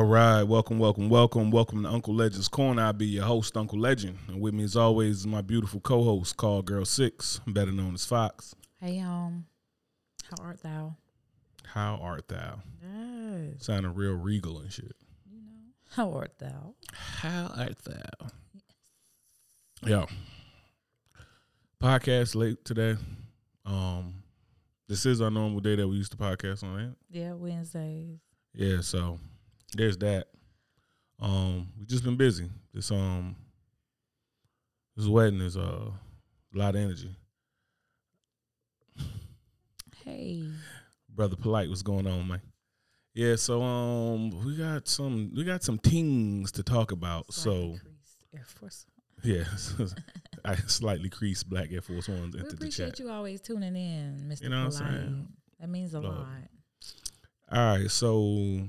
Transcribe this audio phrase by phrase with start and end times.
[0.00, 2.80] All right, welcome, welcome, welcome, welcome to Uncle Legend's Corner.
[2.80, 6.38] I'll be your host, Uncle Legend, and with me, as always, is my beautiful co-host,
[6.38, 8.54] called Girl Six, better known as Fox.
[8.80, 9.44] Hey, um,
[10.24, 10.96] how art thou?
[11.66, 12.62] How art thou?
[12.82, 13.56] Yes.
[13.58, 14.96] Sounding real regal and shit.
[15.30, 16.72] You know, how art thou?
[16.94, 18.28] How art thou?
[19.86, 20.06] Yeah.
[21.78, 22.96] Podcast late today.
[23.66, 24.22] Um,
[24.88, 26.74] this is our normal day that we used to podcast on.
[26.74, 26.94] Right?
[27.10, 28.16] Yeah, Wednesdays.
[28.54, 29.18] Yeah, so
[29.76, 30.26] there's that.
[31.20, 32.48] Um, we just been busy.
[32.72, 33.36] This um,
[34.96, 37.14] this wedding is uh, a lot of energy.
[40.04, 40.44] Hey.
[41.08, 42.40] Brother Polite, what's going on, man?
[43.14, 47.32] Yeah, so um, we got some we got some things to talk about.
[47.32, 48.86] Slightly So Air Force.
[49.22, 49.44] yeah,
[50.44, 53.00] I slightly creased Black Air Force Ones We into the appreciate chat.
[53.00, 54.44] you always tuning in, Mr.
[54.44, 55.00] You know what I'm Polite.
[55.00, 55.28] saying?
[55.60, 56.16] That means a Love.
[56.18, 56.26] lot.
[57.52, 58.60] All right, so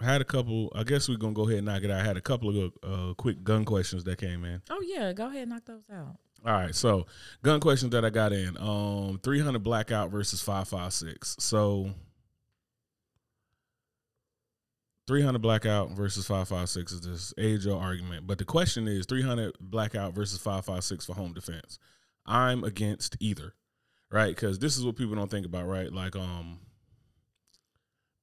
[0.00, 0.72] had a couple.
[0.74, 2.00] I guess we're gonna go ahead and knock it out.
[2.00, 4.62] I had a couple of uh, quick gun questions that came in.
[4.70, 6.16] Oh yeah, go ahead and knock those out.
[6.44, 7.06] All right, so
[7.42, 8.56] gun questions that I got in.
[8.58, 11.34] Um, three hundred blackout versus five five six.
[11.38, 11.90] So
[15.06, 18.26] three hundred blackout versus five five six is this age old argument.
[18.26, 21.78] But the question is three hundred blackout versus five five six for home defense.
[22.26, 23.54] I'm against either,
[24.10, 24.34] right?
[24.34, 25.92] Because this is what people don't think about, right?
[25.92, 26.58] Like, um,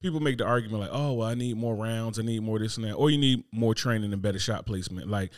[0.04, 2.76] people make the argument like, oh, well, I need more rounds, I need more this
[2.76, 5.08] and that, or you need more training and better shot placement.
[5.08, 5.32] Like,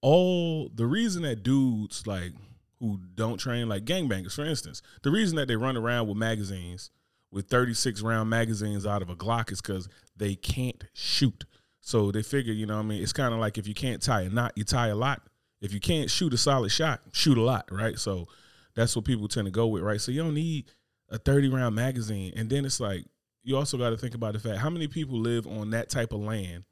[0.00, 2.32] all the reason that dudes like
[2.80, 6.90] who don't train like gangbangers for instance the reason that they run around with magazines
[7.32, 11.44] with 36 round magazines out of a glock is because they can't shoot.
[11.80, 14.02] So they figure you know what i mean it's kind of like if you can't
[14.02, 15.22] tie a knot you tie a lot.
[15.60, 17.98] If you can't shoot a solid shot shoot a lot right?
[17.98, 18.28] So
[18.74, 20.00] that's what people tend to go with right?
[20.00, 20.70] So you don't need
[21.08, 22.32] a 30 round magazine.
[22.36, 23.04] And then it's like
[23.46, 26.12] you also got to think about the fact how many people live on that type
[26.12, 26.64] of land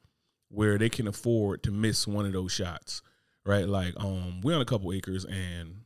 [0.51, 3.01] where they can afford to miss one of those shots
[3.45, 3.69] right?
[3.69, 5.83] Like, um, we own a couple acres, and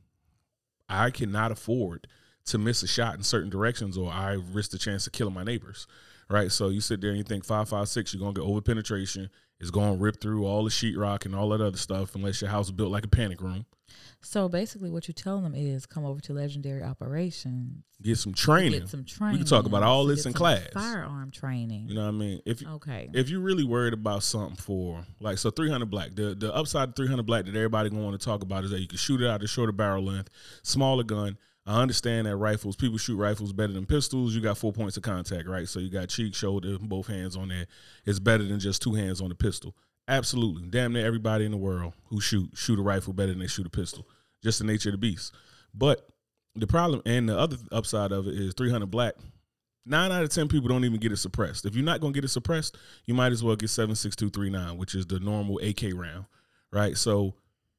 [0.88, 2.06] I cannot afford
[2.46, 5.44] to miss a shot in certain directions, or I risk the chance of killing my
[5.44, 5.86] neighbors,
[6.30, 6.50] right?
[6.52, 9.30] So you sit there and you think five five six, you're gonna get over penetration.
[9.60, 12.66] It's gonna rip through all the sheetrock and all that other stuff, unless your house
[12.66, 13.66] is built like a panic room.
[14.20, 17.84] So basically, what you're telling them is come over to Legendary Operations.
[18.02, 18.80] Get some training.
[18.80, 19.34] Get some training.
[19.34, 20.66] We can talk about all this in class.
[20.74, 21.88] Firearm training.
[21.88, 22.40] You know what I mean?
[22.44, 23.08] If okay.
[23.14, 26.96] if you're really worried about something for like so 300 black the the upside of
[26.96, 29.28] 300 black that everybody gonna want to talk about is that you can shoot it
[29.28, 30.30] out a shorter barrel length
[30.62, 34.34] smaller gun i understand that rifles people shoot rifles better than pistols.
[34.34, 35.68] You got four points of contact right?
[35.68, 37.66] So you got cheek shoulder both hands on there.
[38.06, 39.76] It's better than just two hands on the pistol.
[40.08, 40.66] Absolutely.
[40.68, 43.66] Damn near everybody in the world who shoot shoot a rifle better than they shoot
[43.66, 44.06] a pistol.
[44.42, 45.34] Just the nature of the beast.
[45.74, 46.08] But
[46.54, 49.14] the problem and the other upside of it is 300 black.
[49.84, 51.64] Nine out of ten people don't even get it suppressed.
[51.64, 52.76] If you're not gonna get it suppressed,
[53.06, 55.94] you might as well get seven six two three nine, which is the normal AK
[55.94, 56.26] round,
[56.72, 56.96] right?
[56.96, 57.34] So.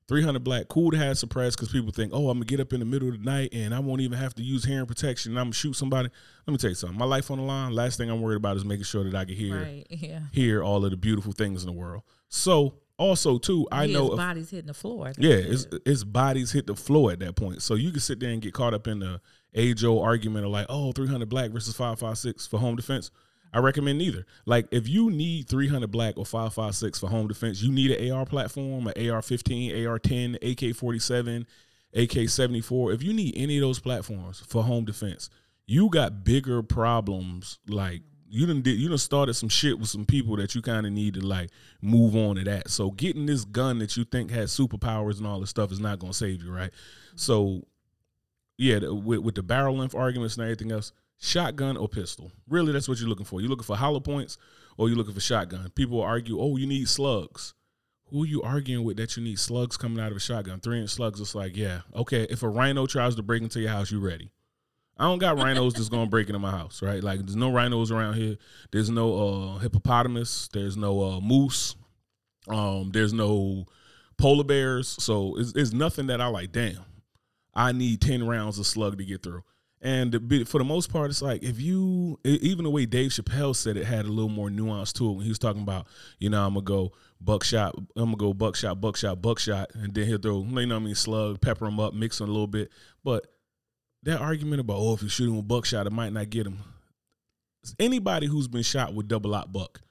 [0.10, 2.80] 300 black, cool to have suppressed because people think, oh, I'm gonna get up in
[2.80, 5.32] the middle of the night and I won't even have to use hearing protection.
[5.32, 6.10] And I'm gonna shoot somebody.
[6.46, 6.98] Let me tell you something.
[6.98, 7.72] My life on the line.
[7.74, 9.88] Last thing I'm worried about is making sure that I can hear Right.
[9.92, 10.22] Yeah.
[10.34, 12.02] hear all of the beautiful things in the world.
[12.28, 15.14] So also too, I His know if- body's hitting the floor.
[15.18, 17.62] yeah, it's, it's bodies hit the floor at that point.
[17.62, 19.22] So you can sit there and get caught up in the
[19.56, 23.10] age old argument of like, oh, 300 black versus 556 for home defense.
[23.54, 24.26] I recommend neither.
[24.46, 28.26] Like, if you need 300 black or 556 for home defense, you need an AR
[28.26, 31.48] platform, an AR 15, AR 10, AK 47,
[31.96, 32.92] AK 74.
[32.92, 35.30] If you need any of those platforms for home defense,
[35.66, 37.60] you got bigger problems.
[37.68, 38.02] Like,
[38.32, 40.92] you done did you done started some shit with some people that you kind of
[40.92, 41.50] need to like
[41.82, 42.70] move on to that.
[42.70, 46.00] So getting this gun that you think has superpowers and all this stuff is not
[46.00, 46.70] gonna save you, right?
[47.16, 47.64] So
[48.58, 52.32] yeah, with with the barrel length arguments and everything else, shotgun or pistol.
[52.48, 53.42] Really, that's what you're looking for.
[53.42, 54.38] You're looking for hollow points
[54.78, 55.70] or you're looking for shotgun.
[55.76, 57.54] People argue, oh, you need slugs.
[58.10, 60.60] Who are you arguing with that you need slugs coming out of a shotgun?
[60.60, 61.20] Three inch slugs.
[61.20, 62.26] It's like, yeah, okay.
[62.30, 64.32] If a rhino tries to break into your house, you ready.
[64.98, 67.02] I don't got rhinos that's gonna break into my house, right?
[67.02, 68.38] Like there's no rhinos around here.
[68.72, 70.50] There's no uh, hippopotamus.
[70.52, 71.76] There's no uh, moose.
[72.50, 73.66] Um, there's no
[74.18, 74.90] polar bears.
[75.00, 76.52] So it's, it's nothing that I like.
[76.52, 76.84] Damn,
[77.54, 79.44] I need ten rounds of slug to get through.
[79.82, 80.14] And
[80.48, 83.86] for the most part, it's like if you even the way Dave Chappelle said it
[83.86, 85.88] had a little more nuance to it when he was talking about,
[86.20, 86.92] you know, I'm gonna go
[87.22, 90.96] buckshot, I'm gonna go buckshot, buckshot, buckshot, and then he'll throw, you know, I mean,
[90.96, 92.72] slug, pepper them up, mix them a little bit.
[93.06, 93.28] But
[94.04, 96.60] that argument about oh, if you shoot him with buckshot, it might not get him.
[97.80, 99.82] Anybody who's been shot with double out buck,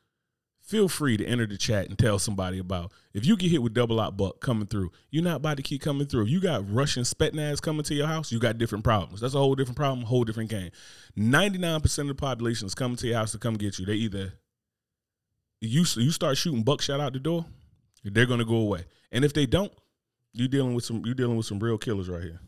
[0.69, 3.73] feel free to enter the chat and tell somebody about if you get hit with
[3.73, 6.25] double out buck coming through, you're not about to keep coming through.
[6.25, 9.23] If you got Russian Spetsnaz coming to your house, you got different problems.
[9.23, 10.71] That's a whole different problem, whole different game.
[11.17, 13.87] 99% of the population is coming to your house to come get you.
[13.87, 14.35] They either
[15.61, 17.47] you you start shooting buckshot out the door,
[18.05, 18.85] they're gonna go away.
[19.11, 19.73] And if they don't,
[20.35, 22.41] you're dealing with some you're dealing with some real killers right here.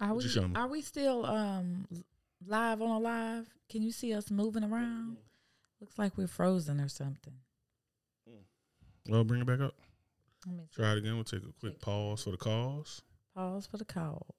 [0.00, 0.56] Are we you showing me?
[0.56, 1.86] are we still um
[2.46, 3.48] live on a live?
[3.70, 5.18] Can you see us moving around?
[5.82, 7.34] Looks like we're frozen or something.
[9.08, 9.74] Well, bring it back up.
[10.46, 11.16] Let me Try it again.
[11.16, 13.02] We'll take a quick pause for the calls.
[13.34, 14.36] pause for the call.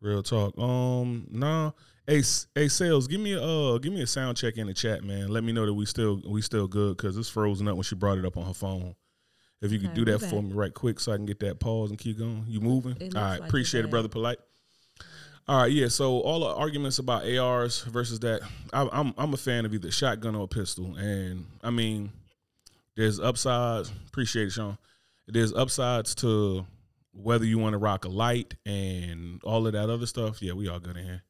[0.00, 0.58] Real talk.
[0.58, 1.70] Um, nah.
[2.04, 2.24] Hey,
[2.56, 3.06] hey, sales.
[3.06, 5.28] Give me a uh, give me a sound check in the chat, man.
[5.28, 7.94] Let me know that we still we still good because it's frozen up when she
[7.94, 8.96] brought it up on her phone.
[9.62, 11.60] If you could Okay, do that for me right quick, so I can get that
[11.60, 12.44] pause and keep going.
[12.48, 12.96] You moving?
[13.14, 14.08] All right, like appreciate it, brother.
[14.08, 14.38] Polite.
[15.46, 15.88] All right, yeah.
[15.88, 18.40] So all the arguments about ARs versus that,
[18.72, 22.12] I, I'm I'm a fan of either shotgun or pistol, and I mean,
[22.96, 23.92] there's upsides.
[24.08, 24.78] Appreciate it, Sean.
[25.26, 26.66] There's upsides to
[27.12, 30.42] whether you want to rock a light and all of that other stuff.
[30.42, 31.22] Yeah, we all good in here.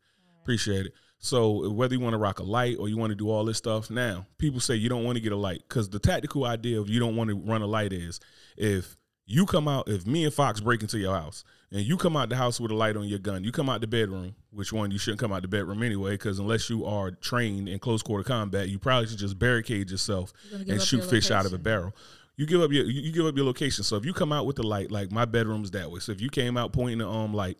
[0.43, 0.93] Appreciate it.
[1.19, 3.56] So whether you want to rock a light or you want to do all this
[3.56, 6.78] stuff, now people say you don't want to get a light because the tactical idea
[6.78, 8.20] of you don't want to run a light is
[8.56, 8.96] if
[9.26, 11.44] you come out, if me and Fox break into your house
[11.75, 13.81] and you come out the house with a light on your gun, you come out
[13.81, 17.11] the bedroom, which one you shouldn't come out the bedroom anyway, because unless you are
[17.11, 20.82] trained in close quarter combat, you probably should just barricade yourself You're gonna give and
[20.82, 21.93] shoot your fish out of a barrel.
[22.37, 23.82] You give up your you you give up your location.
[23.82, 25.99] So if you come out with the light, like my bedroom's that way.
[25.99, 27.59] So if you came out pointing the um light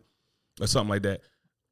[0.61, 1.21] or something like that,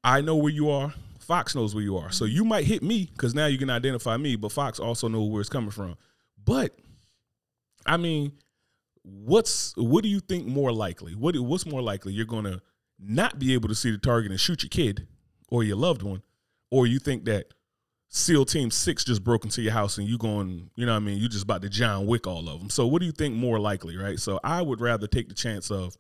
[0.04, 0.94] I know where you are.
[1.20, 2.12] Fox knows where you are.
[2.12, 5.32] So you might hit me because now you can identify me, but Fox also knows
[5.32, 5.96] where it's coming from.
[6.44, 6.78] But
[7.86, 8.34] I mean,
[9.04, 11.14] what's what do you think more likely?
[11.14, 12.14] What what's more likely?
[12.14, 12.62] You're gonna
[13.00, 15.08] not be able to see the target and shoot your kid
[15.50, 16.24] or your loved one,
[16.72, 17.54] or you think that
[18.10, 21.06] SEAL Team Six just broke into your house and you going, you know what I
[21.06, 21.18] mean?
[21.18, 22.70] You just about to John Wick all of them.
[22.70, 24.20] So what do you think more likely, right?
[24.20, 25.98] So I would rather take the chance of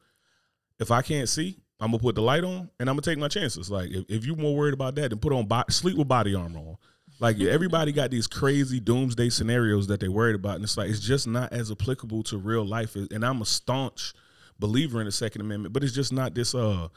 [0.80, 3.28] if I can't see, I'm gonna put the light on and I'm gonna take my
[3.28, 3.70] chances.
[3.70, 6.36] Like if, if you're more worried about that, then put on bo- sleep with body
[6.36, 6.78] armor on.
[7.20, 11.00] Like everybody got these crazy doomsday scenarios that they worried about, and it's like it's
[11.00, 12.96] just not as applicable to real life.
[12.96, 14.14] And I'm a staunch
[14.60, 16.90] believer in the Second Amendment, but it's just not this uh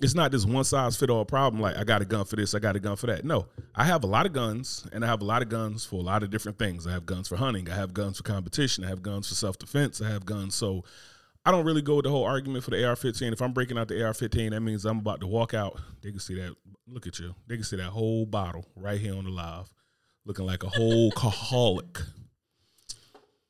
[0.00, 1.62] it's not this one size fit all problem.
[1.62, 3.24] Like I got a gun for this, I got a gun for that.
[3.24, 5.96] No, I have a lot of guns, and I have a lot of guns for
[5.96, 6.86] a lot of different things.
[6.86, 9.58] I have guns for hunting, I have guns for competition, I have guns for self
[9.58, 10.54] defense, I have guns.
[10.54, 10.84] So
[11.46, 13.32] I don't really go with the whole argument for the AR-15.
[13.32, 15.78] If I'm breaking out the AR-15, that means I'm about to walk out.
[16.02, 16.54] They can see that.
[16.88, 17.34] Look at you.
[17.46, 19.70] They can see that whole bottle right here on the live,
[20.24, 21.98] looking like a whole alcoholic.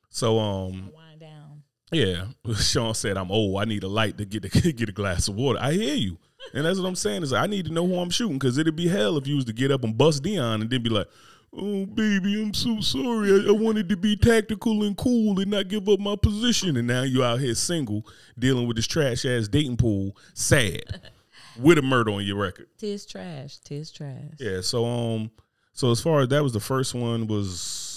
[0.08, 1.62] So um, Wind down.
[1.92, 3.60] yeah, Sean said I'm old.
[3.60, 5.58] I need a light to get a, get a glass of water.
[5.60, 6.18] I hear you,
[6.52, 8.76] and that's what I'm saying is I need to know who I'm shooting because it'd
[8.76, 11.08] be hell if you was to get up and bust Dion and then be like,
[11.56, 13.32] "Oh baby, I'm so sorry.
[13.32, 16.86] I, I wanted to be tactical and cool and not give up my position." And
[16.86, 18.06] now you're out here single,
[18.38, 21.00] dealing with this trash ass dating pool, sad,
[21.58, 22.68] with a murder on your record.
[22.78, 23.58] Tis trash.
[23.58, 24.34] Tis trash.
[24.38, 24.60] Yeah.
[24.60, 25.30] So um,
[25.72, 27.93] so as far as that was the first one was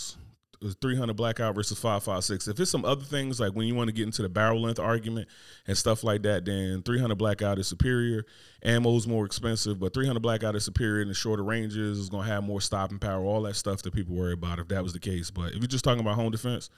[0.81, 2.47] 300 blackout versus 556.
[2.47, 4.79] If it's some other things like when you want to get into the barrel length
[4.79, 5.27] argument
[5.67, 8.25] and stuff like that, then 300 blackout is superior.
[8.63, 12.09] Ammo is more expensive, but 300 blackout is superior in the shorter ranges.
[12.09, 14.83] Going to have more stopping power, all that stuff that people worry about if that
[14.83, 15.31] was the case.
[15.31, 16.69] But if you're just talking about home defense,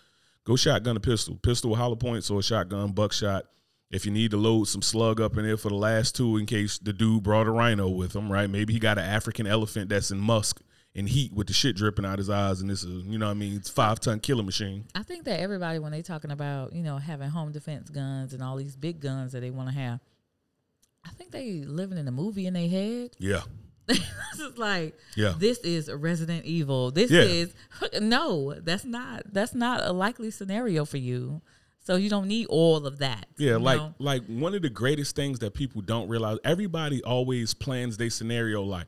[0.43, 3.45] go shotgun a pistol, pistol with hollow points or a shotgun buckshot.
[3.91, 6.45] If you need to load some slug up in there for the last two, in
[6.45, 8.49] case the dude brought a rhino with him, right?
[8.49, 10.61] Maybe he got an African elephant that's in musk
[10.95, 13.31] and heat with the shit dripping out his eyes, and this is, you know, what
[13.31, 14.85] I mean, it's five ton killer machine.
[14.95, 18.41] I think that everybody, when they talking about you know having home defense guns and
[18.43, 19.99] all these big guns that they want to have,
[21.05, 23.11] I think they living in a movie in their head.
[23.19, 23.41] Yeah,
[23.87, 23.99] this
[24.39, 26.91] is like yeah, this is Resident Evil.
[26.91, 27.21] This Yeah.
[27.21, 27.53] is
[28.01, 31.41] no, that's not that's not a likely scenario for you.
[31.81, 33.25] So you don't need all of that.
[33.39, 33.55] yeah.
[33.55, 33.95] Like, know?
[33.97, 36.37] like one of the greatest things that people don't realize.
[36.43, 38.85] Everybody always plans their scenario like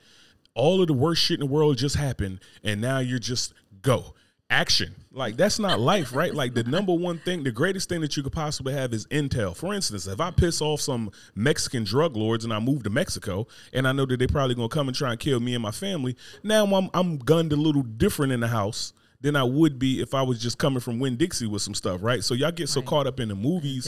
[0.53, 4.13] all of the worst shit in the world just happened, and now you're just go
[4.51, 4.93] action.
[5.13, 6.33] Like that's not life, right?
[6.33, 9.55] Like the number one thing, the greatest thing that you could possibly have is intel.
[9.55, 13.47] For instance, if I piss off some Mexican drug lords and I move to Mexico,
[13.73, 15.71] and I know that they're probably gonna come and try and kill me and my
[15.71, 20.01] family, now I'm I'm gunned a little different in the house than I would be
[20.01, 22.23] if I was just coming from Winn Dixie with some stuff, right?
[22.23, 22.87] So y'all get so Right.
[22.87, 23.85] caught up in the movies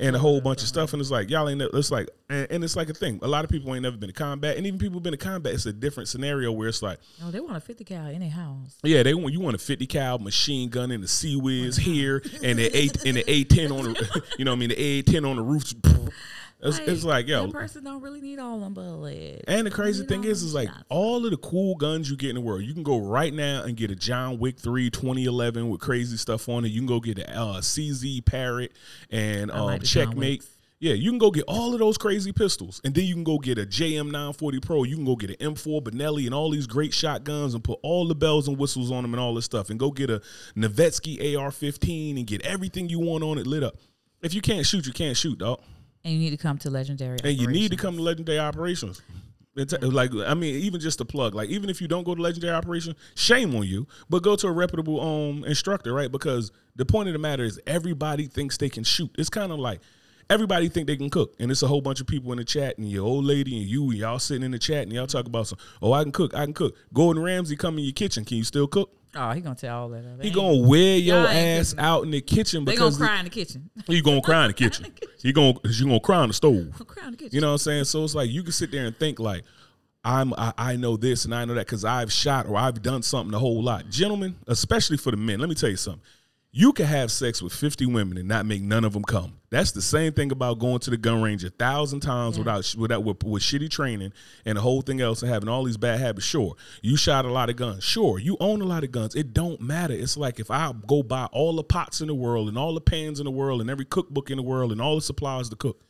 [0.00, 1.60] and a whole bunch of stuff, and it's like y'all ain't.
[1.60, 3.18] It's like, and, and it's like a thing.
[3.22, 5.54] A lot of people ain't never been to combat, and even people been to combat,
[5.54, 8.30] it's a different scenario where it's like, No, they want a 50 cal in their
[8.30, 8.76] house.
[8.84, 12.22] yeah, they want you want a fifty cal machine gun in the Sea Whiz here,
[12.42, 14.78] and the A and the A ten on the, you know, what I mean the
[14.80, 15.64] A ten on the roof.
[16.60, 19.44] It's, it's like yo, person don't really need all them bullets.
[19.46, 20.84] and the crazy thing is, is like shots.
[20.88, 23.62] all of the cool guns you get in the world, you can go right now
[23.64, 26.68] and get a John Wick 3 2011 with crazy stuff on it.
[26.68, 28.72] You can go get a uh, CZ Parrot
[29.10, 30.44] and um, like Checkmate.
[30.78, 33.38] Yeah, you can go get all of those crazy pistols, and then you can go
[33.38, 34.82] get a JM 940 Pro.
[34.82, 38.06] You can go get an M4 Benelli and all these great shotguns, and put all
[38.06, 40.20] the bells and whistles on them and all this stuff, and go get a
[40.54, 43.76] Noveske AR-15 and get everything you want on it lit up.
[44.22, 45.60] If you can't shoot, you can't shoot, dog.
[46.06, 47.18] And you need to come to legendary.
[47.24, 49.02] And you need to come to Legendary Operations.
[49.56, 51.34] It's like I mean, even just a plug.
[51.34, 53.88] Like even if you don't go to Legendary Operation, shame on you.
[54.08, 56.12] But go to a reputable um instructor, right?
[56.12, 59.10] Because the point of the matter is everybody thinks they can shoot.
[59.18, 59.80] It's kind of like
[60.30, 62.78] everybody think they can cook, and it's a whole bunch of people in the chat,
[62.78, 65.26] and your old lady and you, and y'all sitting in the chat, and y'all talk
[65.26, 65.58] about some.
[65.82, 66.34] Oh, I can cook.
[66.34, 66.76] I can cook.
[66.94, 68.24] Gordon Ramsay come in your kitchen.
[68.24, 68.92] Can you still cook?
[69.16, 70.18] Oh, he gonna tell all that.
[70.18, 71.84] They He gonna wear your Y'all ain't ass cooking.
[71.84, 73.70] out in the kitchen They gonna because cry in the kitchen.
[73.86, 74.86] he gonna cry in the kitchen.
[75.22, 76.70] He gonna you gonna cry in the stove.
[76.86, 77.34] cry in the kitchen.
[77.34, 77.84] You know what I'm saying?
[77.84, 79.44] So it's like you can sit there and think like,
[80.04, 83.02] I'm I, I know this and I know that because I've shot or I've done
[83.02, 83.88] something a whole lot.
[83.90, 86.02] Gentlemen, especially for the men, let me tell you something.
[86.58, 89.34] You can have sex with 50 women and not make none of them come.
[89.50, 92.44] That's the same thing about going to the gun range a thousand times Yeah.
[92.44, 94.14] without without with, with shitty training
[94.46, 96.24] and the whole thing else and having all these bad habits.
[96.24, 97.84] Sure, you shot a lot of guns.
[97.84, 99.14] Sure, you own a lot of guns.
[99.14, 99.92] It don't matter.
[99.92, 102.80] It's like if I go buy all the pots in the world and all the
[102.80, 105.56] pans in the world and every cookbook in the world and all the supplies to
[105.56, 105.82] cook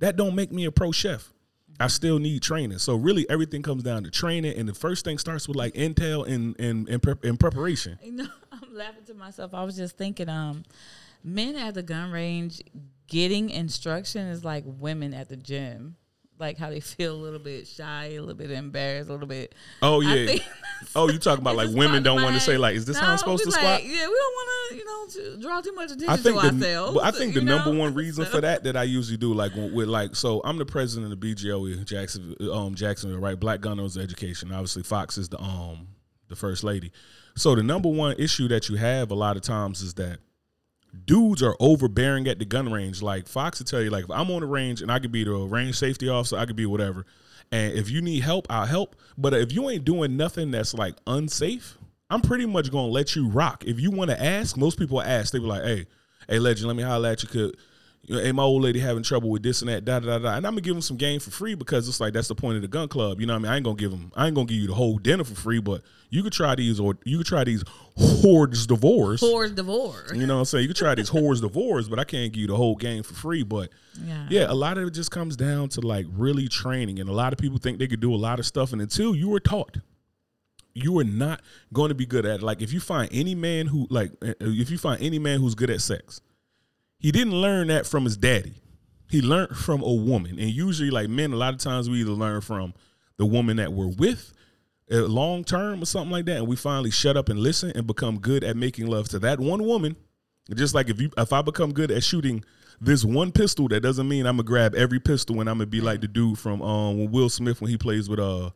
[0.00, 1.32] that don't make me a pro chef.
[1.78, 2.78] I still need training.
[2.78, 6.26] So really, everything comes down to training, and the first thing starts with like intel
[6.26, 8.00] and and and, prep, and preparation.
[8.02, 8.26] You know,
[8.78, 9.52] laughing to myself.
[9.54, 10.64] I was just thinking, um,
[11.22, 12.62] men at the gun range
[13.08, 15.96] getting instruction is like women at the gym.
[16.38, 19.54] Like how they feel a little bit shy, a little bit embarrassed, a little bit.
[19.82, 20.36] Oh yeah.
[20.94, 23.18] Oh, you talking about like women don't want to say like, is this how I'm
[23.18, 23.84] supposed to like, squat?
[23.84, 26.50] Yeah, we don't want to, you know, to draw too much attention I think to
[26.54, 27.00] the, ourselves.
[27.02, 29.52] I think the you number one reason So- for that that I usually do like
[29.56, 33.98] with like so I'm the president of BGOE Jackson, um Jacksonville right Black Gun Owners
[33.98, 35.88] Education obviously Fox is the um
[36.28, 36.92] the first lady
[37.40, 40.18] so the number one issue that you have a lot of times is that
[41.04, 44.30] dudes are overbearing at the gun range like Fox will tell you like if I'm
[44.30, 47.04] on the range and I could be the range safety officer I could be whatever
[47.52, 50.94] and if you need help I'll help but if you ain't doing nothing that's like
[51.06, 51.78] unsafe
[52.10, 53.64] I'm pretty much gonna let you rock.
[53.66, 55.32] If you want to ask, most people ask.
[55.32, 55.86] They be like, "Hey,
[56.28, 57.28] hey, legend, let me holler at you.
[57.28, 57.56] Could,
[58.08, 60.18] you know, hey, my old lady having trouble with this and that, da da da
[60.18, 62.34] da." And I'm gonna give them some game for free because it's like that's the
[62.34, 63.20] point of the gun club.
[63.20, 63.52] You know what I mean?
[63.52, 64.10] I ain't gonna give them.
[64.16, 66.80] I ain't gonna give you the whole dinner for free, but you could try these
[66.80, 67.62] or you could try these
[67.96, 69.22] hordes divorce.
[69.22, 70.12] Whores divorce.
[70.14, 70.62] You know what I'm saying?
[70.62, 73.14] You could try these hordes divorce, but I can't give you the whole game for
[73.14, 73.42] free.
[73.42, 73.70] But
[74.06, 74.26] Yeah.
[74.30, 77.32] yeah, a lot of it just comes down to like really training, and a lot
[77.32, 79.76] of people think they could do a lot of stuff, and until you were taught,
[80.74, 82.42] you are not going to be good at it.
[82.42, 85.54] Like if you find any man who like uh, if you find any man who's
[85.54, 86.20] good at sex,
[86.98, 88.54] he didn't learn that from his daddy.
[89.10, 92.10] He learned from a woman, and usually like men, a lot of times we either
[92.10, 92.74] learn from
[93.16, 94.32] the woman that we're with.
[94.92, 97.86] uh, Long term or something like that, and we finally shut up and listen and
[97.86, 99.96] become good at making love to that one woman.
[100.54, 102.42] Just like if you, if I become good at shooting
[102.80, 105.80] this one pistol, that doesn't mean I'm gonna grab every pistol and I'm gonna be
[105.80, 108.50] like the dude from um Will Smith when he plays with uh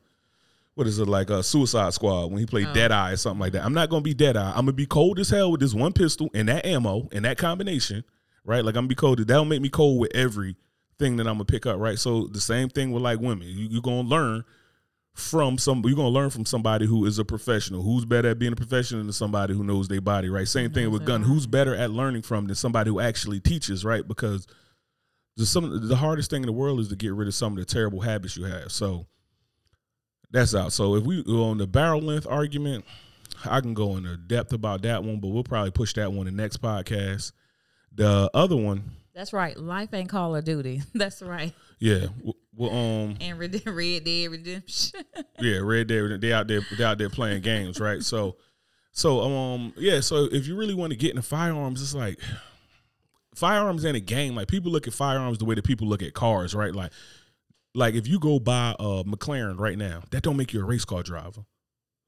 [0.74, 2.72] what is it like a Suicide Squad when he played Oh.
[2.74, 3.64] Dead Eye or something like that.
[3.64, 4.50] I'm not gonna be Dead Eye.
[4.50, 7.36] I'm gonna be cold as hell with this one pistol and that ammo and that
[7.36, 8.04] combination,
[8.44, 8.64] right?
[8.64, 9.18] Like I'm gonna be cold.
[9.18, 10.56] That'll make me cold with every
[10.98, 11.98] thing that I'm gonna pick up, right?
[11.98, 13.48] So the same thing with like women.
[13.48, 14.44] You, you're gonna learn
[15.14, 15.82] from some.
[15.84, 17.82] You're gonna learn from somebody who is a professional.
[17.82, 20.48] Who's better at being a professional than somebody who knows their body, right?
[20.48, 21.22] Same thing with gun.
[21.22, 24.06] Who's better at learning from than somebody who actually teaches, right?
[24.06, 24.46] Because
[25.36, 27.58] the some the hardest thing in the world is to get rid of some of
[27.58, 28.72] the terrible habits you have.
[28.72, 29.06] So
[30.30, 30.72] that's out.
[30.72, 32.84] So if we go on the barrel length argument,
[33.44, 36.36] I can go into depth about that one, but we'll probably push that one in
[36.36, 37.32] the next podcast.
[37.94, 38.84] The other one,
[39.14, 39.56] That's right.
[39.56, 40.82] Life ain't Call of Duty.
[40.94, 41.52] That's right.
[41.78, 42.06] yeah,
[42.54, 45.00] well, um, And Red, Red Dead Redemption.
[45.40, 48.02] yeah, Red Dead, they out there, they out there playing games, right?
[48.02, 48.36] So,
[48.92, 52.18] so um, yeah, so if you really want to get into firearms, it's like
[53.34, 54.34] firearms ain't a game.
[54.34, 56.74] Like people look at firearms the way that people look at cars, right?
[56.74, 56.92] Like,
[57.74, 60.84] like if you go buy a McLaren right now, that don't make you a race
[60.84, 61.44] car driver.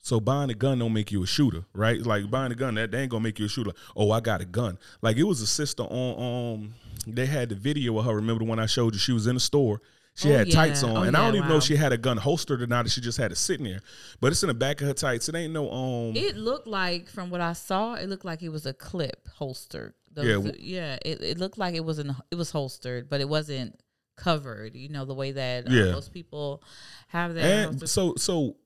[0.04, 1.98] So buying a gun don't make you a shooter, right?
[1.98, 3.70] Like buying a gun that, that ain't gonna make you a shooter.
[3.96, 4.78] Oh, I got a gun.
[5.00, 6.74] Like it was a sister on um
[7.06, 8.14] they had the video of her.
[8.14, 8.98] Remember the one I showed you?
[9.00, 9.80] She was in the store.
[10.14, 11.96] She Oh, had tights on, Oh, and I don't even know if she had a
[11.96, 12.88] gun holstered or not.
[12.90, 13.80] She just had it sitting there,
[14.20, 15.28] but it's in the back of her tights.
[15.30, 16.14] It ain't no um.
[16.14, 19.94] It looked like, from what I saw, it looked like it was a clip holstered.
[20.12, 20.98] Those- Yeah, w- yeah.
[21.04, 23.80] It, it looked like it was an it was holstered, but it wasn't
[24.16, 24.76] covered.
[24.76, 25.92] You know the way that uh, Yeah.
[25.92, 26.62] most people
[27.08, 27.44] have that.
[27.70, 28.56] and so so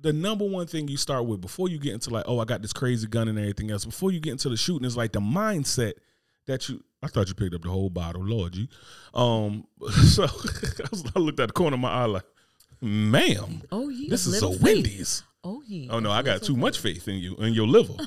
[0.00, 2.62] the number one thing you start with before you get into like oh I got
[2.62, 5.20] this crazy gun and everything else before you get into the shooting is like the
[5.20, 5.94] mindset
[6.46, 8.68] that you I thought you picked up the whole bottle Lord you
[9.14, 9.66] um
[10.06, 12.24] so I, was, I looked at the corner of my eye like
[12.80, 14.62] ma'am oh yeah, this is a faith.
[14.62, 15.88] Wendy's Oh yeah.
[15.90, 17.06] oh no I got too much faith.
[17.08, 17.94] in you in your liver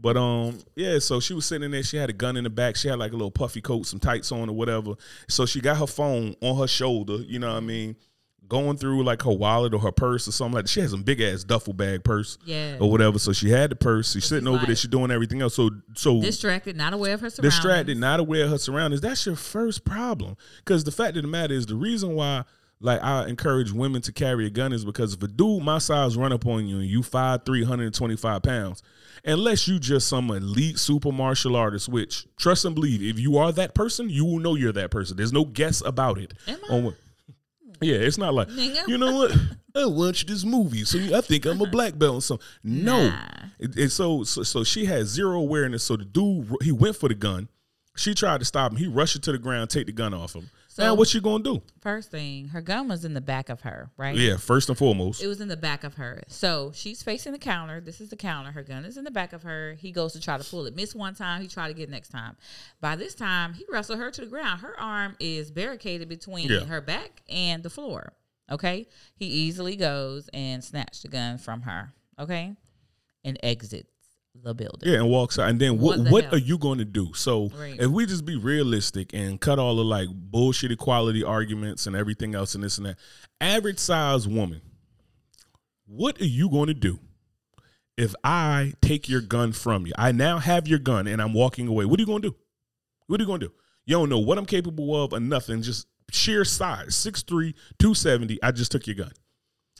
[0.00, 0.98] But um, yeah.
[1.00, 1.82] So she was sitting in there.
[1.82, 2.76] She had a gun in the back.
[2.76, 4.94] She had like a little puffy coat, some tights on or whatever.
[5.28, 7.16] So she got her phone on her shoulder.
[7.16, 7.96] You know what I mean?
[8.48, 10.70] Going through like her wallet or her purse or something like that.
[10.70, 12.38] She has some big ass duffel bag purse.
[12.46, 12.78] Yeah.
[12.80, 13.18] Or whatever.
[13.18, 14.12] So she had the purse.
[14.12, 14.68] She's sitting over there.
[14.68, 15.54] like- She's doing everything else.
[15.54, 17.54] So so Distracted, not aware of her surroundings.
[17.54, 19.02] distracted, not aware of her surroundings.
[19.02, 20.36] That's your first problem.
[20.64, 22.44] Because the fact of the matter is, the reason why,
[22.80, 26.16] like, I encourage women to carry a gun is because if a dude my size
[26.16, 28.82] run up on you and you five three hundred and twenty five pounds,
[29.26, 33.52] unless you just some elite super martial artist, which trust and believe, if you are
[33.52, 35.16] that person, you will know you're that person.
[35.18, 36.32] There's no guess about it.
[36.46, 36.74] Am I?
[36.74, 36.94] On
[37.80, 38.88] yeah, it's not like Nigga.
[38.88, 39.32] you know what
[39.74, 42.16] I watched this movie, so I think I'm a black belt.
[42.16, 42.46] or something.
[42.64, 43.18] no, Nah.
[43.58, 45.84] it, it- so, so so she had zero awareness.
[45.84, 47.48] So the dude he went for the gun.
[47.96, 48.78] She tried to stop him.
[48.78, 50.50] He rushed her to the ground, take the gun off him.
[50.78, 51.62] Now So- what you gonna do?
[51.80, 54.16] First thing, her gun was in the back of her, right?
[54.16, 55.22] Yeah, first and foremost.
[55.22, 56.22] It was in the back of her.
[56.28, 57.80] So she's facing the counter.
[57.80, 58.52] This is the counter.
[58.52, 59.74] Her gun is in the back of her.
[59.74, 60.74] He goes to try to pull it.
[60.76, 61.42] Miss one time.
[61.42, 62.36] He tried to get next time.
[62.80, 64.60] By this time, he wrestled her to the ground.
[64.60, 66.64] Her arm is barricaded between Yeah.
[66.64, 68.12] her back and the floor.
[68.50, 68.86] Okay.
[69.16, 71.92] He easily goes and snatched the gun from her.
[72.18, 72.54] Okay.
[73.24, 73.90] And exits
[74.42, 74.88] the building.
[74.92, 75.48] Yeah, and walks out.
[75.50, 76.34] And then what What what, the hell?
[76.36, 77.12] are you going to do?
[77.14, 77.78] So Right.
[77.78, 82.34] if we just be realistic and cut all the like bullshit equality arguments and everything
[82.34, 82.98] else and this and that,
[83.40, 84.60] average size woman,
[85.86, 86.98] what are you going to do
[87.96, 89.92] if I take your gun from you?
[89.96, 91.84] I now have your gun and I'm walking away.
[91.84, 92.36] What are you going to do?
[93.06, 93.52] What are you going to do?
[93.86, 95.62] You don't know what I'm capable of or nothing.
[95.62, 98.38] Just sheer size, 6'3", 270.
[98.42, 99.12] I just took your gun.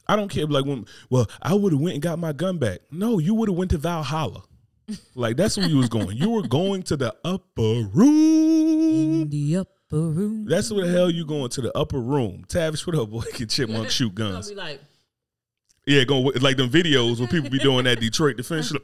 [0.09, 0.47] I don't care.
[0.47, 2.81] Like when, well, I would have went and got my gun back.
[2.91, 4.43] No, you would have went to Valhalla.
[5.15, 6.17] Like that's where you was going.
[6.17, 9.23] You were going to the upper room.
[9.23, 10.47] In the upper room.
[10.47, 12.45] That's where the hell you going to the upper room.
[12.49, 13.21] Tavish, what up, boy?
[13.35, 14.49] Can chipmunk shoot guns?
[14.49, 14.81] be like,
[15.87, 18.73] Yeah, going like them videos where people be doing that Detroit defense.
[18.73, 18.81] Like,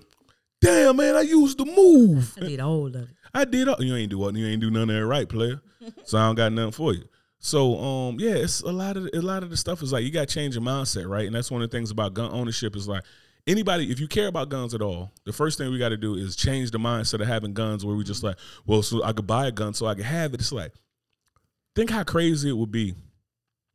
[0.61, 2.35] Damn, man, I used the move.
[2.37, 3.09] I did all of it.
[3.33, 3.69] I did.
[3.69, 5.63] All, you ain't do what you ain't do none of that right, player.
[6.05, 7.05] So I don't got nothing for you.
[7.45, 10.11] So um, yeah, it's a lot of a lot of the stuff is like you
[10.11, 11.27] got to change your mindset, right?
[11.27, 13.05] And that's one of the things about gun ownership is like
[13.47, 16.15] anybody if you care about guns at all, the first thing we got to do
[16.15, 19.27] is change the mindset of having guns where we just like, well, so I could
[19.27, 20.41] buy a gun so I could have it.
[20.41, 20.73] It's like,
[21.77, 22.95] think how crazy it would be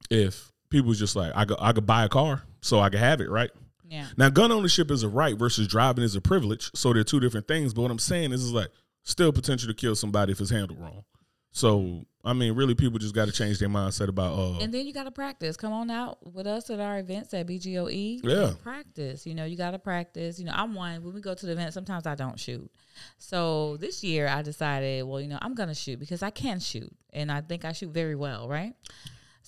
[0.10, 3.02] if people was just like, I could I could buy a car so I could
[3.02, 3.52] have it, right?
[3.88, 4.08] Yeah.
[4.18, 6.72] Now, gun ownership is a right versus driving is a privilege.
[6.74, 7.76] So they're two different things.
[7.76, 8.70] But what I'm saying is, is like
[9.04, 11.04] still potential to kill somebody if it's handled wrong.
[11.52, 14.38] So I mean, really, people just got to change their mindset about.
[14.38, 15.56] Uh, And then you got to practice.
[15.56, 18.20] Come on out with us at our events at BGOE.
[18.24, 18.52] Yeah.
[18.62, 19.26] Practice.
[19.26, 20.38] You know, you got to practice.
[20.38, 21.02] You know, I'm one.
[21.02, 22.70] When we go to the event, sometimes I don't shoot.
[23.18, 26.60] So this year I decided, well, you know, I'm going to shoot because I can
[26.60, 26.94] shoot.
[27.14, 28.74] And I think I shoot very well, right?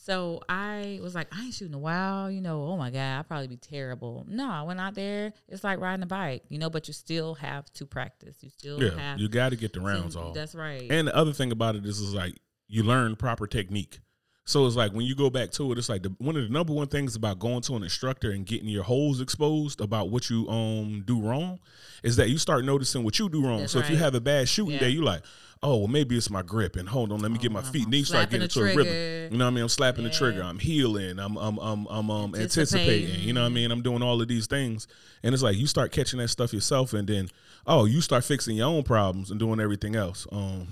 [0.03, 2.31] So I was like, I ain't shooting a while.
[2.31, 4.25] You know, oh my God, I'd probably be terrible.
[4.27, 5.31] No, I went out there.
[5.47, 8.37] It's like riding a bike, you know, but you still have to practice.
[8.41, 10.33] You still yeah, have you got to get the to- rounds off.
[10.33, 10.87] That's right.
[10.89, 12.33] And the other thing about it is, is like
[12.67, 13.99] you learn proper technique.
[14.43, 16.49] So it's like when you go back to it, it's like the, one of the
[16.49, 20.31] number one things about going to an instructor and getting your holes exposed about what
[20.31, 21.59] you um do wrong
[22.03, 23.59] is that you start noticing what you do wrong.
[23.59, 24.79] That's so if you have a bad shooting Yeah.
[24.79, 25.21] day, you like,
[25.63, 27.83] oh well, maybe it's my grip, and hold on, let me get my feet.
[27.83, 29.31] I'm And you start getting into a rhythm.
[29.31, 29.63] You know what I mean?
[29.63, 30.41] I'm slapping the trigger.
[30.41, 31.19] I'm healing.
[31.19, 33.05] I'm I'm I'm I'm um, Anticipating.
[33.05, 33.27] anticipating.
[33.27, 33.71] You know what I mean?
[33.71, 34.87] I'm doing all of these things,
[35.23, 37.29] and it's like you start catching that stuff yourself, and then
[37.67, 40.27] oh, you start fixing your own problems and doing everything else.
[40.31, 40.67] Um.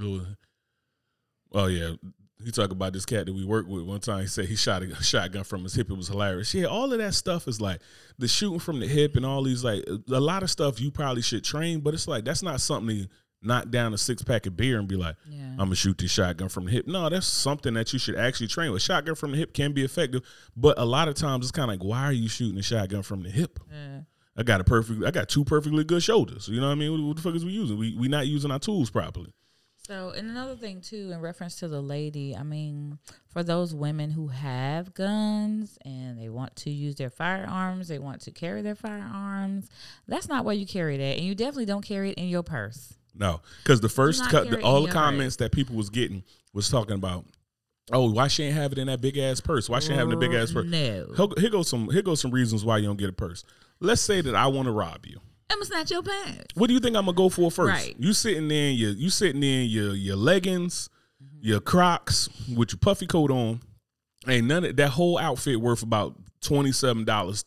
[0.00, 0.26] Oh,
[1.52, 1.92] oh yeah,
[2.44, 4.22] he talked about this cat that we worked with one time.
[4.22, 5.90] He said he shot a shotgun from his hip.
[5.90, 6.54] It was hilarious.
[6.54, 7.80] Yeah, all of that stuff is like
[8.18, 11.22] the shooting from the hip and all these like a lot of stuff you probably
[11.22, 13.08] should train, but it's like that's not something to
[13.42, 15.50] knock down a six pack of beer and be like, Yeah.
[15.52, 16.86] I'm gonna shoot this shotgun from the hip.
[16.86, 18.82] No, that's something that you should actually train with.
[18.82, 20.22] Shotgun from the hip can be effective,
[20.56, 23.02] but a lot of times it's kind of like, why are you shooting a shotgun
[23.02, 23.58] from the hip?
[23.70, 24.00] Yeah.
[24.36, 26.48] I got a perfect, I got two perfectly good shoulders.
[26.48, 26.92] You know what I mean?
[26.92, 27.78] What, what the fuck is we using?
[27.78, 29.34] We we not using our tools properly.
[29.86, 34.12] So, and another thing too, in reference to the lady, I mean, for those women
[34.12, 38.76] who have guns and they want to use their firearms, they want to carry their
[38.76, 39.68] firearms,
[40.06, 42.98] that's not where you carry that, and you definitely don't carry it in your purse.
[43.14, 46.94] No, because the first cut, the, all the comments that people was getting was talking
[46.94, 47.24] about,
[47.92, 49.68] oh, why she ain't have it in that big ass purse?
[49.68, 50.66] Why she ain't having a big ass purse?
[50.66, 53.44] Oh, no, Here, goes some here goes some reasons why you don't get a purse.
[53.80, 55.20] Let's say that I want to rob you.
[55.50, 56.54] I'm gonna snatch your pants.
[56.54, 57.86] What do you think I'm gonna go for first?
[57.86, 57.96] Right.
[57.98, 60.88] You sitting there in your you sitting there in your your leggings,
[61.22, 61.38] mm-hmm.
[61.40, 63.60] your Crocs with your puffy coat on.
[64.28, 67.44] Ain't none of that whole outfit worth about twenty seven dollars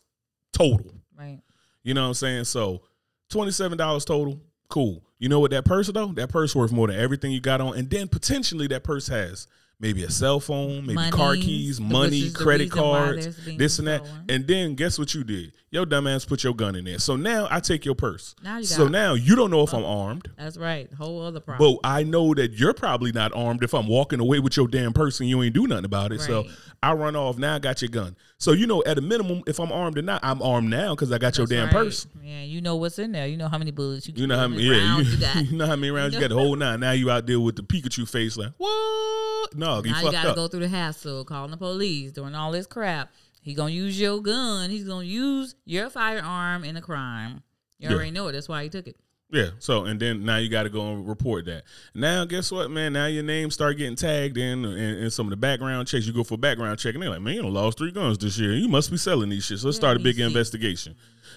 [0.52, 0.92] total.
[1.18, 1.40] Right.
[1.84, 2.44] You know what I'm saying?
[2.46, 2.82] So
[3.30, 5.04] twenty seven dollars total, cool.
[5.24, 6.08] You know what that purse though?
[6.08, 9.48] That purse worth more than everything you got on, and then potentially that purse has
[9.80, 14.06] maybe a cell phone, maybe Monies, car keys, money, credit cards, this and that.
[14.06, 14.26] stolen.
[14.28, 15.54] And then guess what you did?
[15.72, 17.00] Your dumb ass put your gun in there.
[17.00, 18.36] So now I take your purse.
[18.44, 20.30] Now you so now you don't know if I'm oh, armed.
[20.38, 20.92] That's right.
[20.92, 21.80] Whole other problem.
[21.82, 24.92] But I know that you're probably not armed if I'm walking away with your damn
[24.92, 26.20] purse and you ain't do nothing about it.
[26.20, 26.48] So
[26.82, 27.38] I run off.
[27.38, 28.18] Now I got your gun.
[28.44, 31.14] So you know, at a minimum, if I'm armed or not, I'm armed now because
[31.14, 31.72] I got your damn right.
[31.72, 32.08] purse.
[32.22, 33.26] Yeah, you know what's in there.
[33.26, 34.16] You know how many bullets you.
[34.18, 34.64] You know how many?
[34.64, 35.46] Yeah, rounds you, you got.
[35.52, 36.82] you know how many rounds you got the whole nine.
[36.82, 39.56] Now you out there with the Pikachu face, like what?
[39.56, 40.36] No, you now you gotta up.
[40.36, 43.14] go through the hassle, calling the police, doing all this crap.
[43.42, 44.70] He gonna use your gun.
[44.70, 47.44] He's gonna use your firearm in a crime.
[47.80, 47.96] You Yeah.
[47.96, 48.34] already know it.
[48.34, 48.98] That's why he took it.
[49.34, 49.50] Yeah.
[49.58, 51.64] So and then now you got to go and report that.
[51.96, 52.94] Now guess what, man?
[52.94, 56.06] Now your name start getting tagged in and, some of the background checks.
[56.06, 58.20] You go for a background check and they're like, man, you done lost three guns
[58.20, 58.54] this year.
[58.54, 59.58] You must be selling these shit.
[59.58, 60.96] So let's Let start a big investigation.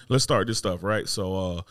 [0.09, 1.09] Let's start this stuff, right?
[1.09, 1.63] So,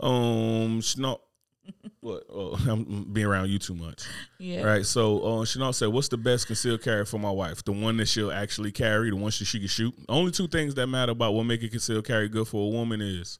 [0.00, 1.20] uh, um, Schnapp,
[2.00, 2.24] what?
[2.32, 4.04] Oh, I'm being around you too much.
[4.38, 4.62] Yeah.
[4.62, 4.86] Right.
[4.86, 7.62] So uh, Chanel said, "What's the best concealed carry for my wife?
[7.62, 9.94] The one that she'll actually carry, the one that she can shoot.
[10.08, 13.02] Only two things that matter about what make a concealed carry good for a woman
[13.02, 13.38] is."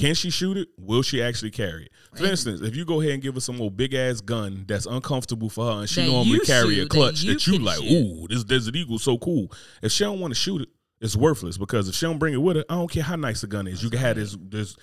[0.00, 0.68] Can she shoot it?
[0.78, 1.90] Will she actually carry it?
[2.14, 2.30] For Right.
[2.32, 5.48] instance, if you go ahead and give her some old big ass gun that's uncomfortable
[5.50, 7.78] for her, and she That normally carry a shoot, that clutch you that you like,
[7.78, 7.92] shoot.
[7.92, 9.52] ooh, this Desert Eagle so cool.
[9.82, 10.68] If she don't want to shoot it,
[11.00, 13.40] it's worthless because if she don't bring it with her, I don't care how nice
[13.42, 13.82] the gun is.
[13.82, 14.76] you can have this this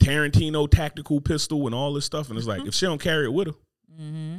[0.00, 2.58] Tarantino tactical pistol and all this stuff, and it's Mm-hmm.
[2.60, 3.54] like if she don't carry it with her,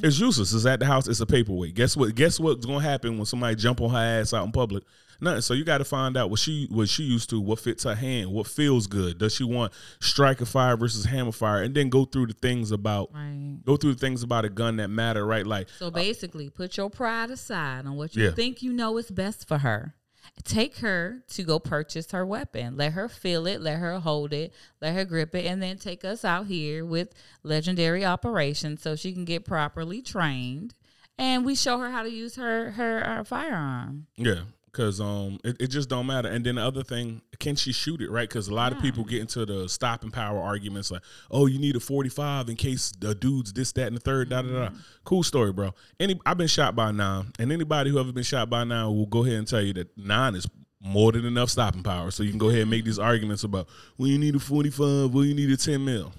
[0.03, 0.53] it's useless.
[0.53, 1.07] It's at the house.
[1.07, 1.75] It's a paperweight.
[1.75, 2.13] Guess what?
[2.13, 4.83] Guess what's gonna happen when somebody jump on her ass out in public?
[5.21, 5.41] Nothing.
[5.41, 7.95] So you got to find out what she what she used to, what fits her
[7.95, 9.17] hand, what feels good.
[9.17, 13.09] Does she want striker fire versus hammer fire, and then go through the things about
[13.13, 13.59] Right.
[13.65, 15.45] go through the things about a gun that matter, right?
[15.45, 18.31] Like So uh, basically, put your pride aside on what you Yeah.
[18.31, 19.95] think you know is best for her.
[20.43, 22.75] Take her to go purchase her weapon.
[22.75, 23.61] Let her feel it.
[23.61, 24.53] Let her hold it.
[24.81, 29.13] Let her grip it, and then take us out here with legendary operations so she
[29.13, 30.73] can get properly trained,
[31.17, 34.07] and we show her how to use her her, her firearm.
[34.17, 34.41] Yeah,
[34.75, 36.27] because um, it, it just don't matter.
[36.27, 38.27] And then the other thing, can she shoot it right?
[38.27, 41.77] Because a lot of people get into the stopping power arguments, like, oh, you need
[41.77, 44.29] a forty five in case the dude's this, that, and the third.
[44.29, 44.69] Da da da.
[45.05, 45.73] Cool story, bro.
[45.99, 49.05] Any, I've been shot by nine, and anybody who ever been shot by nine will
[49.05, 50.47] go ahead and tell you that nine is
[50.81, 52.11] more than enough stopping power.
[52.11, 54.69] So you can go ahead and make these arguments about, well, you need a forty
[54.69, 56.11] five, well, you need a ten mil.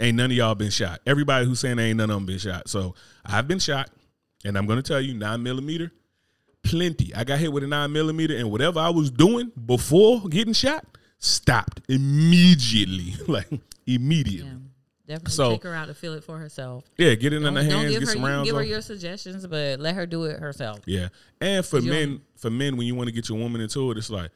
[0.00, 1.00] Ain't none of y'all been shot.
[1.06, 2.68] Everybody who's saying ain't none of them been shot.
[2.68, 3.90] So I've been shot,
[4.44, 5.92] and I'm gonna tell you, nine millimeter,
[6.70, 7.14] plenty.
[7.14, 10.84] I got hit with a nine millimeter, and whatever I was doing before getting shot
[11.18, 13.48] stopped immediately, like
[13.86, 14.50] immediately.
[14.50, 14.58] Yeah,
[15.14, 16.84] definitely So- take her out to feel it for herself.
[16.98, 18.48] Yeah, get it in don't hands, give get her, some rounds.
[18.48, 20.80] give her your suggestions, but let her do it herself.
[20.86, 21.08] Yeah,
[21.40, 24.10] and for men, for men, when you want to get your woman into it, it's
[24.10, 24.30] like,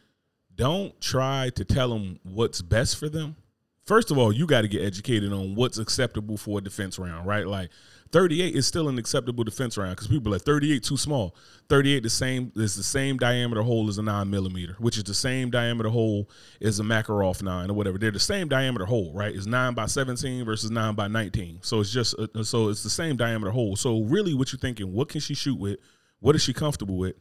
[0.54, 3.36] don't try to tell them what's best for them.
[3.84, 7.26] First of all, you got to get educated on what's acceptable for a defense round,
[7.26, 7.46] right?
[7.46, 7.70] Like,
[8.12, 11.34] 38 is still an acceptable defense round because people are like 38 too small.
[11.68, 15.14] 38 the same is the same diameter hole as a nine millimeter, which is the
[15.14, 16.28] same diameter hole
[16.60, 17.98] as a Makarov nine or whatever.
[17.98, 19.34] They're the same diameter hole, right?
[19.34, 21.60] It's nine by 17 versus nine by 19.
[21.62, 23.76] So it's just uh, so it's the same diameter hole.
[23.76, 24.92] So really, what you're thinking?
[24.92, 25.78] What can she shoot with?
[26.18, 27.14] What is she comfortable with?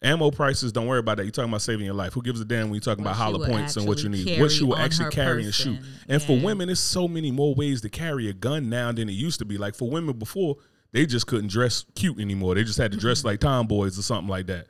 [0.00, 1.24] Ammo prices, don't worry about that.
[1.24, 2.12] You're talking about saving your life.
[2.12, 4.40] Who gives a damn when you're talking What about hollow points and what you need?
[4.40, 5.78] What she will actually carry and shoot.
[5.78, 5.92] person.
[6.08, 9.12] And for women, there's so many more ways to carry a gun now than it
[9.12, 9.58] used to be.
[9.58, 10.56] Like for women before,
[10.92, 12.54] they just couldn't dress cute anymore.
[12.54, 14.68] They just had to dress like tomboys or something like that.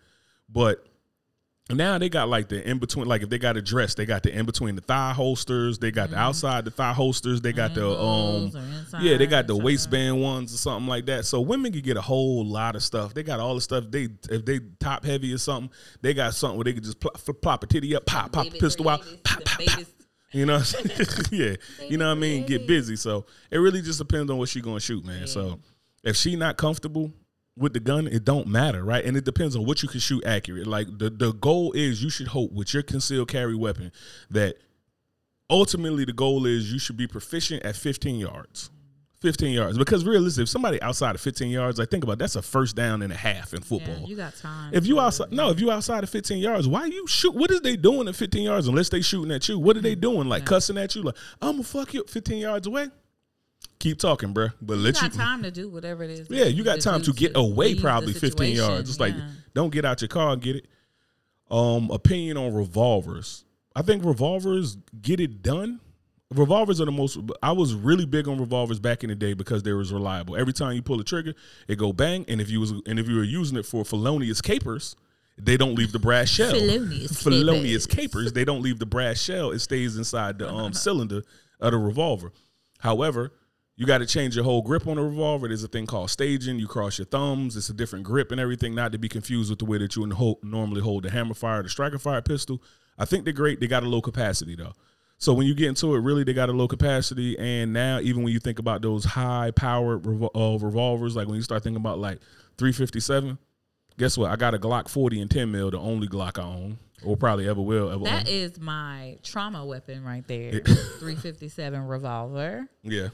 [0.48, 0.86] But
[1.76, 4.22] now they got like the in between, like if they got a dress, they got
[4.22, 7.74] the in between the thigh holsters, they got the outside the thigh holsters, they got
[7.74, 11.26] the um Angles or inside, yeah, they got the waistband ones or something like that.
[11.26, 13.12] So women can get a whole lot of stuff.
[13.12, 13.84] They got all the stuff.
[13.90, 17.20] They if they top heavy or something, they got something where they can just plop,
[17.42, 19.84] plop a titty up, pop, pop a Baby pistol out, pop, pop, pop.
[20.32, 20.62] You know,
[21.30, 21.56] yeah.
[21.86, 22.46] You know what I mean?
[22.46, 22.96] Get busy.
[22.96, 25.26] So it really just depends on what she gonna shoot, man.
[25.26, 25.60] So
[26.02, 27.12] if she not comfortable
[27.58, 29.04] with the gun, it don't matter, right?
[29.04, 30.66] And it depends on what you can shoot accurate.
[30.66, 33.92] Like the the goal is you should hope with your concealed carry weapon
[34.30, 34.56] that
[35.50, 38.70] ultimately the goal is you should be proficient at 15 yards.
[39.20, 39.78] 15 yards.
[39.78, 42.76] Because realistically, if somebody outside of 15 yards, like think about it, that's a first
[42.76, 43.96] down and a half in football.
[44.00, 44.72] Yeah, you got time.
[44.72, 47.34] If you outside, no, if you outside of 15 yards, why you shoot?
[47.34, 48.68] What is they doing at 15 yards?
[48.68, 50.00] Unless they shooting at you, what are they mm-hmm.
[50.00, 50.28] doing?
[50.28, 51.02] Like cussing at you?
[51.02, 52.88] Like I'm gonna fuck you 15 yards away.
[53.78, 54.52] Keep talking, bruh.
[54.60, 55.18] But you let got you.
[55.18, 56.28] time to do whatever it is.
[56.30, 58.58] Yeah, you got time do to get away probably 15 yards.
[58.58, 58.80] situation.
[58.90, 59.14] It's like
[59.54, 60.66] don't get out your car and get it.
[61.50, 63.44] Um, opinion on revolvers.
[63.74, 65.80] I think revolvers get it done.
[66.30, 67.18] Revolvers are the most.
[67.42, 70.36] I was really big on revolvers back in the day because they was reliable.
[70.36, 71.32] Every time you pull a trigger,
[71.68, 72.24] it go bang.
[72.28, 74.94] And if you was and if you were using it for felonious capers,
[75.38, 76.50] they don't leave the brass shell.
[76.50, 78.08] Felonious felonious capers.
[78.24, 78.32] capers.
[78.34, 79.52] They don't leave the brass shell.
[79.52, 81.22] It stays inside the um cylinder
[81.60, 82.32] of the revolver.
[82.80, 83.32] However,
[83.78, 85.46] You got to change your whole grip on a revolver.
[85.46, 86.58] There's a thing called staging.
[86.58, 87.56] You cross your thumbs.
[87.56, 90.04] It's a different grip and everything, not to be confused with the way that you
[90.42, 92.60] normally hold the hammer fire, the striker fire pistol.
[92.98, 93.60] I think they're great.
[93.60, 94.72] They got a low capacity though.
[95.18, 97.38] So when you get into it, really, they got a low capacity.
[97.38, 101.36] And now, even when you think about those high powered revol- uh, revolvers, like when
[101.36, 102.18] you start thinking about like
[102.56, 103.38] 357,
[103.96, 104.32] guess what?
[104.32, 107.48] I got a Glock 40 and 10 mil, the only Glock I own, or probably
[107.48, 108.02] ever will ever.
[108.02, 108.34] That own.
[108.34, 110.50] is my trauma weapon right there.
[110.98, 112.66] 357 revolver.
[112.82, 113.10] Yeah.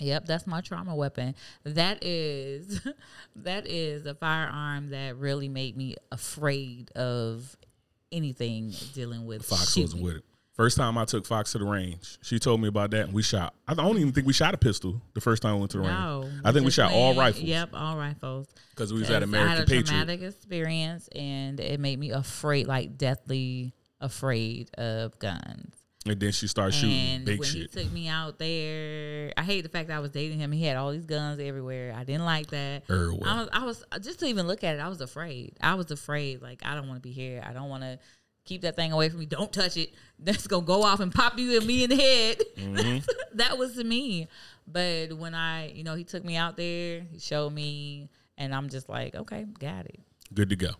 [0.00, 1.34] Yep, that's my trauma weapon.
[1.64, 2.80] That is
[3.36, 7.56] that is a firearm that really made me afraid of
[8.12, 9.82] anything dealing with Fox shooting.
[9.84, 10.24] wasn't with it.
[10.52, 13.22] First time I took Fox to the range, she told me about that, and we
[13.24, 13.54] shot.
[13.66, 15.82] I don't even think we shot a pistol the first time we went to the
[15.84, 16.40] No, range.
[16.44, 17.42] I think we shot all rifles.
[17.42, 18.46] Yep, all rifles.
[18.70, 19.86] because we was at American I had a Patriot.
[19.86, 25.74] traumatic experience, and it made me afraid, like deathly afraid of guns.
[26.06, 27.70] And then she started shooting and big when shit.
[27.74, 30.52] he took me out there, I hate the fact that I was dating him.
[30.52, 31.94] He had all these guns everywhere.
[31.96, 32.82] I didn't like that.
[32.90, 33.26] Everywhere.
[33.26, 34.80] I was, I was just to even look at it.
[34.80, 35.56] I was afraid.
[35.62, 36.42] I was afraid.
[36.42, 37.42] Like I don't want to be here.
[37.46, 37.98] I don't want to
[38.44, 39.26] keep that thing away from me.
[39.26, 39.94] Don't touch it.
[40.18, 42.42] That's gonna go off and pop you and me in the head.
[42.56, 42.98] Mm-hmm.
[43.38, 44.28] that was to me.
[44.66, 48.68] But when I, you know, he took me out there, he showed me, and I'm
[48.68, 50.00] just like, okay, got it.
[50.32, 50.70] Good to go.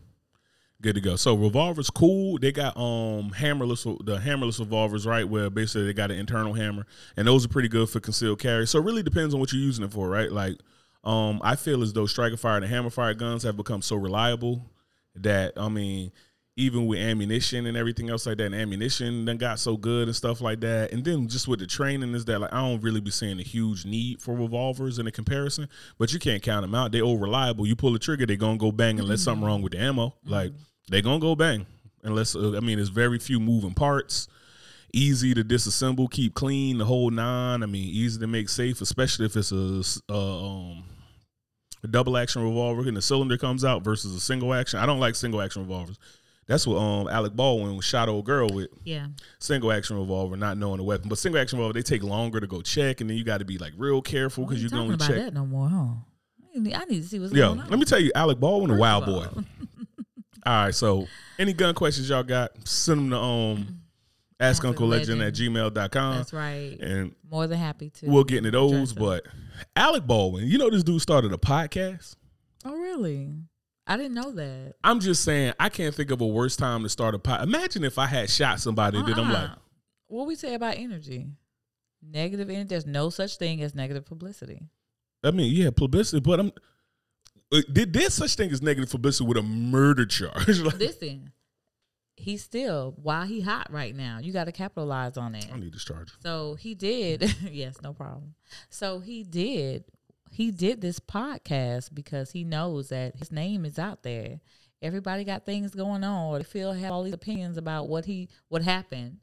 [0.83, 1.17] Good to go.
[1.17, 2.39] So revolvers cool.
[2.39, 5.27] They got um hammerless the hammerless revolvers, right?
[5.27, 8.67] Where basically they got an internal hammer, and those are pretty good for concealed carry.
[8.67, 10.31] So it really depends on what you're using it for, right?
[10.31, 10.59] Like,
[11.03, 14.67] um, I feel as though striker fire and hammer fire guns have become so reliable
[15.17, 16.13] that I mean,
[16.57, 20.15] even with ammunition and everything else like that, and ammunition then got so good and
[20.15, 20.93] stuff like that.
[20.93, 23.43] And then just with the training is that like I don't really be seeing a
[23.43, 26.93] huge need for revolvers in a comparison, but you can't count them out.
[26.93, 27.67] They all reliable.
[27.67, 30.15] You pull the trigger, they gonna go bang unless something wrong with the ammo.
[30.25, 30.53] Like
[30.89, 31.67] they gonna go bang
[32.05, 34.29] unless uh, I mean, it's very few moving parts.
[34.93, 37.65] Easy to disassemble, keep clean, the whole nine.
[37.65, 40.85] I mean, easy to make safe, especially if it's a, uh, um,
[41.83, 44.79] a double action revolver and the cylinder comes out versus a single action.
[44.79, 45.99] I don't like single action revolvers.
[46.47, 49.07] That's what um Alec Baldwin shot old girl with Yeah.
[49.39, 51.09] single action revolver, not knowing the weapon.
[51.09, 53.45] But single action revolver, they take longer to go check, and then you got to
[53.45, 55.17] be like real careful because you you can talking only about check.
[55.25, 55.85] that no more, huh?
[56.55, 57.65] I need, I need to see what's Yo, going on.
[57.67, 59.27] Yeah, let me tell you, Alec Baldwin, a wild boy.
[60.47, 60.53] all.
[60.65, 61.07] Right, so
[61.39, 63.81] any gun questions y'all got, send them to um
[64.39, 66.17] ask Ask Uncle Legend at gmail.com.
[66.17, 66.77] That's right.
[66.81, 68.07] And More than happy to.
[68.11, 68.93] we'll get into those.
[68.93, 69.25] But
[69.75, 72.17] Alec Baldwin, you know this dude started a podcast.
[72.65, 73.33] oh, really?
[73.87, 74.75] I didn't know that.
[74.83, 77.43] I'm just saying, I can't think of a worse time to start a pot.
[77.43, 79.57] Imagine if I had shot somebody that I'm like, Uh-uh.
[80.09, 81.27] what we say about energy?
[82.03, 82.69] Negative energy.
[82.69, 84.63] There's no such thing as negative publicity.
[85.23, 86.53] I mean, yeah, publicity, but I'm.
[87.53, 90.59] uh, Did there's such thing as negative publicity with a murder charge?
[90.61, 91.33] like, Listen,
[92.17, 94.19] he's still while he hot right now.
[94.21, 95.49] You got to capitalize on that.
[95.53, 96.13] I need this charger.
[96.23, 97.35] So he did.
[97.51, 98.35] yes, no problem.
[98.71, 99.85] So he did.
[100.35, 104.41] He did this podcast because he knows that his name is out there.
[104.83, 106.39] Everybody got things going on.
[106.39, 109.19] They feel have all these opinions about what he what happened.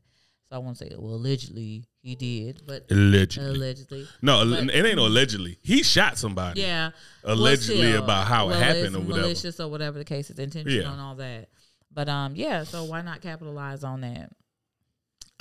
[0.50, 3.50] So I won't say well allegedly he did, but Allegedly.
[3.50, 4.08] allegedly.
[4.22, 5.60] no, but- it ain't no allegedly.
[5.62, 6.62] He shot somebody.
[6.62, 6.92] Yeah.
[7.26, 9.22] Allegedly still, about how it happened or whatever.
[9.24, 10.92] Malicious or whatever the case is, intentional Yeah.
[10.94, 11.50] and all that.
[11.94, 12.64] But um, yeah.
[12.64, 14.32] So why not capitalize on that?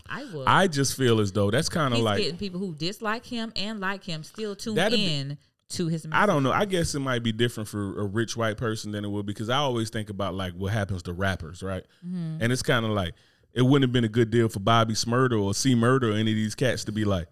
[0.08, 0.46] I would.
[0.48, 3.78] I just feel as though that's kind of like getting people who dislike him and
[3.80, 5.38] like him still tune That'd be- in
[5.70, 6.06] to his.
[6.12, 6.52] I don't know.
[6.52, 9.48] I guess it might be different for a rich white person than it would because
[9.48, 11.84] I always think about like what happens to rappers, right?
[12.06, 12.38] Mm-hmm.
[12.42, 13.14] And it's kind of like
[13.52, 16.30] it wouldn't have been a good deal for Bobby Shmurda or C Murder or any
[16.30, 17.26] of these cats to be like,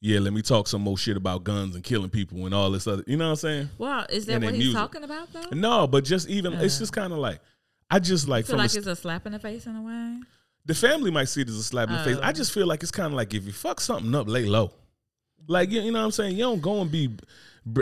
[0.00, 2.86] yeah, let me talk some more shit about guns and killing people and all this
[2.88, 3.04] other.
[3.06, 3.70] You know what I'm saying?
[3.78, 4.78] Well, is that and what he's music.
[4.80, 5.48] talking about though?
[5.52, 6.80] No, but just even it's Uh.
[6.80, 7.40] just kind of like
[7.90, 10.18] I just like feel like the, it's a slap in the face in a way.
[10.64, 12.16] the family might see it as a slap in the face.
[12.16, 12.26] Oh.
[12.26, 14.72] I just feel like it's kind of like if you fuck something up, lay low.
[15.46, 16.36] Like you, you know what I'm saying?
[16.36, 17.10] You don't go and be,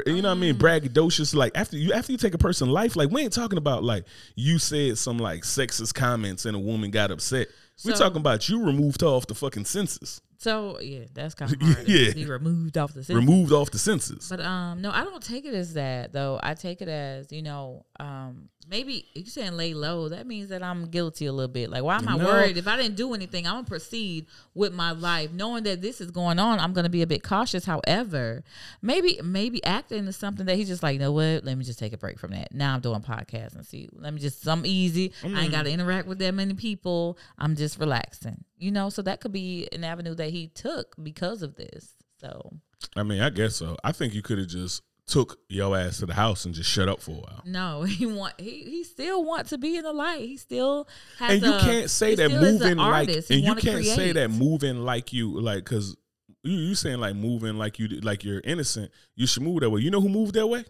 [0.06, 1.34] you know what I mean, braggadocious.
[1.34, 4.04] Like after you after you take a person's life, like we ain't talking about like
[4.34, 7.48] you said some like sexist comments and a woman got upset.
[7.84, 11.52] we So- talking about you removed her off the fucking census, So yeah, that's kind
[11.52, 11.88] of hard.
[11.88, 12.12] Yeah.
[12.12, 13.16] be removed off the system.
[13.16, 14.28] removed off the census.
[14.28, 16.38] But um, no, I don't take it as that though.
[16.42, 20.62] I take it as you know, um, maybe you're saying lay low, that means that
[20.62, 21.70] I'm guilty a little bit.
[21.70, 22.24] Like, why am I No.
[22.24, 22.56] worried?
[22.56, 26.10] If I didn't do anything, I'm gonna proceed with my life, knowing that this is
[26.10, 26.60] going on.
[26.60, 27.64] I'm gonna be a bit cautious.
[27.64, 28.44] However,
[28.80, 31.44] maybe maybe acting is something that he's just like, you know what?
[31.44, 32.54] Let me just take a break from that.
[32.54, 33.88] Now I'm doing podcasts and see.
[33.92, 35.12] Let me just some easy.
[35.24, 35.74] I ain't got to mm.
[35.74, 37.18] interact with that many people.
[37.38, 38.44] I'm just relaxing.
[38.56, 41.94] You know, so that could be an avenue that he took because of this.
[42.20, 42.52] So
[42.96, 43.76] I mean, I guess so.
[43.82, 46.88] I think you could have just took your ass to the house and just shut
[46.88, 47.42] up for a while.
[47.44, 50.20] No, he want he he still want to be in the light.
[50.20, 53.30] He still has and you a- can't say that moving like artist.
[53.30, 54.12] And you can't say create.
[54.14, 55.96] that moving like you like because
[56.42, 58.90] you you saying like moving like you like you're innocent.
[59.14, 59.80] You should move that way.
[59.80, 60.64] You know who moved that way?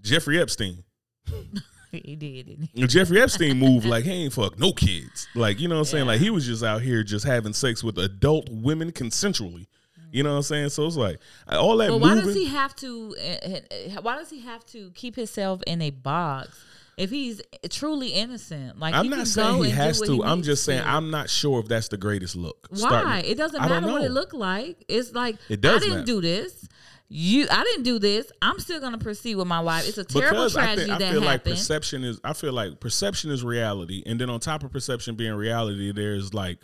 [0.00, 0.84] Jeffrey Epstein.
[1.90, 2.46] he did.
[2.46, 2.86] Didn't he?
[2.86, 5.26] Jeffrey Epstein moved like he ain't fuck no kids.
[5.34, 6.06] Like you know what I'm saying?
[6.06, 9.66] Like he was just out here just having sex with adult women consensually.
[10.10, 10.68] You know what I'm saying?
[10.70, 11.18] So it's like
[11.48, 12.24] all that But why moving.
[12.26, 13.14] does he have to?
[13.20, 13.48] uh,
[13.96, 16.58] uh, Why does he have to keep himself in a box
[16.96, 18.78] if he's truly innocent?
[18.78, 20.12] Like I'm not saying he has to.
[20.14, 20.88] he I'm just saying to.
[20.88, 22.66] I'm not sure if that's the greatest look.
[22.70, 22.78] Why?
[22.78, 24.84] Starting- It doesn't matter what it looked like.
[24.88, 26.06] It's like It does I didn't matter.
[26.06, 26.68] do this.
[27.10, 28.30] You, I didn't do this.
[28.42, 29.88] I'm still gonna proceed with my life.
[29.88, 31.54] It's a terrible because I, tragedy think, I that feel like happened.
[31.54, 35.32] perception is I feel like perception is reality, and then on top of perception being
[35.34, 36.58] reality, there's like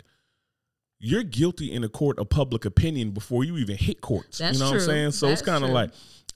[0.99, 4.37] you're guilty in a court of public opinion before you even hit courts.
[4.39, 5.11] That's you know what I'm saying?
[5.11, 5.91] So it's kind of like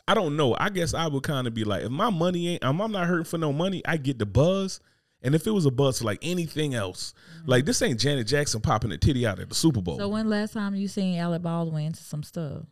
[0.07, 0.55] I don't know.
[0.59, 3.05] I guess I would kind of be like, if my money ain't, I'm, I'm not
[3.05, 3.83] hurting for no money.
[3.85, 4.79] I get the buzz.
[5.21, 7.13] And if it was a buzz for like anything else,
[7.45, 9.95] like this ain't Janet Jackson popping a titty out at the Super Bowl.
[9.95, 10.03] Mm-hmm.
[10.03, 12.63] so when last time you seen Alec Baldwin into some stuff?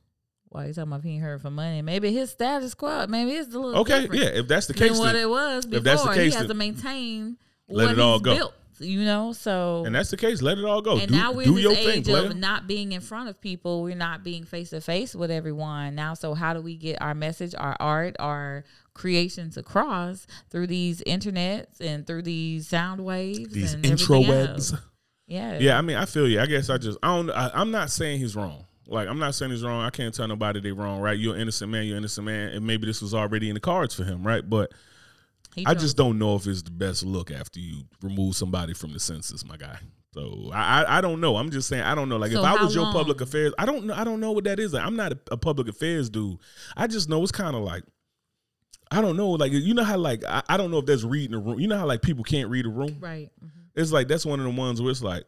[0.49, 1.81] Why you talking about he ain't heard for money?
[1.81, 3.05] Maybe his status quo.
[3.07, 4.29] Maybe it's a little okay, different yeah.
[4.29, 5.77] If that's the case, what it was before.
[5.77, 7.37] if that's the case, he has then to maintain
[7.69, 8.35] let what it all go.
[8.35, 8.53] built.
[8.79, 10.97] You know, so and that's the case, let it all go.
[10.97, 12.27] And do now we're do this thing, age player.
[12.27, 13.83] of not being in front of people.
[13.83, 16.13] We're not being face to face with everyone now.
[16.13, 18.63] So how do we get our message, our art, our
[18.93, 24.79] creations across through these internets and through these sound waves, These and everything intrawebs.
[25.27, 26.39] Yeah, Yeah, I mean, I feel you.
[26.39, 27.29] I guess I just I don't.
[27.29, 28.65] I, I'm not saying he's wrong.
[28.87, 29.81] Like I'm not saying he's wrong.
[29.83, 31.17] I can't tell nobody they wrong, right?
[31.17, 31.85] You're an innocent man.
[31.85, 34.47] You're an innocent man, and maybe this was already in the cards for him, right?
[34.47, 34.71] But
[35.57, 38.93] He I just don't know if it's the best look after you remove somebody from
[38.93, 39.79] the census, my guy.
[40.13, 41.35] So I I, I don't know.
[41.35, 42.17] I'm just saying I don't know.
[42.17, 42.93] Like So if I was your long?
[42.93, 43.93] public affairs, I don't know.
[43.95, 44.73] I don't know what that is.
[44.73, 46.37] Like, I'm not a, a public affairs dude.
[46.75, 47.83] I just know it's kind of like.
[48.89, 51.33] I don't know, like you know how like I, I don't know if that's reading
[51.35, 51.59] a room.
[51.59, 52.97] You know how like people can't read a room.
[53.01, 53.29] right.
[53.43, 53.49] mhm.
[53.75, 55.25] It's like that's one of the ones where it's like,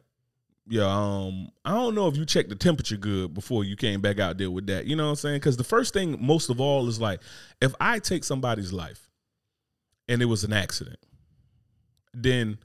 [0.68, 4.18] yeah, um, I don't know if you checked the temperature good before you came back
[4.20, 4.86] out there with that.
[4.86, 5.36] You know what I'm saying?
[5.38, 7.20] Because the first thing, most of all, is like,
[7.62, 9.09] if I take somebody's life
[10.10, 11.00] and it was an accident,
[12.14, 12.58] then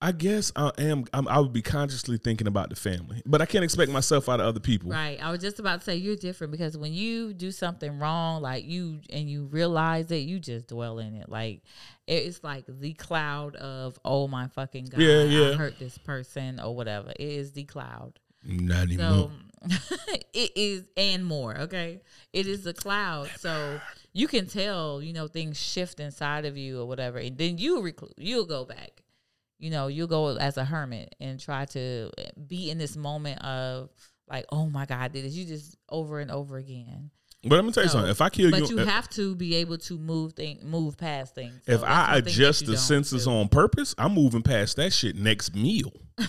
[0.00, 1.06] I guess I am.
[1.12, 4.38] I'm, I would be consciously thinking about the family, but I can't expect myself out
[4.38, 4.90] of other people.
[4.90, 5.18] Right.
[5.20, 8.64] I was just about to say you're different because when you do something wrong, like
[8.64, 11.28] you and you realize it, you just dwell in it.
[11.28, 11.62] Like
[12.06, 15.50] it's like the cloud of oh my fucking god, Yeah, yeah.
[15.50, 17.10] I hurt this person or whatever.
[17.10, 18.20] It is the cloud.
[18.44, 19.08] Not anymore.
[19.10, 19.30] So
[20.32, 22.00] it is and more, okay?
[22.32, 23.30] It is a cloud.
[23.38, 23.80] So
[24.12, 27.18] you can tell, you know, things shift inside of you or whatever.
[27.18, 29.02] And then you reclu- you'll go back.
[29.58, 33.42] You know, you'll go as a hermit and try to eh, be in this moment
[33.44, 33.90] of
[34.28, 35.34] like, oh my God, did this.
[35.34, 37.10] You just over and over again.
[37.42, 38.10] but I'm gonna tell you So, something.
[38.10, 40.96] If I kill But you, you if, have to be able to move thing move
[40.96, 41.60] past things.
[41.66, 43.30] So if I one thing that adjust the do.
[43.30, 45.92] on purpose, I'm moving past that shit next meal.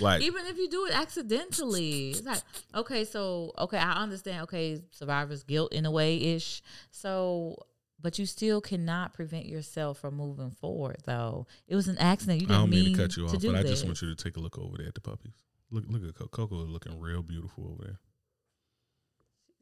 [0.00, 2.42] like even if you do it accidentally it's like
[2.74, 7.56] okay so okay i understand okay survivor's guilt in a way ish so
[8.00, 12.46] but you still cannot prevent yourself from moving forward though it was an accident you
[12.46, 13.84] I didn't don't mean mean to cut you off, but I just this.
[13.84, 15.32] want you to take a look over there at the puppies.
[15.70, 16.28] Look, look at Coco.
[16.28, 17.98] Coco is looking real beautiful over there.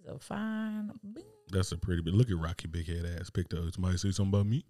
[0.05, 1.25] so fine Bing.
[1.51, 2.14] That's a pretty bit.
[2.14, 3.73] Look at Rocky big head ass picked up.
[3.73, 4.64] Somebody say something about me?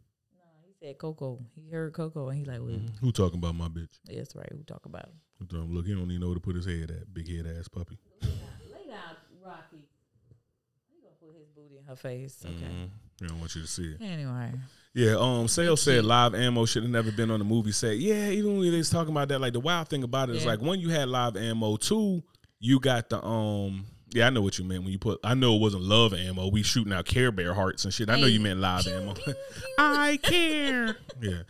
[0.83, 3.99] Said coco he heard coco and he like well, Who talking about my bitch?
[4.05, 6.41] that's right who talking about it Who talking- Look, he don't even know where to
[6.41, 7.13] put his head at.
[7.15, 7.99] Big head ass puppy.
[8.23, 8.29] lay
[8.89, 9.87] down rocky
[10.91, 12.89] he gonna put his booty in her face okay Mhm.
[13.21, 14.01] He don't want you to see it.
[14.03, 14.53] anyway
[14.95, 17.99] Yeah, um, Sale said live ammo should have never been on the movie set.
[17.99, 20.43] Yeah, even when they was talking about that, like the wild thing about it is
[20.45, 20.51] Yeah.
[20.51, 21.77] like one, you had live ammo.
[21.77, 22.23] Two,
[22.59, 23.87] you got the um.
[24.15, 25.21] Yeah, I know what you meant when you put.
[25.25, 26.49] I know it wasn't love ammo.
[26.49, 28.11] We shooting out Care Bear hearts and shit.
[28.11, 29.15] I know you meant live ammo.
[29.79, 30.97] I care.
[31.21, 31.43] Yeah.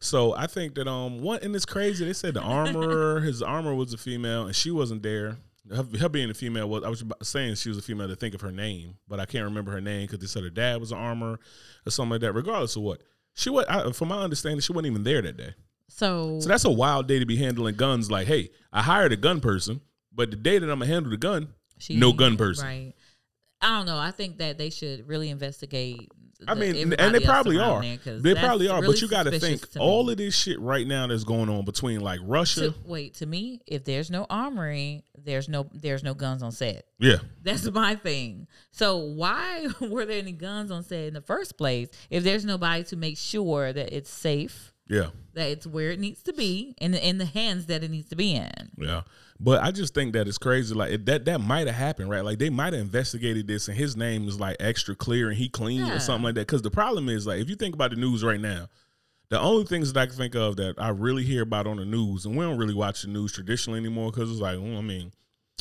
[0.00, 2.04] So I think that um one and it's crazy.
[2.04, 5.36] They said the armorer, his armor was a female, and she wasn't there.
[5.74, 8.34] Her, her being a female was I was saying she was a female to think
[8.34, 10.90] of her name, but I can't remember her name because they said her dad was
[10.90, 11.38] an armorer
[11.86, 12.32] or something like that.
[12.32, 13.02] Regardless of what,
[13.34, 13.66] she was.
[13.68, 15.54] I, from my understanding, she wasn't even there that day.
[15.88, 18.10] so So that's a wild day to be handling guns.
[18.10, 21.18] Like, hey, I hired a gun person, but the day that I'm gonna handle the
[21.18, 21.48] gun,
[21.80, 22.66] She, No gun person.
[22.66, 22.92] Right.
[23.60, 23.98] I don't know.
[23.98, 26.10] I think that they should really investigate.
[26.48, 27.82] I the- mean, and they probably are.
[27.82, 28.80] They probably are.
[28.80, 31.66] really but you got to think all of this shit right now that's going on
[31.66, 32.70] between like Russia.
[32.70, 36.86] To, wait, to me, if there's no armory, there's no there's no guns on set.
[36.98, 38.46] yeah, That's my thing.
[38.70, 42.84] So why were there any guns on set in the first place if there's nobody
[42.84, 45.08] to make sure that it's safe, yeah.
[45.34, 48.16] that it's where it needs to be, and in the hands that it needs to
[48.16, 48.70] be in?
[48.78, 49.02] Yeah,
[49.42, 50.74] but I just think that it's crazy.
[50.74, 52.22] Like it- that, that might have happened, right?
[52.24, 55.48] Like they might have investigated this, and his name is like extra clear, and he
[55.48, 55.96] clean Yeah.
[55.96, 56.46] or something like that.
[56.46, 58.68] Because the problem is, like, if you think about the news right now,
[59.30, 61.84] the only things that I can think of that I really hear about on the
[61.84, 64.82] news, and we don't really watch the news traditionally anymore, because it's like, well, I
[64.82, 65.12] mean,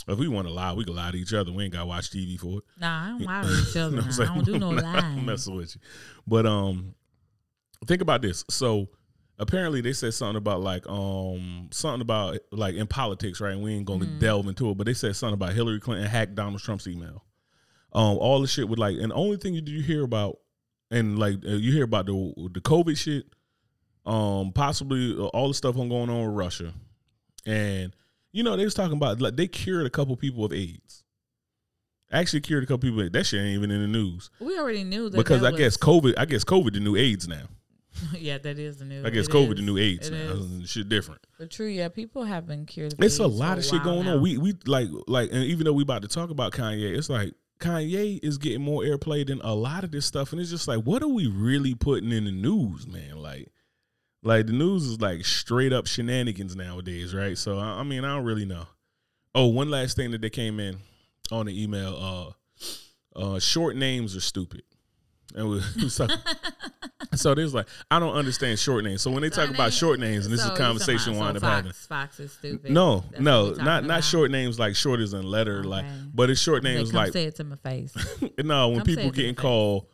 [0.08, 1.52] If we want to lie, we can lie to each other.
[1.52, 2.64] We ain't got to watch TV for it.
[2.80, 3.96] Nah, I don't lie to each other.
[3.98, 4.32] You know I'm now.
[4.32, 5.26] I don't do no not- I'm lying.
[5.26, 5.82] messing with you.
[6.26, 6.96] But um,
[7.86, 8.44] think about this.
[8.50, 8.88] So
[9.40, 13.54] apparently they said something about like um something about like in politics, right?
[13.54, 14.20] And we ain't gonna Mm-hmm.
[14.20, 17.24] delve into it, but they said something about Hillary Clinton hacked Donald Trump's email.
[17.94, 20.38] Um, all the shit with like, and the only thing you do you hear about,
[20.92, 22.14] and like uh, you hear about the
[22.54, 23.26] the COVID shit,
[24.06, 26.74] um, possibly uh, all the stuff on going on with Russia,
[27.48, 27.96] and
[28.32, 31.04] you know they was talking about like they cured a couple people of AIDS.
[32.12, 33.08] Actually cured a couple people.
[33.08, 35.78] That shit ain't even in the news We already knew that because that I guess
[35.78, 36.16] COVID.
[36.18, 37.46] I guess COVID the new AIDS now.
[38.18, 39.06] yeah, that is the new.
[39.06, 39.56] I guess it COVID is.
[39.56, 41.22] the new AIDS It Shit different.
[41.38, 42.93] But true, yeah, people have been cured.
[42.93, 44.16] of It's a lot of shit going now.
[44.16, 44.22] on.
[44.22, 47.34] We we like like, and even though we about to talk about Kanye, it's like
[47.60, 50.80] Kanye is getting more airplay than a lot of this stuff, and it's just like,
[50.80, 53.18] what are we really putting in the news, man?
[53.18, 53.52] Like,
[54.24, 57.38] like the news is like straight up shenanigans nowadays, right?
[57.38, 58.66] So I, I mean, I don't really know.
[59.36, 60.78] Oh, one last thing that they came in
[61.32, 62.36] on the email:
[63.16, 64.64] uh, uh, short names are stupid.
[65.36, 65.60] And we,
[67.14, 69.01] so, so there's like I don't understand short names.
[69.01, 71.14] So when they talk So about name- short names, and this so is a conversation
[71.14, 71.72] about- wind up Fox, having.
[71.74, 72.72] Fox is stupid.
[72.72, 74.03] No, That's no, not not about?
[74.03, 77.26] short names like short as in letter, like, but it's short names come like say
[77.26, 77.93] it to my face.
[78.43, 78.70] no.
[78.70, 79.88] When come people getting called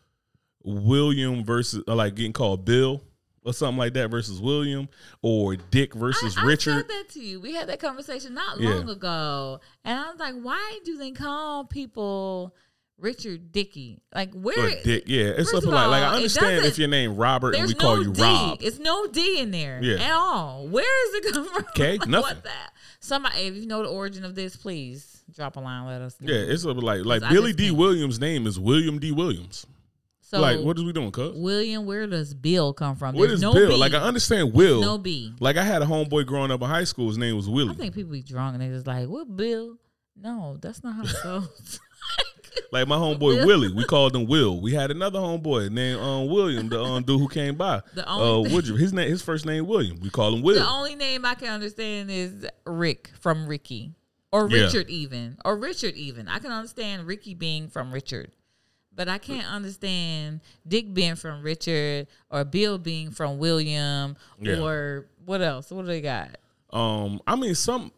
[0.63, 3.01] William versus or like getting called Bill
[3.43, 4.89] or something like that versus William
[5.21, 6.77] or Dick versus I, I Richard.
[6.77, 7.39] said that to you.
[7.39, 8.71] We had that conversation not Yeah.
[8.75, 12.55] long ago, and I was like, "Why do they call people
[12.97, 14.01] Richard Dickey?
[14.13, 14.81] Like, where?
[14.83, 17.97] Dick, yeah, it's something like like I understand if your name Robert and we call
[17.97, 18.21] no you D.
[18.21, 18.57] Rob.
[18.61, 19.95] It's no D in there Yeah.
[20.03, 20.67] at all.
[20.67, 21.65] Where is it come from?
[21.71, 22.35] Okay, Like, nothing.
[22.37, 22.71] What that?
[23.01, 25.85] Somebody, if you know the origin of this, please drop a line.
[25.87, 26.31] Let us know.
[26.33, 29.11] Yeah, it's something like like Billy Dee Williams' name is William D.
[29.11, 29.65] Williams.
[30.21, 31.35] so like, what is we doing, cuz?
[31.35, 33.13] William, where does Bill come from?
[33.15, 33.69] What There's is no Bill?
[33.71, 33.75] B.
[33.75, 34.79] Like I understand Will.
[34.81, 35.33] no B.
[35.39, 37.07] Like I had a homeboy growing up in high school.
[37.09, 37.73] His name was Willie.
[37.73, 39.77] I think people be drunk and they just like, what Bill?
[40.15, 41.79] No, that's not how it goes.
[42.71, 43.45] Like my homeboy Will.
[43.47, 44.59] Willie, we called him Will.
[44.59, 47.81] We had another homeboy named um, William, the um, dude who came by.
[47.93, 48.79] The uh, only thing- Woodruff.
[48.79, 49.99] His name, his first name William.
[50.01, 50.55] We call him Will.
[50.55, 53.93] the only name I can understand is Rick from Ricky.
[54.31, 54.63] Or Yeah.
[54.65, 55.37] Richard even.
[55.45, 56.27] Or Richard even.
[56.27, 58.31] I can understand Ricky being from Richard.
[58.93, 64.61] But I can't understand Dick being from Richard or Bill being from William Yeah.
[64.61, 65.69] or what else?
[65.71, 66.37] What do they got?
[66.71, 67.91] Um, I mean, some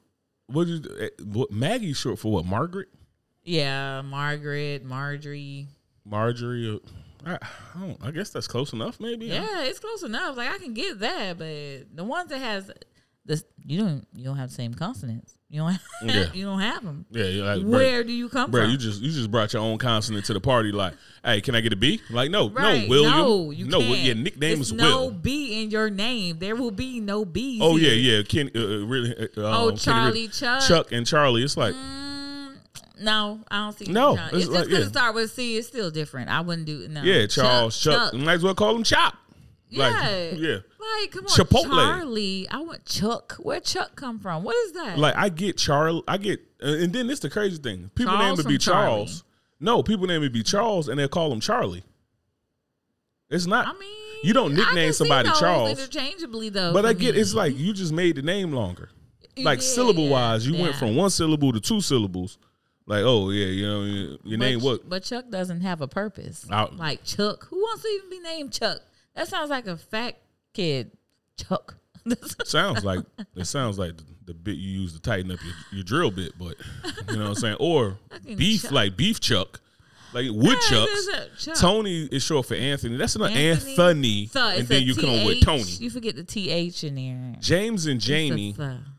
[0.47, 2.32] what is eh, what Maggie short for?
[2.32, 2.88] What Margaret,
[3.48, 5.68] Yeah, Margaret, Marjorie.
[6.06, 6.82] Marjorie?
[7.26, 7.34] uh, I,
[7.76, 9.00] I, don't, I guess that's close enough.
[9.00, 9.28] Maybe.
[9.28, 10.36] Yeah, it's close enough.
[10.38, 12.70] Like I can get that, but the ones that has
[13.26, 15.34] this, you don't you don't have the same consonants.
[15.50, 16.26] You don't have, Yeah.
[16.34, 17.06] you don't have them.
[17.10, 17.56] Yeah.
[17.56, 18.72] like, Where do you come Bro, from?
[18.72, 20.74] you just you just brought your own consonant to the party.
[20.74, 20.93] Like,
[21.24, 22.02] hey, can I get a B?
[22.10, 22.82] Like, no, Right.
[22.84, 23.12] no, William.
[23.14, 24.00] No, you no, can't.
[24.00, 25.12] your nickname is no Will.
[25.12, 26.39] B in your name.
[26.39, 27.60] There will be no B.
[27.62, 28.24] Oh yeah, yeah.
[28.24, 29.16] Ken, uh, uh, really.
[29.18, 30.64] Uh, Oh, um, Charlie, Chuck.
[30.68, 31.43] Chuck, and Charlie.
[31.43, 32.07] It's like Mm,
[33.02, 33.91] no, I don't see.
[33.91, 34.34] No, Chuck.
[34.34, 34.86] it's it's, like- just because yeah.
[34.86, 35.58] it start with C.
[35.58, 36.30] It's still different.
[36.30, 37.02] I wouldn't do no.
[37.04, 38.14] yeah, Charles, Chuck.
[38.14, 39.16] Might as well call him Chop.
[39.70, 40.32] Like, Yeah.
[40.32, 40.58] yeah.
[40.80, 41.70] Like, come on, Chipotle.
[41.70, 42.48] Charlie.
[42.50, 43.36] I want Chuck.
[43.39, 44.43] Where Chuck come from?
[44.43, 44.98] What is that?
[44.98, 47.89] Like I get Charles, I get, uh, and then this the crazy thing.
[47.93, 48.95] People Charles name it be from Charlie.
[49.06, 49.24] Charles.
[49.60, 51.84] No, people name it be Charles, and they call him Charlie.
[53.30, 53.68] It's not.
[53.68, 53.89] I mean,
[54.24, 55.72] you don't nickname somebody Charles.
[55.72, 56.72] interchangeably though.
[56.74, 57.22] but I get me.
[57.22, 58.89] it's like you just made the name longer.
[59.38, 62.38] Like Yeah, syllable wise, you went from one syllable to two syllables.
[62.88, 64.90] Like, oh yeah, you know, your, But name what?
[64.90, 66.46] But Chuck doesn't have a purpose.
[66.50, 66.78] Out.
[66.78, 67.46] Like Chuck.
[67.50, 68.80] Who wants to even be named Chuck?
[69.14, 70.18] That sounds like a fat
[70.54, 70.92] kid.
[71.38, 71.76] Chuck.
[72.46, 73.00] sounds like
[73.36, 76.32] it sounds like the, the bit you use to tighten up your, your drill bit,
[76.40, 76.56] but
[77.10, 77.58] you know what I'm saying?
[77.60, 77.98] Or
[78.38, 78.72] beef Chuck.
[78.72, 79.60] like beef chuck.
[80.14, 81.08] Like Yeah, woodchucks.
[81.08, 81.58] a Chuck.
[81.58, 82.96] Tony is short for Anthony.
[82.96, 83.72] That's not Anthony.
[83.72, 84.28] Anthony.
[84.28, 85.64] So and then you come with Tony.
[85.64, 87.36] You forget the th in there.
[87.42, 88.56] James and Jamie.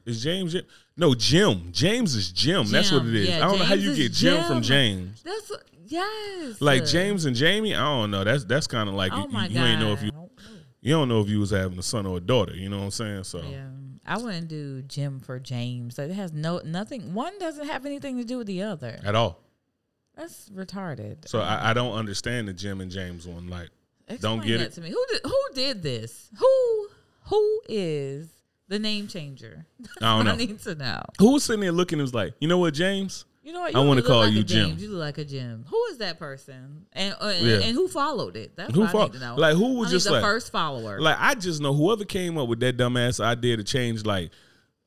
[0.09, 0.65] Is James Jim?
[0.97, 1.69] No, Jim.
[1.71, 2.67] James is Jim.
[2.67, 3.29] That's what it is.
[3.29, 5.23] Yeah, I don't know how you get Jim, from James.
[5.23, 5.53] That's
[5.87, 6.61] yes.
[6.61, 8.25] Like James and Jamie, I don't know.
[8.25, 10.31] That's that's kind of like Oh you, you ain't know if you don't know.
[10.81, 12.55] you don't know if you was having a son or a daughter.
[12.55, 13.25] You know what I'm saying?
[13.25, 13.69] So Yeah,
[14.07, 15.99] I wouldn't do Jim for James.
[15.99, 17.15] Like, it has no nothing.
[17.15, 18.99] One doesn't have anything to do with the other.
[19.05, 19.41] at all.
[20.17, 21.29] That's retarded.
[21.29, 23.49] So I, I don't understand the Jim and James one.
[23.49, 23.69] Like
[24.09, 24.73] Explain don't get it.
[24.73, 24.91] to me.
[24.91, 26.31] Who did who did this?
[26.39, 26.89] Who
[27.27, 28.29] who is
[28.69, 29.67] the name changer?
[30.01, 30.33] I don't know.
[30.33, 31.03] I need to know.
[31.19, 33.25] Who was sitting there looking and was like, you know what, James?
[33.43, 33.75] You know what?
[33.75, 34.69] I wanna call like you Jim.
[34.69, 34.83] James.
[34.83, 35.65] You look like a Jim.
[35.69, 36.85] Who is that person?
[36.93, 37.55] And uh, and, Yeah.
[37.61, 38.55] and who followed it?
[38.57, 39.37] That's Who what I need to know.
[39.37, 41.01] like, who was I just the like- first follower?
[41.01, 44.33] Like I just know whoever came up with that dumbass idea to change like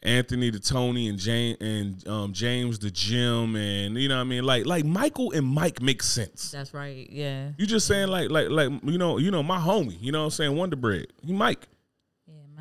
[0.04, 4.26] Anthony to Tony and James and um, James to Jim and you know what I
[4.26, 6.52] mean like like Michael and Mike makes sense.
[6.52, 7.08] That's right.
[7.10, 7.50] Yeah.
[7.58, 10.26] You just saying like like like you know you know my homie you know what
[10.26, 11.68] I'm saying Wonder Bread he Mike.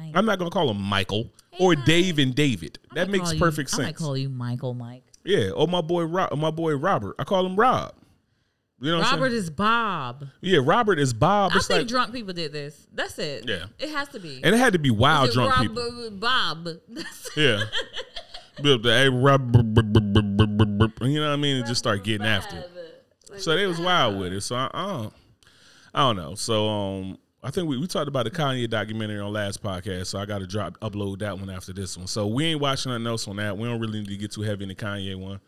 [0.06, 0.12] Mike.
[0.16, 1.84] I'm not gonna call him Michael Hey, or Mike.
[1.84, 2.78] Dave and David.
[2.90, 5.04] I That makes perfect you- perfect I might call you Michael Mike.
[5.24, 7.14] Yeah, Oh my boy Rob, my boy Robert.
[7.18, 7.94] I call him Rob.
[8.82, 10.24] You know Robert is Bob.
[10.40, 11.52] Yeah, Robert is Bob.
[11.52, 12.86] I It's think like, drunk people did this.
[12.94, 13.46] That's it.
[13.46, 13.66] Yeah.
[13.78, 14.40] It has to be.
[14.42, 16.10] and it had to be wild drunk Rob- people.
[16.12, 16.64] Bob.
[16.88, 17.64] That's Yeah.
[18.62, 22.70] Hey, Rob, you know what I mean, and just start getting after it.
[23.30, 24.42] Like, So they was wild with it.
[24.42, 25.12] So I, I don't,
[25.94, 26.34] I don't know.
[26.34, 30.06] So um, I think we, we talked about the Kanye documentary on last podcast.
[30.08, 32.06] So I got to drop upload that one after this one.
[32.06, 33.56] So we ain't watching nothing else on that.
[33.56, 35.40] We don't really need to get too heavy in the Kanye one.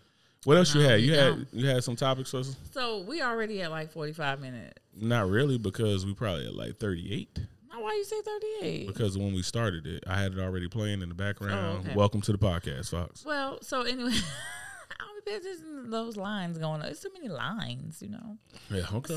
[0.45, 1.01] What else you had?
[1.03, 2.57] You had you had some topics for us?
[2.73, 4.79] So we already at like 45 minutes.
[5.01, 7.39] Not really, because we probably at like thirty eight.
[7.83, 8.87] Why you say 38?
[8.87, 11.79] Because when we started it, I had it already playing in the background.
[11.79, 11.97] Oh, okay.
[11.97, 13.25] Welcome to the podcast, Fox.
[13.25, 14.13] Well, so anyway,
[15.01, 16.87] I don't pay those lines going on.
[16.87, 18.39] It's too many lines, you know.
[18.71, 19.17] Yeah, okay.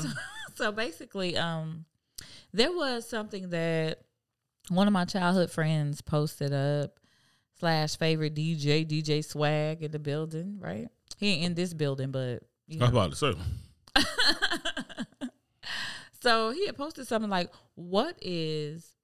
[0.56, 1.84] so basically, um,
[2.56, 3.98] there was something that
[4.70, 6.98] one of my childhood friends posted up
[7.60, 10.58] slash favorite DJ DJ Swag in the building.
[10.58, 10.88] Right,
[11.18, 12.86] he ain't in this building, but you know.
[12.86, 13.34] about it, sir?
[16.20, 18.96] so he had posted something like, "What is,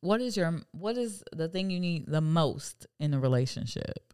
[0.00, 4.07] what is your, what is the thing you need the most in a relationship?"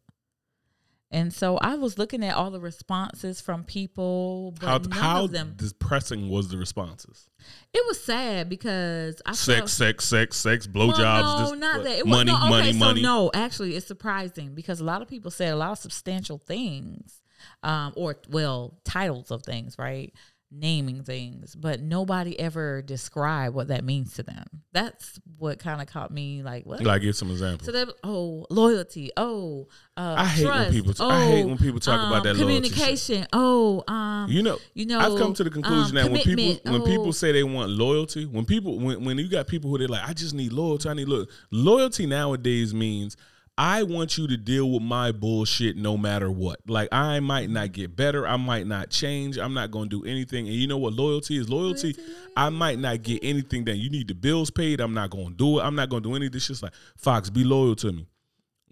[1.15, 6.29] And so I was looking at all the responses from people, but How how depressing
[6.29, 7.29] was the responses?
[7.73, 11.23] It was sad because I Sex, felt, sex, sex, sex, Well, blowjobs.
[11.23, 11.99] no, this- not that.
[11.99, 13.03] It was, money, no, okay, money, so money.
[13.03, 17.23] No, actually, it's surprising because a lot of people said a lot of substantial things,
[17.63, 20.13] um, or well, titles of things, right?
[20.51, 24.45] Naming things, but nobody ever described what that means to them.
[24.73, 26.81] That's what kind of caught me like, what?
[26.81, 27.67] Like, give some examples.
[27.67, 29.11] so that oh, loyalty.
[29.17, 29.67] Oh,
[29.97, 32.41] uh, I hate when trust, people- Oh, I hate when people talk about um, that
[32.41, 33.27] communication.
[33.33, 36.71] Oh, um, you know, you know, I've come to the conclusion um, that when people
[36.73, 36.85] when Oh.
[36.85, 40.09] people say they want loyalty, when people when when you got people who they're like,
[40.09, 41.33] I just need loyalty, I need loyalty.
[41.51, 43.17] Loyalty nowadays means
[43.57, 46.59] I want you to deal with my bullshit no matter what.
[46.67, 50.49] Like I might not get better, I might not change, I'm not gonna do anything.
[50.49, 51.49] And you know what loyalty is?
[51.49, 51.95] Loyalty,
[52.37, 53.77] I might not get anything done.
[53.77, 55.63] You need the bills paid, I'm not gonna do it.
[55.63, 56.63] I'm not gonna do any of this shit.
[56.63, 58.09] Like, Fox, be loyal to me.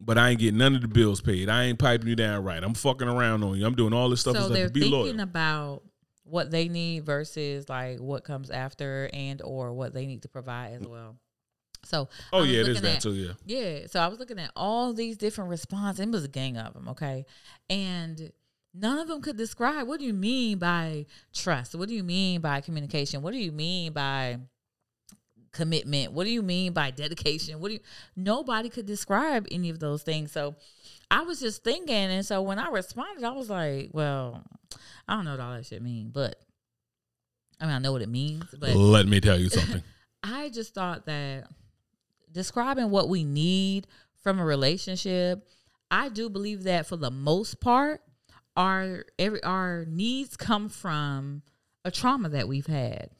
[0.01, 1.49] But I ain't getting none of the bills paid.
[1.49, 2.63] I ain't piping you down right.
[2.63, 3.65] I'm fucking around on you.
[3.65, 4.37] I'm doing all this stuff.
[4.37, 5.21] so they're be thinking loyal.
[5.21, 5.83] about
[6.25, 10.73] what they need versus like what comes after and or what they need to provide
[10.73, 11.17] as well.
[11.85, 13.13] So Oh yeah, it is that at- too.
[13.13, 13.33] Yeah.
[13.45, 16.01] Yeah, so I was looking at all these different responses.
[16.01, 17.27] It was a gang of them, okay,
[17.69, 18.31] and
[18.75, 21.75] none of them could describe what do you mean by trust.
[21.75, 23.23] What do you mean by communication?
[23.23, 24.39] What do you mean by
[25.53, 26.13] commitment?
[26.13, 27.61] What do you mean by dedication?
[27.61, 27.81] What do you?
[28.17, 30.33] Nobody could describe any of those things.
[30.33, 30.55] So
[31.11, 34.43] I was just thinking, and so when I responded, I was like, well,
[35.09, 36.37] I don't know what all that shit mean, but
[37.61, 39.83] I mean, I know what it means, but Let me tell you something.
[40.25, 41.49] I just thought that
[42.33, 43.87] describing what we need
[44.23, 45.47] from a relationship,
[45.91, 48.01] I do believe that for the most part,
[48.57, 51.43] our every our needs come from
[51.85, 53.11] a trauma that we've had.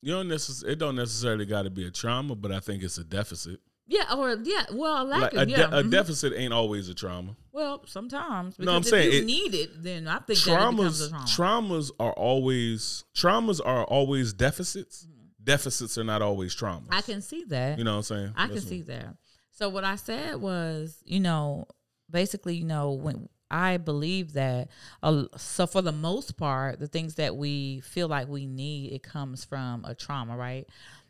[0.00, 2.98] You don't necess- it don't necessarily got to be a trauma, but I think it's
[2.98, 3.60] a deficit.
[3.90, 5.64] Yeah, or yeah, well, a lack Like of a, de- yeah.
[5.78, 5.90] a mhm.
[5.90, 7.34] deficit ain't always a trauma.
[7.52, 8.58] well, sometimes.
[8.58, 11.00] No, I'm because saying if you it- need it, then I think that it becomes
[11.00, 11.68] a Traumas, trauma.
[11.78, 15.06] traumas are always traumas are always deficits.
[15.48, 16.82] Deficits are not always traumas.
[16.82, 16.94] Mm-hmm.
[16.94, 17.78] I can see that.
[17.78, 18.32] You know what I'm saying?
[18.36, 19.16] I can see that.
[19.50, 21.66] So what I said was, you know,
[22.10, 24.68] basically, you know, when I believe that,
[25.02, 29.02] uh, so for the most part, the things that we feel like we need, it
[29.02, 30.68] comes from a trauma, right?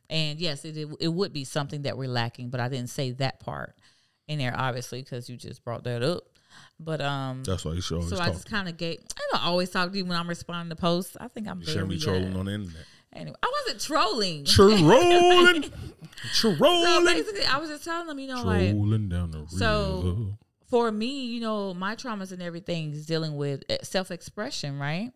[0.09, 3.11] And yes, it it, it would be something that we're lacking, but I didn't say
[3.13, 3.75] that part
[4.29, 6.23] in there, obviously, because you just brought that up.
[6.81, 9.01] But um, That's why you should always so I just kind of gave.
[9.17, 11.17] I don't always talk to you when I'm responding to posts.
[11.21, 12.85] I think I'm You shouldn't be trolling uh, on the internet.
[13.15, 14.45] Anyway, I wasn't trolling.
[14.45, 14.83] Trolling,
[16.35, 16.63] trolling.
[16.63, 20.31] so basically, I was just telling them, you know, like trolling down the So- river.
[20.69, 25.13] for me, you know, my traumas and everything is dealing with eh, self expression, right?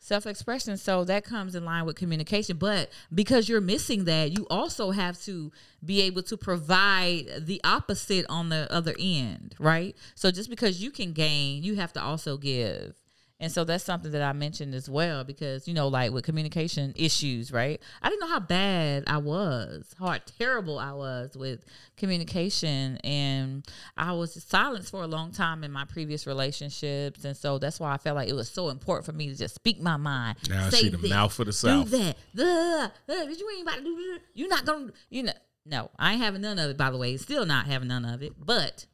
[0.00, 0.76] Self expression.
[0.76, 2.56] So that comes in line with communication.
[2.56, 5.50] But because you're missing that, you also have to
[5.84, 9.96] be able to provide the opposite on the other end, right?
[10.14, 12.94] So just because you can gain, you have to also give.
[13.40, 16.92] And so that's something that I mentioned as well because, you know, like with communication
[16.96, 17.80] issues, right?
[18.02, 21.64] I didn't know how bad I was, how terrible I was with
[21.96, 22.96] communication.
[23.04, 23.64] And
[23.96, 27.24] I was silenced for a long time in my previous relationships.
[27.24, 29.54] And so that's why I felt like it was so important for me to just
[29.54, 30.36] speak my mind.
[30.48, 31.90] Now say she the this, mouth for the Do south.
[31.90, 32.16] that.
[32.34, 34.18] Duh, duh, Did you ain't about to do that?
[34.34, 35.32] You're not going to, you know.
[35.64, 37.16] No, I ain't having none of it, by the way.
[37.18, 38.32] Still not having none of it.
[38.38, 38.86] But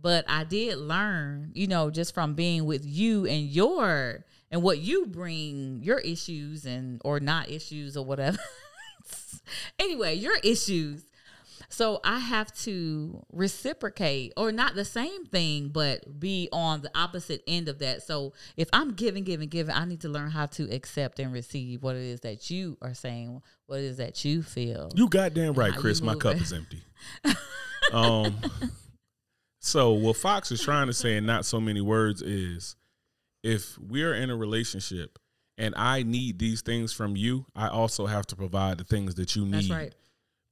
[0.00, 4.78] but I did learn, you know, just from being with you and your and what
[4.78, 8.38] you bring, your issues and or not issues or whatever.
[9.78, 11.02] anyway, your issues.
[11.68, 17.42] So I have to reciprocate or not the same thing, but be on the opposite
[17.48, 18.02] end of that.
[18.04, 21.82] So if I'm giving, giving, giving, I need to learn how to accept and receive
[21.82, 24.90] what it is that you are saying, what it is that you feel.
[24.94, 26.00] You goddamn right, Chris.
[26.00, 26.84] My cup is empty.
[27.92, 28.36] um,
[29.66, 32.76] so what Fox is trying to say in not so many words is,
[33.42, 35.18] if we're in a relationship
[35.58, 39.34] and I need these things from you, I also have to provide the things that
[39.34, 39.54] you need.
[39.54, 39.94] That's right.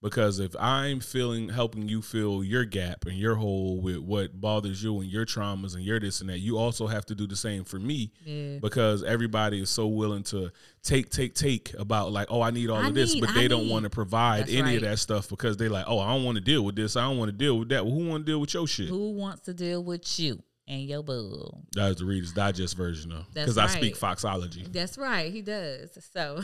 [0.05, 4.83] Because if I'm feeling helping you fill your gap and your hole with what bothers
[4.85, 7.35] you and your traumas and your this and that, you also have to do the
[7.37, 8.13] same for me.
[8.23, 8.59] Yeah.
[8.61, 10.53] Because everybody is so willing to
[10.83, 13.33] take, take, take about like, oh, I need all I of this, need- but I
[13.33, 16.15] they don't want to provide That's any of that stuff because they're like, oh, I
[16.15, 17.87] don't want to deal with this, I don't want to deal with that.
[17.87, 18.91] Well, who want to deal with your shit?
[18.91, 21.51] Who wants to deal with you and your boo?
[21.75, 23.97] That was the Reader's Digest version though, That's because I speak.
[23.97, 24.67] Foxology.
[24.71, 25.99] That's right, he does.
[26.13, 26.43] So,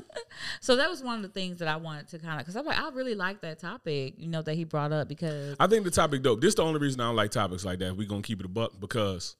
[0.60, 2.66] so that was one of the things that I wanted to kind of because I'm
[2.66, 5.84] like I really like that topic, you know, that he brought up because I think
[5.84, 6.40] the topic dope.
[6.40, 7.96] This the only reason I don't like topics like that.
[7.96, 9.36] We're gonna keep it a buck because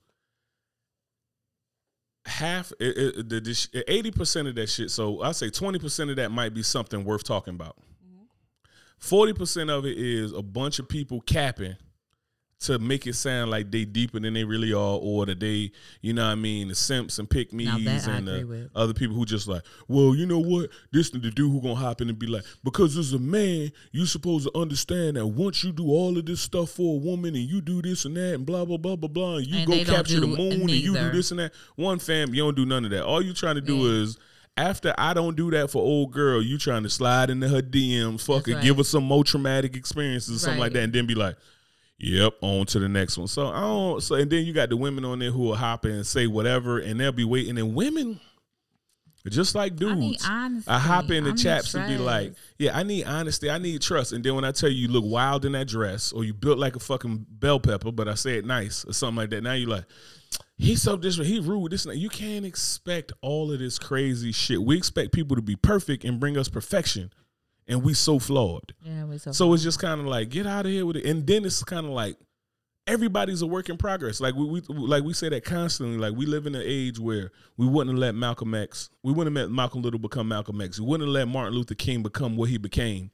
[2.27, 4.91] half it, it, the eighty percent of that shit.
[4.91, 7.77] So I say twenty percent of that might be something worth talking about.
[8.05, 8.25] Mm-hmm.
[8.99, 11.77] 40 percent of it is a bunch of people capping
[12.65, 16.13] to make it sound like they deeper than they really are, or that they, you
[16.13, 18.95] know what I mean, the simps and pick me's Now that I and the other
[18.95, 20.71] people who just like, well, you know what?
[20.93, 24.07] This the dude who gonna hop in and be like, because as a man, you
[24.07, 27.45] supposed to understand that once you do all of this stuff for a woman and
[27.45, 29.85] you do this and that and blah blah blah blah blah, and you And go
[29.85, 31.53] capture the moon and you do this and that.
[31.77, 33.05] One fam, you don't do none of that.
[33.05, 34.03] All you trying to do Yeah.
[34.03, 34.19] is
[34.57, 38.21] after I don't do that for old girl, you trying to slide into her DMs,
[38.25, 38.63] fucking right.
[38.63, 41.37] give her some more traumatic experiences, or something like that, and then be like,
[41.99, 43.29] Yep, on to the next one.
[43.29, 44.03] So I don't.
[44.03, 46.27] So and then you got the women on there who will hop in and say
[46.27, 47.57] whatever, and they'll be waiting.
[47.57, 48.21] And women,
[49.29, 50.71] just like dudes, I need honesty.
[50.71, 53.49] I hop in I the need chaps and be like, "Yeah, I need honesty.
[53.49, 56.13] I need trust." And then when I tell you you look wild in that dress,
[56.13, 59.17] or you built like a fucking bell pepper, but I say it nice or something
[59.17, 59.85] like that, now you're like,
[60.57, 61.43] he's so disrespectful.
[61.43, 61.71] He rude.
[61.71, 61.99] This and that.
[61.99, 64.63] You can't expect all of this crazy shit.
[64.63, 67.13] We expect people to be perfect and bring us perfection,
[67.67, 68.75] and we so flawed.
[68.83, 71.07] yeah, we so, So it's just kind of like get out of here with it,
[71.07, 72.17] and then it's kind of like
[72.87, 74.21] everybody's a work in progress.
[74.21, 75.97] Like we, we like we say that constantly.
[75.97, 79.37] Like we live in an age where we wouldn't have let Malcolm X, we wouldn't
[79.37, 80.79] have let Malcolm Little become Malcolm X.
[80.79, 83.11] We wouldn't have let Martin Luther King become what he became,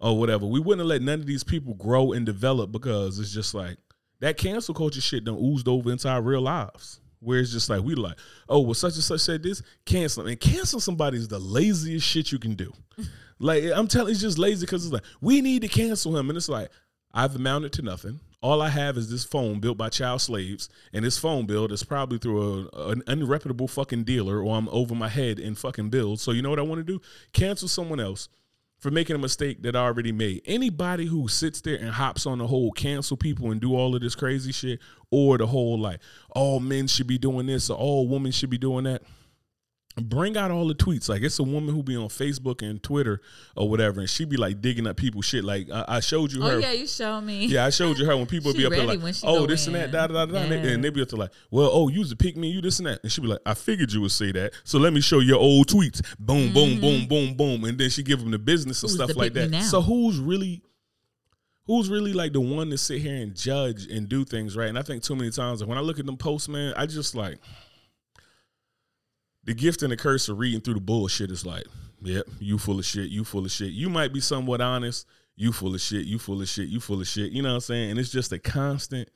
[0.00, 0.46] or whatever.
[0.46, 3.78] We wouldn't have let none of these people grow and develop because it's just like
[4.20, 6.98] that cancel culture shit done oozed over into our real lives.
[7.20, 10.26] Where it's just like we like, oh, well, such and such said this, cancel.
[10.26, 12.72] And cancel somebody is the laziest shit you can do.
[13.42, 16.36] Like I'm telling, it's just lazy because it's like we need to cancel him, and
[16.36, 16.70] it's like
[17.12, 18.20] I've amounted to nothing.
[18.40, 21.82] All I have is this phone built by child slaves, and this phone bill is
[21.82, 26.22] probably through a, an unreputable fucking dealer, or I'm over my head in fucking bills.
[26.22, 27.00] So you know what I want to do?
[27.32, 28.28] Cancel someone else
[28.78, 30.42] for making a mistake that I already made.
[30.44, 34.02] Anybody who sits there and hops on the whole cancel people and do all of
[34.02, 34.80] this crazy shit,
[35.10, 38.58] or the whole like all men should be doing this or all women should be
[38.58, 39.02] doing that
[39.96, 41.08] bring out all the tweets.
[41.08, 43.20] Like it's a woman who be on Facebook and Twitter
[43.56, 45.44] or whatever, and she be like digging up people's shit.
[45.44, 46.52] Like I, I showed you her.
[46.52, 47.46] Oh yeah, you showed me.
[47.46, 49.86] Yeah, I showed you her when people be up there like, oh, this and that,
[49.86, 49.90] in.
[49.92, 50.74] da da da da, and they- Yeah.
[50.74, 52.78] and they be up there like, well, oh, you was a pick me, you this
[52.78, 55.00] and that, and she be like, I figured you would say that, so let me
[55.00, 56.00] show your old tweets.
[56.18, 58.98] Boom, boom, boom, boom, boom, and then she give them the business and Mm-hmm.
[59.00, 59.62] Who's stuff like that.
[59.64, 60.62] So who's really?
[61.66, 64.68] Who's really like the one to sit here and judge and do things right?
[64.68, 66.86] And I think too many times, like when I look at them posts, man, I
[66.86, 67.38] just like
[69.44, 71.64] the gift and the curse of reading through the bullshit is like,
[72.02, 73.72] yep, you full of shit, you full of shit.
[73.72, 77.00] You might be somewhat honest, you full of shit, you full of shit, you full
[77.00, 77.32] of shit.
[77.32, 77.90] You know what I'm saying?
[77.90, 79.08] And it's just a constant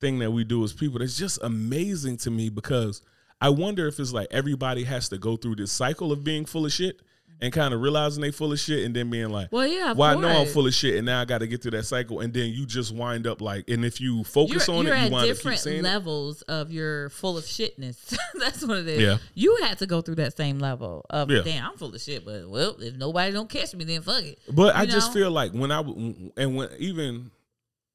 [0.00, 0.98] thing that we do as people.
[0.98, 3.02] That's just amazing to me because
[3.40, 6.66] I wonder if it's like everybody has to go through this cycle of being full
[6.66, 7.00] of shit
[7.42, 10.18] and kind of realizing they full of shit and then being like, Well, yeah, well,
[10.18, 12.20] I know I'm full of shit and now I got to get through that cycle.
[12.20, 15.04] And then you just wind up like, and if you focus you're, on you're it,
[15.06, 15.82] you wind up keep different saying it.
[15.84, 18.16] levels of your full of shitness.
[18.38, 19.00] That's what it is.
[19.02, 19.18] Yeah.
[19.34, 21.42] You had to go through that same level of Yeah.
[21.42, 24.38] damn, I'm full of shit, but well, if nobody don't catch me, then fuck it.
[24.52, 27.30] But I You just feel like when I, and when even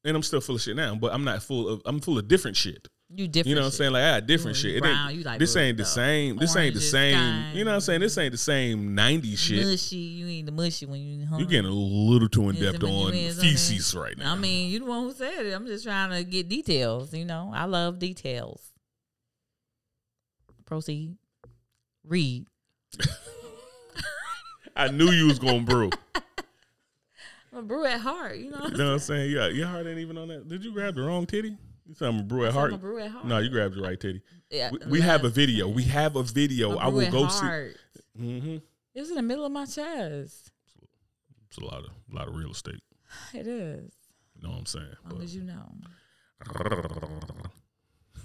[0.04, 2.28] and I'm still full of shit now, but I'm not full of I'm full of
[2.28, 2.88] different shit.
[3.08, 3.46] You different.
[3.46, 3.92] You know what I'm saying?
[3.92, 4.82] Like I got different shit.
[4.82, 5.88] Brown, ain't, like this ain't the though.
[5.88, 6.36] same.
[6.38, 7.56] This ain't the same.
[7.56, 8.00] You know what I'm saying?
[8.00, 9.64] This ain't the same 90s shit.
[9.64, 11.44] Mushy, you ain't the mushy when you hungry.
[11.44, 14.32] You getting a little too in depth on feces right now.
[14.32, 15.52] I mean, you the one who said it.
[15.52, 17.14] I'm just trying to get details.
[17.14, 18.72] You know, I love details.
[20.64, 21.16] Proceed.
[22.04, 22.46] Read.
[24.76, 25.90] I knew you was gonna brew.
[27.52, 28.38] I'm a brew at heart.
[28.38, 28.66] You know.
[28.66, 29.30] You know what I'm saying?
[29.30, 30.48] Yeah, your heart ain't even on that.
[30.48, 31.56] Did you grab the wrong titty?
[31.86, 32.78] You said I'm brew at heart.
[32.80, 33.26] brew at heart.
[33.26, 34.20] No, you grabbed the right titty.
[34.50, 35.68] Yeah, We, we have a video.
[35.68, 36.72] We have a video.
[36.72, 37.46] A I will go see.
[37.46, 37.76] heart.
[38.16, 38.56] hmm
[38.94, 40.50] It was in the middle of my chest.
[41.48, 42.82] It's a lot of a lot of real estate.
[43.32, 43.92] It is.
[44.34, 44.86] You know what I'm saying?
[45.06, 45.72] As long as you know.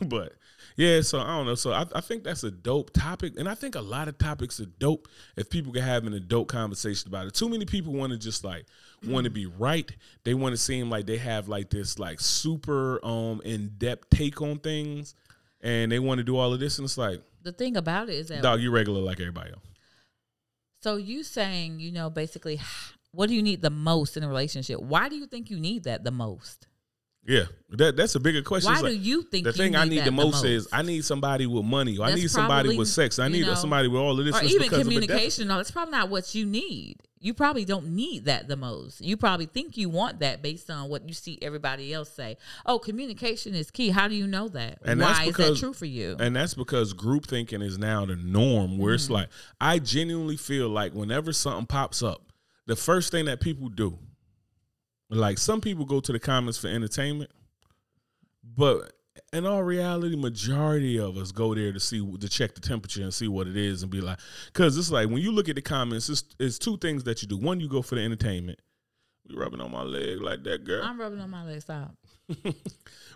[0.08, 0.34] but
[0.78, 1.56] yeah, so I don't know.
[1.56, 4.60] So I, I think that's a dope topic, and I think a lot of topics
[4.60, 7.34] are dope if people can have an adult conversation about it.
[7.34, 8.66] Too many people want to just like
[9.06, 9.92] want to be right.
[10.24, 14.42] They want to seem like they have like this like super um in depth take
[14.42, 15.16] on things,
[15.62, 18.16] and they want to do all of this, and it's like, The thing about it
[18.16, 19.64] is that dog, you regular like everybody else.
[20.82, 22.60] so you saying, you know, basically
[23.12, 24.80] what do you need the most in a relationship?
[24.80, 26.68] Why do you think you need that the most?
[27.24, 28.70] Yeah, that that's a bigger question.
[28.72, 30.68] Why It's like, do you think the you thing I need that the most, is
[30.74, 31.98] I need somebody with money.
[32.00, 33.20] Or I That's need somebody probably, with sex.
[33.20, 34.36] I need know, somebody with all of this.
[34.36, 35.08] or even because of a deficit.
[35.08, 35.48] communication.
[35.48, 36.98] No, it's probably not what you need.
[37.20, 39.02] You probably don't need that the most.
[39.02, 42.38] You probably think you want that based on what you see everybody else say.
[42.66, 43.90] Oh, communication is key.
[43.92, 44.80] How do you know that?
[44.84, 46.18] And Why that's is that true for you?
[46.20, 48.96] And that's because group thinking is now the norm where Mm-hmm.
[48.96, 49.30] it's like,
[49.62, 52.24] I genuinely feel like whenever something pops up,
[52.66, 54.00] the first thing that people do,
[55.12, 57.32] like some people go to the comments for entertainment,
[58.44, 58.94] but
[59.34, 63.14] in all reality, majority of us go there to see to check the temperature and
[63.14, 65.62] see what it is and be like, because it's like when you look at the
[65.62, 67.38] comments, it's, it's two things that you do.
[67.38, 68.60] One, you go for the entertainment.
[69.28, 70.84] You rubbing on my leg like that, girl.
[70.84, 71.62] I'm rubbing on my leg.
[71.62, 71.96] Stop.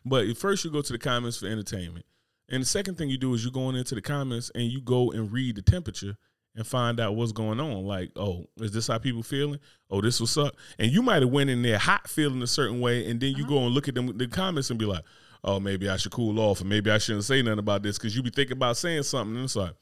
[0.07, 2.05] But first, you go to the comments for entertainment,
[2.47, 5.11] and the second thing you do is you going into the comments and you go
[5.11, 6.15] and read the temperature
[6.55, 7.83] and find out what's going on.
[7.85, 9.59] Like, oh, is this how people feeling?
[9.89, 10.55] Oh, this what's up?
[10.79, 13.45] And you might have went in there hot, feeling a certain way, and then you
[13.45, 15.03] go and look at them the comments and be like,
[15.43, 18.15] oh, maybe I should cool off, or maybe I shouldn't say nothing about this because
[18.15, 19.73] you be thinking about saying something, and it's like,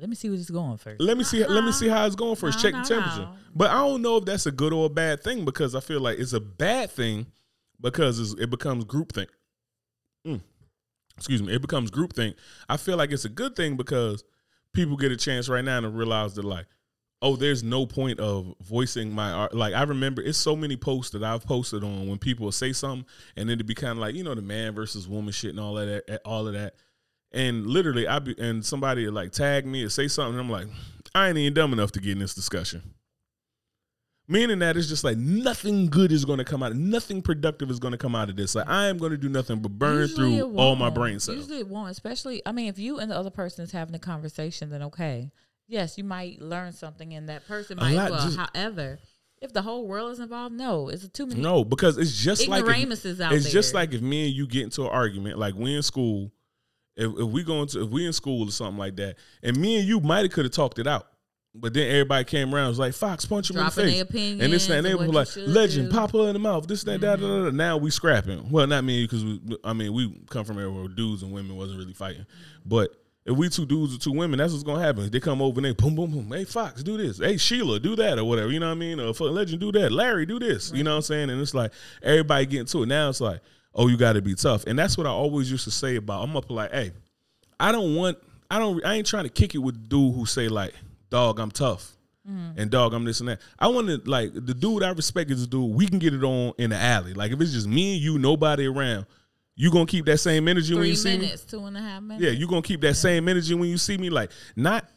[0.00, 1.00] Let me see where this is going first.
[1.00, 2.58] let me see, let me see how it's going first.
[2.58, 3.20] No, Check no, the temperature.
[3.22, 3.34] no.
[3.54, 6.00] But I don't know if that's a good or a bad thing because I feel
[6.00, 7.26] like it's a bad thing
[7.80, 9.28] because it's, it becomes groupthink.
[10.26, 10.40] Mm.
[11.16, 12.34] Excuse me, it becomes groupthink.
[12.68, 14.22] I feel like it's a good thing because
[14.76, 16.66] people get a chance right now to realize that like,
[17.22, 19.54] oh, there's no point of voicing my art.
[19.54, 23.06] Like I remember, it's so many posts that I've posted on when people say something,
[23.36, 25.60] and then it'd be kind of like you know the man versus woman shit and
[25.60, 26.74] all of that, eh, all of that.
[27.32, 30.38] And literally, I be and somebody like tag me or say something.
[30.38, 30.68] I'm like,
[31.14, 32.94] I ain't even dumb enough to get in this discussion.
[34.28, 36.74] Meaning that it's just like nothing good is going to come out.
[36.74, 38.56] Nothing productive is going to come out of this.
[38.56, 41.38] Like I am going to do nothing but burn Usually through all my brain cells.
[41.38, 42.42] Usually it won't, especially.
[42.44, 45.30] I mean, if you and the other person is having a conversation, then okay,
[45.68, 47.94] yes, you might learn something, and that person might.
[47.94, 48.98] Well, just- however,
[49.40, 51.40] if the whole world is involved, no, it's too many.
[51.40, 54.82] No, because it's just like if, it's just like if me and you get into
[54.82, 56.32] an argument, like we in school,
[56.96, 59.78] if, if we go into if we in school or something like that, and me
[59.78, 61.06] and you might have could have talked it out,
[61.60, 64.52] but then everybody came around was like, "Fox, punch him Dropping in the face," and
[64.52, 65.90] this and that, and they were like, what you should "Legend, do.
[65.90, 65.98] Mm-hmm.
[65.98, 67.50] pop her in the mouth." This, that, that, da, da.
[67.50, 68.50] Now we scrapping.
[68.50, 69.24] Well, not me because
[69.64, 72.26] I mean we come from everywhere where dudes and women wasn't really fighting,
[72.64, 72.90] but.
[73.28, 75.10] If we two dudes or two women, that's what's gonna happen.
[75.10, 76.30] They come over and they boom, boom, boom.
[76.30, 77.18] Hey Fox, do this.
[77.18, 78.52] Hey Sheila, do that or whatever.
[78.52, 79.00] You know what I mean?
[79.00, 79.90] Or Legend, do that.
[79.90, 80.70] Larry, do this.
[80.72, 81.30] You know what I'm saying?
[81.30, 81.72] And it's like
[82.04, 82.86] everybody getting to it.
[82.86, 83.40] Now it's like,
[83.74, 84.64] oh, you got to be tough.
[84.66, 86.22] And that's what I always used to say about.
[86.22, 86.92] I'm up like, hey,
[87.60, 88.18] I don't want.
[88.50, 88.84] I don't.
[88.84, 90.74] I ain't trying to kick it with dude who say like,
[91.10, 91.96] dog, I'm tough.
[92.28, 92.58] Mm-hmm.
[92.58, 93.40] And dog, I'm this and that.
[93.58, 96.24] I want to like the dude I respect is the dude we can get it
[96.24, 97.14] on in the alley.
[97.14, 99.06] Like if it's just me and you, nobody around,
[99.54, 101.18] you gonna keep that same energy when Three you see me.
[101.18, 102.24] minutes, two and a half minutes.
[102.24, 104.10] Yeah, you gonna keep that same energy when you see me.
[104.10, 104.88] Like not,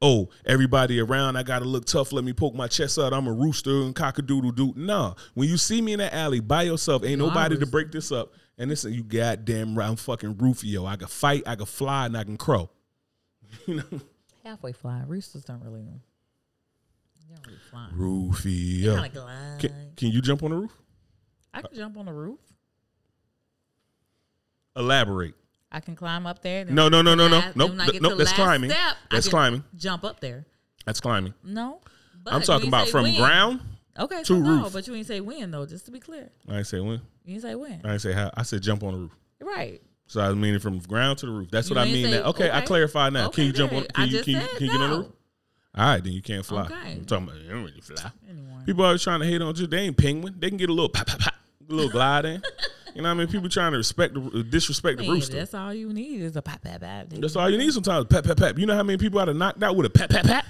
[0.00, 2.12] oh, everybody around, I gotta look tough.
[2.12, 3.12] Let me poke my chest out.
[3.12, 4.72] I'm a rooster and cockadoodle doo.
[4.74, 7.92] Nah, when you see me in the alley by yourself, ain't a nobody to break
[7.92, 8.32] this up.
[8.56, 10.86] And listen, you goddamn right, I'm fucking Rufio.
[10.86, 12.70] I can fight, I can fly, and I can crow.
[13.66, 14.00] you know,
[14.44, 15.02] halfway fly.
[15.06, 15.82] Roosters don't really.
[15.82, 17.88] They don't really fly.
[18.96, 19.58] Kind of glide.
[19.60, 20.72] Can, can you jump on the roof?
[21.52, 22.40] I can jump on the roof.
[24.76, 25.34] Elaborate.
[25.70, 26.64] I can climb up there.
[26.64, 27.42] No, no, no, no, no.
[27.54, 28.70] Nope, when I th- get nope, that's climbing.
[28.70, 29.64] Step, That's climbing.
[29.76, 30.46] Jump up there.
[30.86, 31.34] That's climbing.
[31.42, 31.80] No,
[32.26, 33.16] I'm talking about from when.
[33.16, 33.60] ground.
[33.98, 35.66] Okay, to so no, but you ain't say when though.
[35.66, 37.00] Just to be clear, I ain't say when.
[37.24, 37.80] you ain't say when.
[37.84, 38.30] I ain't say how.
[38.34, 39.16] I said jump on the roof.
[39.40, 39.80] Right.
[40.06, 41.50] So I mean meaning from ground to the roof.
[41.50, 42.06] That's You what I mean.
[42.06, 42.28] say- now.
[42.30, 43.26] Okay, I clarify now.
[43.26, 43.84] Okay, can you jump on?
[43.84, 45.06] Can you can, you, can you get on the roof?
[45.76, 46.62] All right, then you can't fly.
[46.66, 46.92] Okay.
[46.92, 48.10] I'm talking about you don't really fly.
[48.28, 48.48] Anyway.
[48.64, 49.66] People always trying to hate on you.
[49.66, 50.36] They ain't penguin.
[50.38, 51.34] They can get a little pop, pop, pop,
[51.68, 52.42] a little glide in.
[52.94, 53.26] You know what I mean?
[53.28, 55.34] People trying to respect the uh, disrespect the Man, rooster.
[55.34, 57.08] That's, all you need is a pop, pop, pop.
[57.08, 58.06] That's all you need sometimes.
[58.06, 58.56] Pap, pap, pap.
[58.56, 60.46] You know how many people out of knocked out with a pat, pat, pat?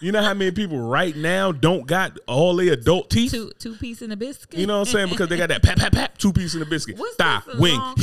[0.00, 3.32] You know how many people right now don't got all their adult teeth?
[3.32, 4.58] Two two piece in a biscuit.
[4.58, 5.08] You know what I'm saying?
[5.10, 6.98] Because they got that pat, pat, pat, two piece in the biscuit.
[6.98, 7.94] What's Thigh, wing, long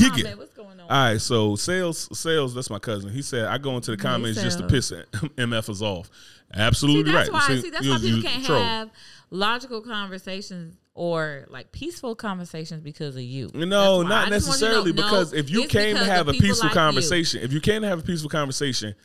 [0.88, 0.93] hickey.
[0.95, 1.13] comment?
[1.19, 1.47] What's going on?
[1.47, 2.53] All right, so sales, sales.
[2.55, 3.11] That's my cousin.
[3.11, 4.91] He said I go into the comments just to piss
[5.38, 6.05] MFs off.
[6.07, 6.11] See,
[6.61, 7.33] Absolutely that's right.
[7.33, 7.47] why.
[7.55, 8.61] See, See, that's you- why people can't troll.
[8.63, 8.89] have
[9.29, 13.51] logical conversations or like peaceful conversations because of you.
[13.53, 16.05] No, not I just want you to necessarily know, because no, if you came to
[16.05, 16.79] have a peaceful like you.
[16.79, 18.95] conversation, if you came to have a peaceful conversation,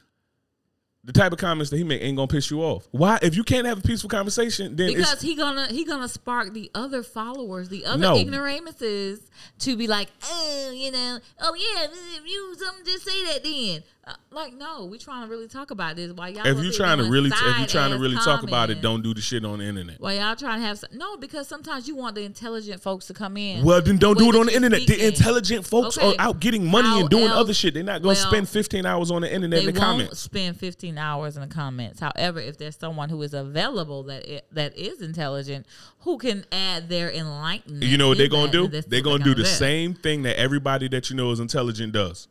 [1.05, 2.87] the type of comments that he make ain't gonna piss you off.
[2.93, 3.19] Why?
[3.23, 6.53] If you can't have a peaceful conversation, then because it's he gonna he gonna spark
[6.55, 8.17] the other followers, the other No.
[8.17, 9.21] ignoramuses
[9.61, 13.83] to be like, oh, you know, oh yeah, if you something, just say that then.
[14.05, 16.11] Uh, like, no, we trying to really talk about this.
[16.13, 18.81] Why y'all, if you trying to really if you trying to really talk about it,
[18.83, 20.01] don't do the shit on the internet.
[20.01, 23.15] Why y'all trying to have some, no, because sometimes you want the intelligent folks to
[23.15, 23.65] come in.
[23.65, 24.89] Well, then don't do it on the internet.
[24.89, 26.09] The intelligent folks Okay.
[26.09, 27.75] are out getting money How and doing else- other shit.
[27.75, 30.19] They're not gonna well, spend 15 hours on the internet they in the won't comments.
[30.19, 32.01] spend 15 hours in the comments.
[32.01, 35.65] However, if there's someone who is available that i- that is intelligent,
[36.01, 38.67] who can add their enlightenment, You know what they're gonna do?
[38.67, 42.27] They're gonna do the same thing that everybody that you know is intelligent does.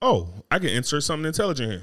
[0.00, 1.82] Oh, I can insert something intelligent here.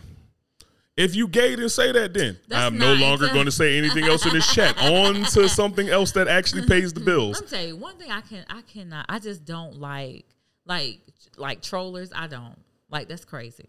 [0.97, 2.13] If you gay, then say that.
[2.13, 4.77] Then That's I'm no longer going to say anything else in this chat.
[4.81, 6.71] On to something else that actually mm-hmm.
[6.71, 7.05] pays the mm-hmm.
[7.05, 7.41] bills.
[7.41, 8.11] I'm tell you one thing.
[8.11, 9.05] I can I cannot.
[9.09, 10.25] I just don't like
[10.65, 11.01] like
[11.35, 12.11] like trollers.
[12.15, 12.55] I don't
[12.89, 13.09] like.
[13.09, 13.67] That's crazy.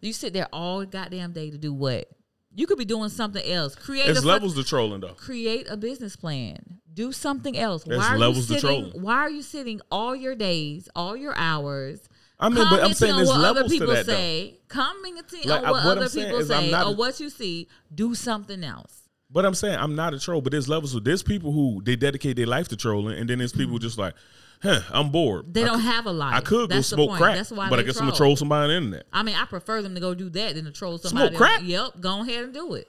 [0.00, 2.08] You sit there all goddamn day to do what?
[2.54, 3.74] You could be doing something else.
[3.74, 5.14] Create There's a levels to trolling though.
[5.14, 6.58] create a business plan.
[6.92, 7.84] Do something else.
[7.84, 8.60] There's why are levels you sitting?
[8.60, 9.02] trolling.
[9.02, 12.08] Why are you sitting all your days, all your hours?
[12.40, 14.12] I mean, but I'm saying there's what other levels to people that though.
[14.14, 17.68] say, commenting Like, on what, what other people say not or what you see.
[17.94, 19.02] Do something else.
[19.30, 20.94] But I'm saying I'm not a troll, but there's levels.
[20.94, 23.96] of There's people who they dedicate their life to trolling, and then there's people just
[23.98, 24.14] like,
[24.62, 25.42] huh, I'm bored.
[25.44, 25.52] Mm-hmm.
[25.52, 26.34] They I don't could- have a life.
[26.34, 27.22] I could That's go smoke point.
[27.22, 28.28] crack, That's why but I guess I'm gonna troll.
[28.30, 29.06] troll somebody on the internet.
[29.12, 31.28] I mean, I prefer them to go do that than to troll somebody.
[31.28, 31.60] Smoke crack?
[31.62, 32.88] Yep, go ahead and do it.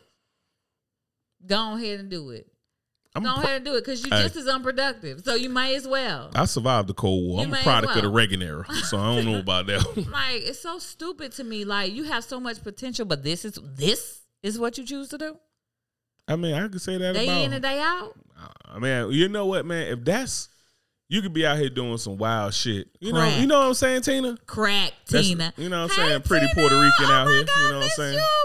[1.45, 2.47] Go ahead and do it.
[3.13, 5.21] I'm go ahead and do it because you're just as unproductive.
[5.25, 6.31] So you might as well.
[6.33, 7.37] I survived the Cold War.
[7.39, 8.15] You I'm a may product of the well.
[8.17, 9.85] Reagan era, so I don't know about that.
[10.09, 11.65] like it's so stupid to me.
[11.65, 15.17] Like you have so much potential, but this is this is what you choose to
[15.17, 15.37] do
[16.27, 17.41] I mean, I could say that day about.
[17.43, 18.13] in and day out.
[18.65, 19.87] I mean, you know what, man?
[19.91, 20.47] If that's
[21.09, 22.87] you could be out here doing some wild shit.
[23.01, 24.37] You know, you know what I'm saying, Tina?
[24.45, 25.53] Crack, That's- Tina.
[25.57, 26.21] you know what I'm Hey, saying?
[26.21, 26.55] Pretty Tina.
[26.55, 28.13] Puerto Rican oh out here, you know what I'm saying?
[28.13, 28.40] You.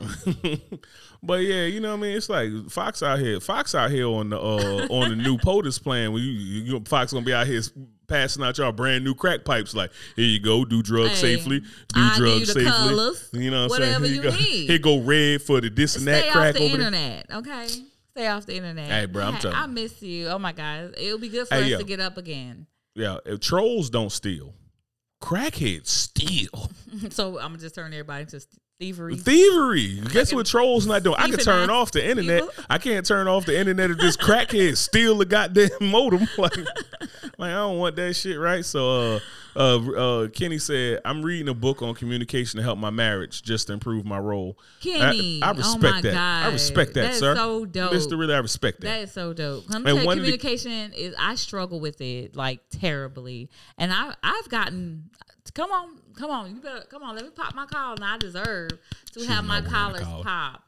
[1.22, 2.16] but yeah, you know what I mean.
[2.16, 3.40] It's like Fox out here.
[3.40, 6.12] Fox out here on the uh, on the new POTUS plan.
[6.12, 7.60] When you, you you- Fox gonna be out here
[8.06, 9.74] passing out y'all brand new crack pipes.
[9.74, 11.66] Like here you go, do drugs Hey, safely, do
[11.96, 12.64] I'll drugs you safely.
[12.64, 14.16] colors, you know what I'm whatever saying?
[14.16, 14.70] you Here go, need.
[14.70, 16.86] Here go red for the this and Stay that off crack the over there.
[16.86, 17.66] internet, okay?
[18.10, 18.86] Stay off the internet.
[18.90, 20.28] Hey, bro, I'm telling I miss you.
[20.28, 21.78] Oh my god, it'll be good for Hey, us yo.
[21.78, 22.66] to get up again.
[22.94, 24.54] Yeah, if trolls don't steal.
[25.22, 26.70] Crackheads steal.
[27.10, 28.46] so I'm gonna just turn everybody into
[28.80, 29.16] thievery.
[29.16, 30.00] Thievery.
[30.12, 31.16] Guess what trolls not doing?
[31.18, 32.42] I can turn off the internet.
[32.48, 32.64] people.
[32.68, 36.26] I can't turn off the internet if this crackhead steal the goddamn modem.
[36.38, 36.56] Like,
[37.38, 38.64] like I don't want that shit, right?
[38.64, 39.20] So uh
[39.56, 39.92] uh
[40.24, 43.72] uh Kenny said, I'm reading a book on communication to help my marriage just to
[43.72, 44.58] improve my role.
[44.80, 46.46] Kenny, I, I oh respect my that.
[46.46, 47.34] I respect that, That is sir.
[47.36, 47.92] so dope.
[47.92, 48.18] Mr.
[48.18, 48.86] Really, I respect that.
[48.88, 49.68] That is so dope.
[49.70, 53.48] Let And one of the- communication is I struggle with it like terribly,
[53.78, 55.10] and I I've gotten.
[55.54, 57.14] Come on, come on, you better come on.
[57.14, 57.96] Let me pop my collar.
[57.98, 58.70] Now I deserve
[59.12, 60.24] to She's have my not wearing a collars collar.
[60.24, 60.62] pop.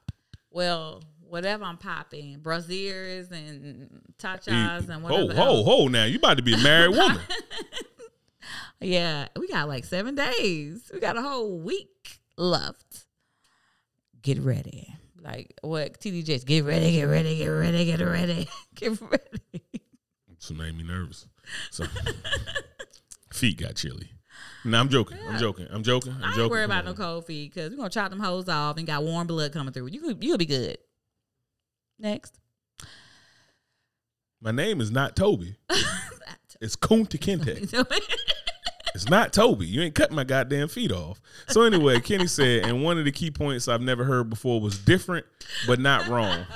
[0.51, 5.35] Well, whatever I'm popping, braziers and tachas and whatever.
[5.35, 6.05] Ho, ho, ho now.
[6.05, 7.21] You about to be a married woman.
[8.81, 10.91] Yeah, we got like seven days.
[10.93, 13.07] We got a whole week left.
[14.21, 14.95] Get ready.
[15.21, 19.63] Like what TDJs, get ready, get ready, get ready, get ready, get ready.
[20.39, 21.27] So made me nervous.
[21.71, 21.87] So
[23.33, 24.11] feet got chilly.
[24.67, 25.19] No, I'm joking.
[25.29, 25.67] I'm joking.
[25.71, 26.12] I'm joking.
[26.12, 26.43] I'm I joking.
[26.43, 26.97] ain't worried about Come no on.
[26.97, 29.87] cold feet because we're gonna chop them hoes off and got warm blood coming through.
[29.89, 30.79] You could you'll be good.
[31.99, 32.39] Next.
[34.41, 35.57] My name is not Toby.
[36.59, 37.87] It's Kunta Kinte.
[38.95, 39.67] It's not Toby.
[39.67, 41.21] You ain't cut my goddamn feet off.
[41.49, 44.79] So anyway, Kenny said, and one of the key points I've never heard before was
[44.79, 45.27] different,
[45.67, 46.47] but not wrong.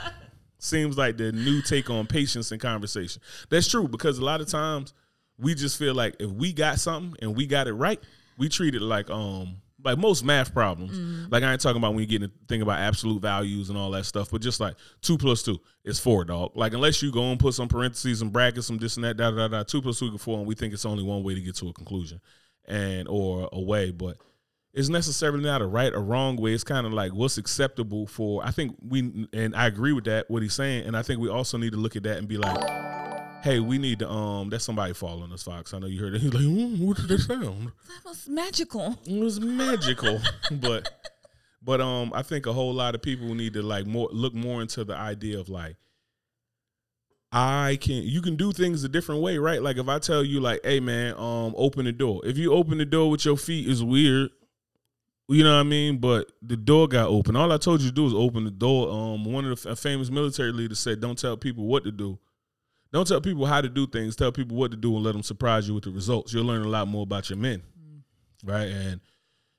[0.58, 3.20] Seems like the new take on patience and conversation.
[3.50, 4.94] That's true because a lot of times
[5.40, 8.00] we just feel like if we got something and we got it right,
[8.38, 10.98] we treat it like um like most math problems.
[11.30, 13.90] Like I ain't talking about when you get to think about absolute values and all
[13.92, 16.52] that stuff, but just like two plus two is four, dog.
[16.54, 19.30] Like unless you go and put some parentheses and brackets, some this and that, da
[19.30, 21.34] da da, da two plus two equals four, and we think it's only one way
[21.34, 22.20] to get to a conclusion,
[22.66, 24.18] and or a way, but
[24.72, 26.52] it's necessarily not a right or wrong way.
[26.52, 28.44] It's kind of like what's acceptable for.
[28.44, 31.28] I think we and I agree with that what he's saying, and I think we
[31.28, 32.56] also need to look at that and be like,
[33.42, 34.50] hey, we need to um.
[34.50, 35.72] That's somebody following us, Fox.
[35.74, 36.20] I know you heard it.
[36.20, 37.72] He's like, "Mm, what did that sound?
[37.88, 38.98] that was magical.
[39.06, 40.20] It was magical,
[40.52, 40.88] but
[41.62, 44.62] but um, I think a whole lot of people need to like more look more
[44.62, 45.76] into the idea of like.
[47.32, 49.62] I can you can do things a different way, right?
[49.62, 52.20] Like if I tell you like, hey man, um, open the door.
[52.24, 54.30] If you open the door with your feet is weird.
[55.28, 55.98] You know what I mean?
[55.98, 57.36] But the door got open.
[57.36, 58.90] All I told you to do is open the door.
[58.90, 62.18] Um, one of the f- famous military leaders said, "Don't tell people what to do.
[62.92, 64.16] Don't tell people how to do things.
[64.16, 66.32] Tell people what to do and let them surprise you with the results.
[66.32, 67.62] You'll learn a lot more about your men,
[68.44, 68.68] right?
[68.68, 69.00] And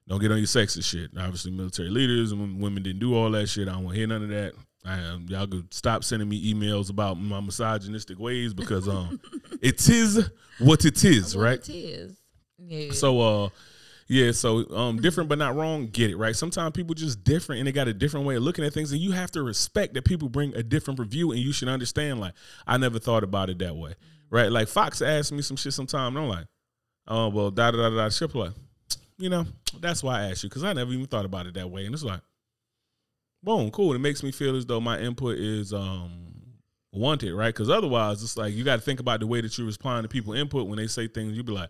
[0.07, 1.11] don't get on your sexist shit.
[1.17, 3.69] Obviously, military leaders and women didn't do all that shit.
[3.69, 4.53] I don't want to hear none of that.
[4.83, 9.21] I, um, y'all could stop sending me emails about my misogynistic ways because um,
[9.61, 10.29] it is
[10.59, 11.69] what it is, What right?
[11.69, 12.17] It is.
[12.57, 12.91] Yeah.
[12.91, 13.49] So uh
[14.11, 16.35] yeah, so um different but not wrong, get it, right?
[16.35, 18.99] Sometimes people just different and they got a different way of looking at things and
[18.99, 22.33] you have to respect that people bring a different review and you should understand like
[22.67, 23.93] I never thought about it that way.
[24.29, 24.51] Right?
[24.51, 26.47] Like Fox asked me some shit sometime and I'm like,
[27.07, 28.51] oh well da da da da shit like,
[29.17, 29.45] you know,
[29.79, 31.85] that's why I asked you because I never even thought about it that way.
[31.85, 32.19] And it's like,
[33.41, 33.93] boom, cool.
[33.93, 36.33] It makes me feel as though my input is um
[36.91, 37.53] wanted, right?
[37.53, 40.09] Because otherwise, it's like you got to think about the way that you respond to
[40.09, 41.37] people input when they say things.
[41.37, 41.69] You be like,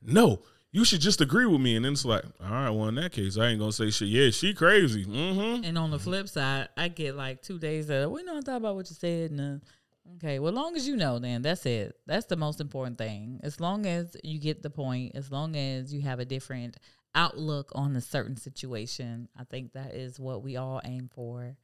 [0.00, 0.40] no,
[0.70, 1.76] you should just agree with me.
[1.76, 4.08] And then it's like, all right, well, in that case, I ain't gonna say shit.
[4.08, 5.04] Yeah, she crazy.
[5.04, 5.64] Mm-hmm.
[5.64, 8.74] And on the flip side, I get like two days of we don't talk about
[8.74, 9.30] what you said.
[9.30, 11.96] And uh, okay, well, long as you know, then that's it.
[12.06, 13.40] That's the most important thing.
[13.42, 16.76] As long as you get the point, as long as you have a different
[17.14, 21.56] outlook on a certain situation, I think that is what we all aim for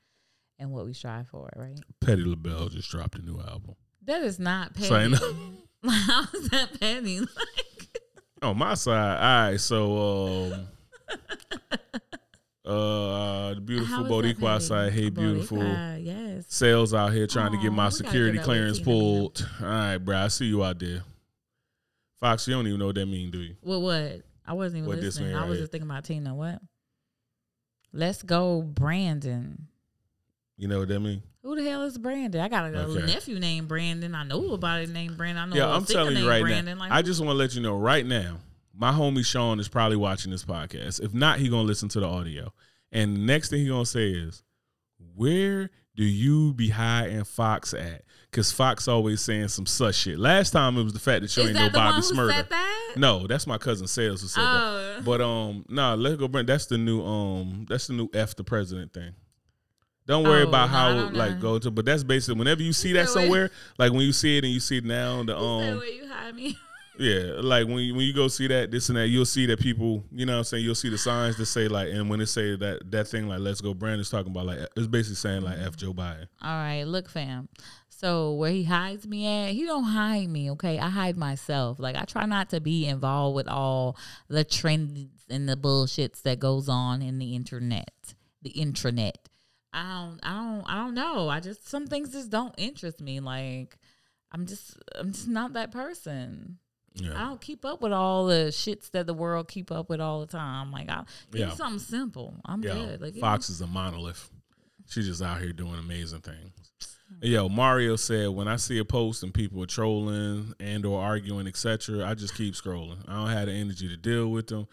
[0.59, 1.79] and what we strive for, right?
[2.01, 3.75] Patti LaBelle just dropped a new album.
[4.05, 4.89] That is not petty.
[4.89, 5.35] So I know.
[5.89, 7.21] How is that petty?
[8.45, 9.61] On my side, all right.
[9.61, 10.69] So, um,
[12.65, 15.63] uh, the beautiful how is that Boricua side, hey, beautiful.
[15.63, 16.45] yes.
[16.49, 19.49] Sales out here trying to get my security get clearance pulled.
[19.61, 20.17] All right, bro.
[20.19, 21.03] I see you out there.
[22.21, 23.55] Fox, you don't even know what that mean, do you?
[23.61, 23.81] What?
[23.81, 24.23] What?
[24.47, 25.29] I wasn't even What listening.
[25.29, 25.63] mean I was here?
[25.63, 26.35] just thinking about Tina.
[26.35, 26.61] What?
[27.93, 29.69] Let's go, Brandon.
[30.57, 31.23] You know what that mean?
[31.45, 32.41] Who the hell is Brandon?
[32.41, 33.05] I got a Okay.
[33.07, 34.15] nephew named Brandon.
[34.15, 35.43] I know about it named Brandon.
[35.43, 36.79] I know Yeah, I'm telling you right Brandon.
[36.79, 36.85] now.
[36.85, 38.39] Like, I just want to let you know right now.
[38.75, 41.01] My homie Sean is probably watching this podcast.
[41.03, 42.53] If not, he gonna listen to the audio.
[42.91, 44.43] And the next thing he gonna say is,
[45.15, 50.19] "Where do you be high and Fox at?" Because Fox always saying some such shit.
[50.19, 52.95] Last time it was the fact that you is ain't that one Bobby said that?
[52.97, 54.63] No, that's my cousin Sales who said that.
[54.63, 56.27] Oh, But um, nah, let's go.
[56.27, 56.47] Brent.
[56.47, 59.13] That's the new um, that's the new F the president thing.
[60.07, 63.09] Don't worry Oh, about how like go to, but that's basically whenever you see that
[63.09, 66.07] somewhere, like when you see it and you see it now, the um, where you
[66.07, 66.59] hide me?
[66.99, 69.61] yeah, like when you, when you go see that this and that, you'll see that
[69.61, 72.19] people, you know, what I'm saying you'll see the signs that say like, and when
[72.19, 75.41] they say that that thing like "Let's go," Brandon's talking about like it's basically saying
[75.43, 77.49] like "F Joe Biden." All right, look, fam.
[77.89, 80.51] So where he hides me at, he don't hide me.
[80.51, 81.79] Okay, I hide myself.
[81.79, 83.97] Like I try not to be involved with all
[84.29, 89.13] the trends and the bullshits that goes on in the internet, the intranet.
[89.75, 91.29] I don't, I don't, I don't know.
[91.29, 93.21] I just some things just don't interest me.
[93.21, 93.77] Like
[94.33, 96.59] I'm just, I'm just not that person.
[97.03, 100.21] I don't keep up with all the shits that the world keep up with all
[100.21, 100.71] the time.
[100.71, 101.03] Like I
[101.33, 101.47] give Yeah.
[101.49, 102.37] me something simple.
[102.45, 103.01] I'm yo, good.
[103.01, 104.31] Like Fox is a monolith.
[104.87, 106.53] She's just out here doing amazing things.
[107.21, 111.47] Yo, Mario said when I see a post and people are trolling and or arguing,
[111.47, 112.99] etc., I just keep scrolling.
[113.09, 114.67] I don't have the energy to deal with them.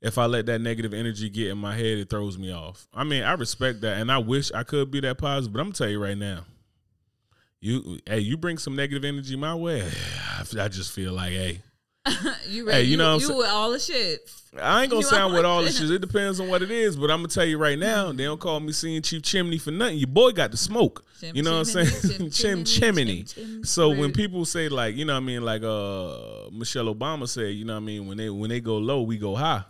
[0.00, 2.86] If I let that negative energy get in my head, it throws me off.
[2.94, 5.52] I mean, I respect that, and I wish I could be that positive.
[5.52, 6.44] But I'm gonna tell you right now,
[7.60, 9.82] you hey, you bring some negative energy my way,
[10.58, 11.60] I just feel like hey,
[12.48, 13.38] you Hey, you you, know what I'm you saying?
[13.38, 14.30] with all the shit.
[14.62, 15.90] I ain't gonna You sound with all the shit.
[15.90, 18.40] It depends on what it is, but I'm gonna tell you right now, they don't
[18.40, 19.98] call me seeing Chief Chimney for nothing.
[19.98, 21.04] Your boy got the smoke.
[21.20, 21.88] Chim- you know what I'm saying?
[22.18, 23.22] chim- Chim chimney, chimney.
[23.24, 26.94] chim- chim- So when people say like, you know what I mean, like uh Michelle
[26.94, 29.34] Obama said, you know what I mean, when they when they go low, we go
[29.34, 29.64] high.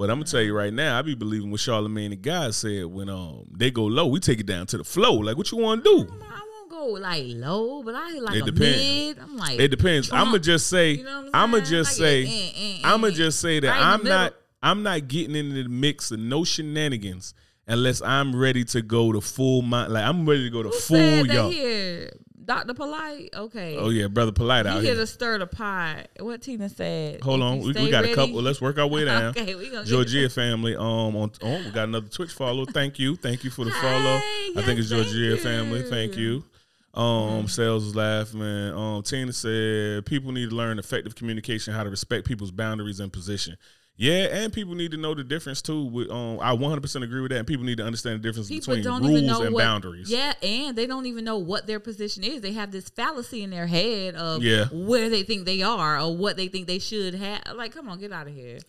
[0.00, 2.86] But I'm gonna tell you right now, I be believing what Charlemagne the God said
[2.86, 5.12] when um they go low, we take it down to the flow.
[5.12, 6.08] Like what you wanna do?
[6.26, 8.78] I won't go like low, but I like It a depends.
[8.78, 9.18] mid.
[9.18, 10.10] I'm like It depends.
[10.10, 13.10] I'ma just say You know what I'ma just I say eh, eh, eh, I'ma eh.
[13.10, 14.34] just say that Right I'm not.
[14.62, 17.34] I'm not getting into the mix of no shenanigans
[17.66, 19.62] unless I'm ready to go to full.
[19.62, 21.50] Like I'm ready to go to Who full yo.
[21.50, 22.10] here?
[22.44, 22.74] Dr.
[22.74, 23.30] Polite?
[23.34, 23.76] Okay.
[23.76, 25.00] Oh yeah, brother polite You out here here.
[25.02, 26.08] to stir the pot.
[26.18, 27.20] What Tina said.
[27.20, 28.40] Hold on, we, we got a couple.
[28.42, 29.24] Let's work our way down.
[29.36, 30.74] Okay, we gonna Georgia family.
[30.76, 32.64] Um, on oh, we got another Twitch follow.
[32.64, 34.18] Thank you, thank you for the follow.
[34.18, 35.82] Hey, I think it's Georgia family.
[35.82, 36.44] Thank you.
[36.92, 38.42] Um, sales is laughing.
[38.42, 43.12] Um, Tina said people need to learn effective communication, how to respect people's boundaries and
[43.12, 43.56] position.
[44.00, 45.84] Yeah, and people need to know the difference too.
[45.84, 47.36] With um, I 100 percent agree with that.
[47.38, 50.10] And people need to understand the difference People between rules and what, boundaries.
[50.10, 52.40] Yeah, and they don't even know what their position is.
[52.40, 54.68] They have this fallacy in their head of Yeah.
[54.72, 57.42] where they think they are or what they think they should have.
[57.54, 58.60] Like, come on, get out of here.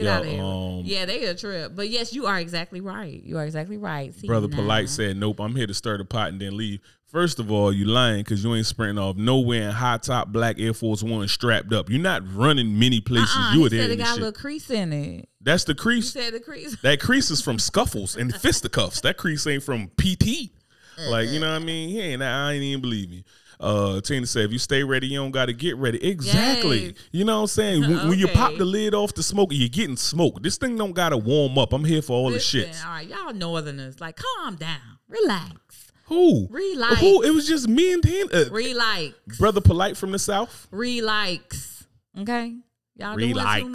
[0.00, 0.42] Get Yeah, out of here.
[0.42, 1.72] um, yeah, they a trip.
[1.76, 3.22] But yes, you are exactly right.
[3.22, 4.14] You are exactly right.
[4.14, 4.48] See, Brother.
[4.48, 7.70] Polite said, "Nope, I'm here to stir the pot and then leave." First of all,
[7.72, 11.28] you lying because you ain't sprinting off nowhere in high top black Air Force One
[11.28, 11.90] strapped up.
[11.90, 13.34] You're not running many places.
[13.36, 15.28] Uh-uh, you were there said it got a little crease in it.
[15.42, 16.12] That's the You crease.
[16.12, 16.76] said the crease.
[16.80, 19.00] That crease is from scuffles and fisticuffs.
[19.02, 20.50] That crease ain't from PT.
[21.08, 21.88] Like you know what I mean?
[21.88, 22.22] He ain't.
[22.22, 23.22] I ain't even believe you.
[23.60, 26.86] Uh, Tina said, "If you stay ready, you don't got to get ready." Exactly.
[26.86, 26.94] Yes.
[27.12, 27.82] You know what I'm saying?
[27.82, 30.42] When, when you pop the lid off the smoke, you're getting smoke.
[30.42, 31.72] This thing don't got to warm up.
[31.74, 32.84] I'm here for all Listen, the shits.
[32.84, 36.48] All right, y'all Northerners, like, calm down, relax, Who?
[36.50, 37.00] Relax.
[37.00, 37.22] Who?
[37.22, 38.26] It was just me and Tina.
[38.32, 40.66] Uh, relax, brother polite from the south.
[40.70, 41.86] relax.
[42.18, 42.56] Okay,
[43.00, 43.62] y'all doing Relax.
[43.62, 43.68] too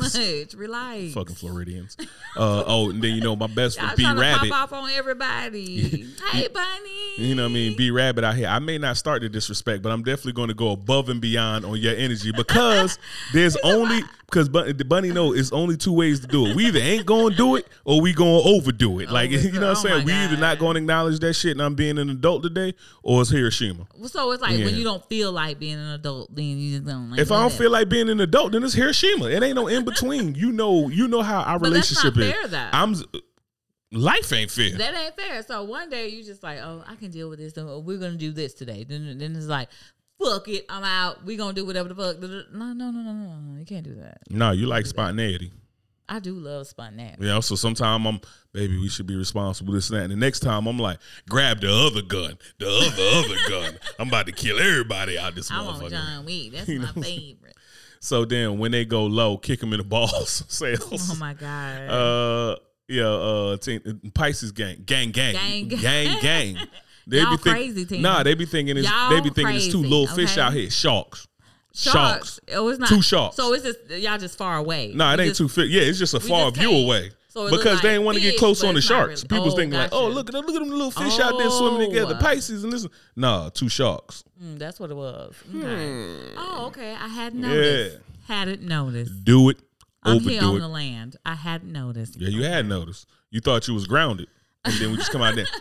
[0.45, 0.53] much.
[0.53, 1.13] Relax.
[1.13, 1.97] Fucking Floridians.
[2.37, 4.49] Uh, oh, and then you know my best friend B Rabbit.
[4.51, 6.05] pop off on everybody.
[6.31, 7.13] hey, bunny.
[7.17, 7.77] You know what I mean?
[7.77, 8.47] B Rabbit out here.
[8.47, 11.65] I may not start to disrespect, but I'm definitely going to go above and beyond
[11.65, 12.97] on your energy because
[13.33, 16.55] there's only because the bunny know it's only two ways to do it.
[16.55, 19.09] We either ain't going to do it or we going to overdo it.
[19.09, 20.05] Like you know what I'm Oh saying?
[20.05, 22.73] We either not going to acknowledge that shit and I'm being an adult today,
[23.03, 23.87] or it's Hiroshima.
[24.07, 24.65] So it's like Yeah.
[24.65, 27.11] when you don't feel like being an adult, then you just don't.
[27.11, 29.14] Like, If I don't feel like being an adult, then it's Hiroshima.
[29.23, 30.35] It ain't no in between.
[30.35, 32.51] You know, you know how our But that's not relationship fair, is.
[32.51, 32.69] though.
[32.71, 32.95] I'm
[33.91, 34.71] life ain't fair.
[34.77, 35.41] That ain't fair.
[35.43, 37.53] So one day you just like, oh, I can deal with this.
[37.53, 38.83] Then we're gonna do this today.
[38.83, 39.69] Then then it's like,
[40.21, 41.23] fuck it, I'm out.
[41.25, 42.19] We gonna do whatever the fuck.
[42.19, 42.27] No,
[42.73, 43.59] no, no, no, no, no.
[43.59, 44.19] You can't do that.
[44.29, 45.51] no, you like spontaneity.
[46.07, 47.25] I do love spontaneity.
[47.25, 47.39] Yeah.
[47.39, 48.19] so sometimes I'm,
[48.53, 50.03] baby, we should be responsible, this and that.
[50.03, 53.79] And the next time I'm like, grab the other gun, the other, other gun.
[53.97, 55.89] I'm about to kill everybody out this I want motherfucker.
[55.89, 56.51] John Wick.
[56.51, 57.01] That's You my know?
[57.01, 57.44] favorite.
[57.99, 60.43] So then when they go low, kick them in the balls.
[60.49, 61.09] Sales.
[61.11, 61.89] Oh my god.
[61.89, 62.55] Uh,
[62.87, 63.81] yeah, uh, team,
[64.13, 66.57] Pisces gang, gang, gang, Gang, gang, gang.
[67.07, 68.01] They Y'all be think- crazy, Tina.
[68.01, 70.53] Nah, they be thinking it's Y'all they be thinking it's two crazy, little fish out
[70.53, 71.27] here, sharks.
[71.71, 72.39] sharks.
[72.47, 73.35] It was not Two sharks.
[73.35, 74.91] So it's just y'all just far away.
[74.95, 75.69] No, it We ain't just- two fish.
[75.69, 77.11] Yeah, it's just a far just view away.
[77.35, 79.23] So because they like ain't want to get close on the sharks.
[79.23, 79.27] really.
[79.39, 81.81] People's Oh, thinking like, oh, look at look at them little fish out there swimming
[81.81, 81.87] Oh.
[81.89, 82.87] together, Pisces and this.
[83.15, 84.23] Nah, two sharks.
[84.41, 85.35] Mm, that's what it was.
[85.53, 86.33] Okay.
[86.37, 86.93] Oh, okay.
[86.93, 87.47] I hadn't Yeah.
[87.49, 87.97] noticed.
[88.27, 89.23] Hadn't noticed.
[89.25, 89.57] Do it,
[90.03, 90.59] I'm here on it.
[90.61, 91.17] the land.
[91.25, 92.15] I hadn't noticed.
[92.19, 93.05] Yeah, you had noticed.
[93.31, 94.27] You thought you was grounded,
[94.63, 95.45] and then we just come out there.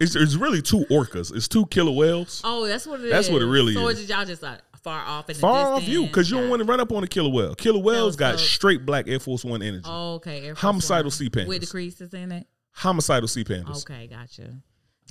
[0.00, 1.34] It's, it's really two orcas.
[1.36, 2.40] It's two killer whales.
[2.44, 3.10] Oh, that's what it is.
[3.12, 3.98] That's what it really so is.
[3.98, 6.66] just, y'all just like far off in Far off you, because you don't want to
[6.66, 7.54] run up on a killer whale.
[7.54, 9.84] Killer whales got so- straight black Air Force One energy.
[9.86, 10.46] Oh, okay.
[10.46, 11.10] Air Force Homicidal One.
[11.10, 11.48] sea pandas.
[11.48, 12.46] with the creases in it.
[12.72, 13.82] Homicidal sea pandas.
[13.82, 14.54] Okay, gotcha.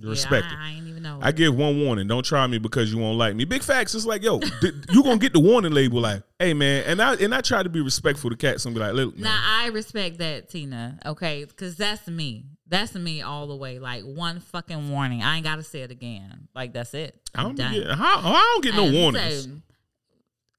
[0.09, 0.57] Respect yeah.
[0.59, 1.19] I, I ain't even know.
[1.21, 2.07] I give one warning.
[2.07, 3.45] Don't try me because you won't like me.
[3.45, 3.93] Big facts.
[3.95, 6.01] It's like, yo, th- you gonna get the warning label.
[6.01, 8.79] Like, hey man, and I and I try to be respectful to cats and be
[8.81, 10.99] like, look, man, Now I respect that, Tina.
[11.05, 12.45] Okay, because that's me.
[12.67, 13.79] That's me all the way.
[13.79, 15.21] Like one fucking warning.
[15.23, 16.47] I ain't gotta say it again.
[16.55, 17.19] Like that's it.
[17.35, 17.73] I I'm don't be done.
[17.73, 19.43] getting, how, I don't get no And warnings.
[19.45, 19.51] so-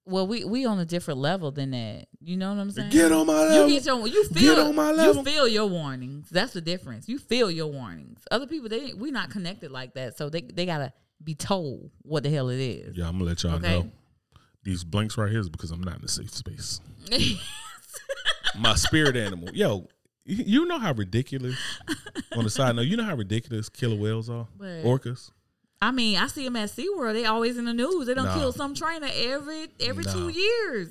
[0.05, 2.07] well, we we on a different level than that.
[2.21, 2.91] You know what I'm saying?
[2.91, 3.69] Get on my level.
[3.69, 5.17] You get your you feel Get on my level.
[5.17, 6.29] You feel your warnings.
[6.31, 7.09] That's the difference.
[7.09, 8.23] You feel your warnings.
[8.31, 10.93] Other people they we not connected like that, so they they gotta
[11.23, 12.97] be told what the hell it is.
[12.97, 13.79] yeah, I'm gonna let y'all Okay.
[13.81, 13.91] know.
[14.65, 16.81] These blanks right here is because I'm not in a safe space.
[18.59, 19.89] My spirit animal, yo,
[20.25, 21.57] you you know how ridiculous.
[22.37, 25.31] on the side note, you know how ridiculous killer whales are, orcas.
[25.83, 27.13] I mean, I see them at SeaWorld.
[27.13, 28.07] They always in the news.
[28.07, 28.35] They don't Nah.
[28.39, 30.13] kill some trainer every every Nah.
[30.13, 30.89] two years.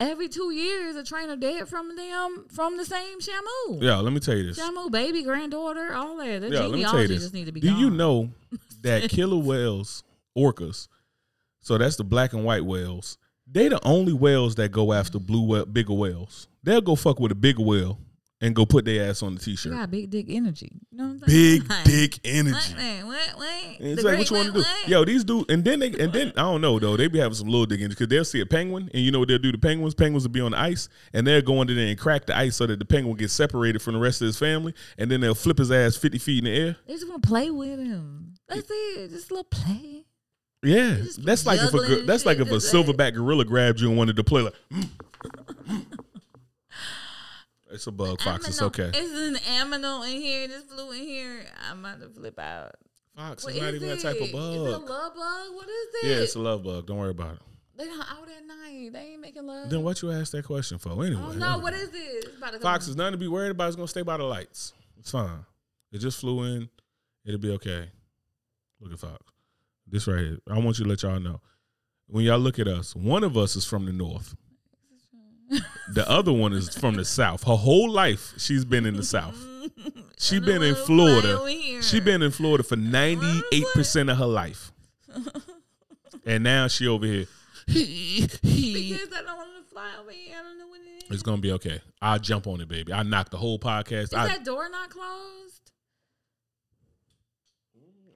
[0.00, 3.82] Every two years, a trainer dead from them from the same Shamu.
[3.82, 4.58] Yeah, let me tell you this.
[4.58, 6.42] Shamu, baby, granddaughter, all that.
[6.42, 7.22] The Yeah, let me tell you this.
[7.22, 8.30] just need to be Do you know
[8.82, 10.04] that killer whales,
[10.36, 10.86] orcas,
[11.60, 13.18] so that's the black and white whales,
[13.50, 16.46] they the only whales that go after blue whale, bigger whales.
[16.62, 17.98] They'll go fuck with a bigger whale
[18.40, 19.72] and go put their ass on the t-shirt.
[19.72, 20.70] got big dick energy.
[20.92, 21.58] You know what I'm saying?
[21.60, 22.74] Big Like, dick energy.
[22.74, 23.64] What, what, what?
[23.80, 24.58] It's The like what you want to do.
[24.60, 24.88] what?
[24.88, 26.96] Yo, these dudes, and then they, and then I don't know though.
[26.96, 29.18] They be having some little dick energy because they'll see a penguin, and you know
[29.18, 29.94] what they'll do to penguins?
[29.94, 32.56] Penguins will be on the ice, and they'll go under there and crack the ice
[32.56, 35.34] so that the penguin gets separated from the rest of his family, and then they'll
[35.34, 36.76] flip his ass fifty feet in the air.
[36.86, 38.34] They just want to play with him.
[38.48, 39.10] That's it.
[39.10, 40.04] Just a little play.
[40.62, 43.80] Yeah, that's like if a juggling gor- and that's like if a silverback gorilla grabbed
[43.80, 44.54] you and wanted to play like.
[44.72, 44.88] "Mm,
[47.70, 48.48] it's a bug, Fox.
[48.48, 48.90] It's okay.
[48.94, 50.44] It's an aminal in here.
[50.44, 51.46] It just flew in here.
[51.70, 52.72] I'm about to flip out.
[53.16, 54.02] Fox What is not is even that it?
[54.02, 54.88] type of Is it a bug.
[54.88, 55.54] love bug?
[55.54, 56.06] What is it?
[56.08, 56.86] Yeah, it's a love bug.
[56.86, 57.42] Don't worry about it.
[57.76, 58.90] they not out at night.
[58.92, 59.70] They ain't making love.
[59.70, 61.20] Then what you ask that question for anyway?
[61.22, 61.58] Oh no!
[61.58, 61.94] What is it?
[61.94, 62.62] It's about to come.
[62.62, 63.66] Fox is nothing to be worried about.
[63.68, 64.72] It's gonna stay by the lights.
[64.98, 65.44] It's fine.
[65.92, 66.68] It just flew in.
[67.24, 67.90] It'll be okay.
[68.80, 69.18] Look at Fox.
[69.86, 70.38] This right here.
[70.48, 71.40] I want you to let y'all know.
[72.06, 74.34] When y'all look at us, one of us is from the north.
[75.90, 77.44] The other one is from the south.
[77.44, 79.36] Her whole life, she's been in the south.
[80.18, 81.38] She been in Florida.
[81.38, 81.82] fly over.
[81.82, 84.72] She been in Florida for ninety eight percent of her life,
[86.26, 87.26] and now she over here.
[87.66, 90.34] Because I don't want to fly over here.
[90.38, 91.10] I don't know what it is.
[91.10, 91.80] It's gonna be okay.
[92.02, 92.92] I'll jump on it, baby.
[92.92, 94.02] I knocked the whole podcast.
[94.04, 95.70] Is I, that door not closed?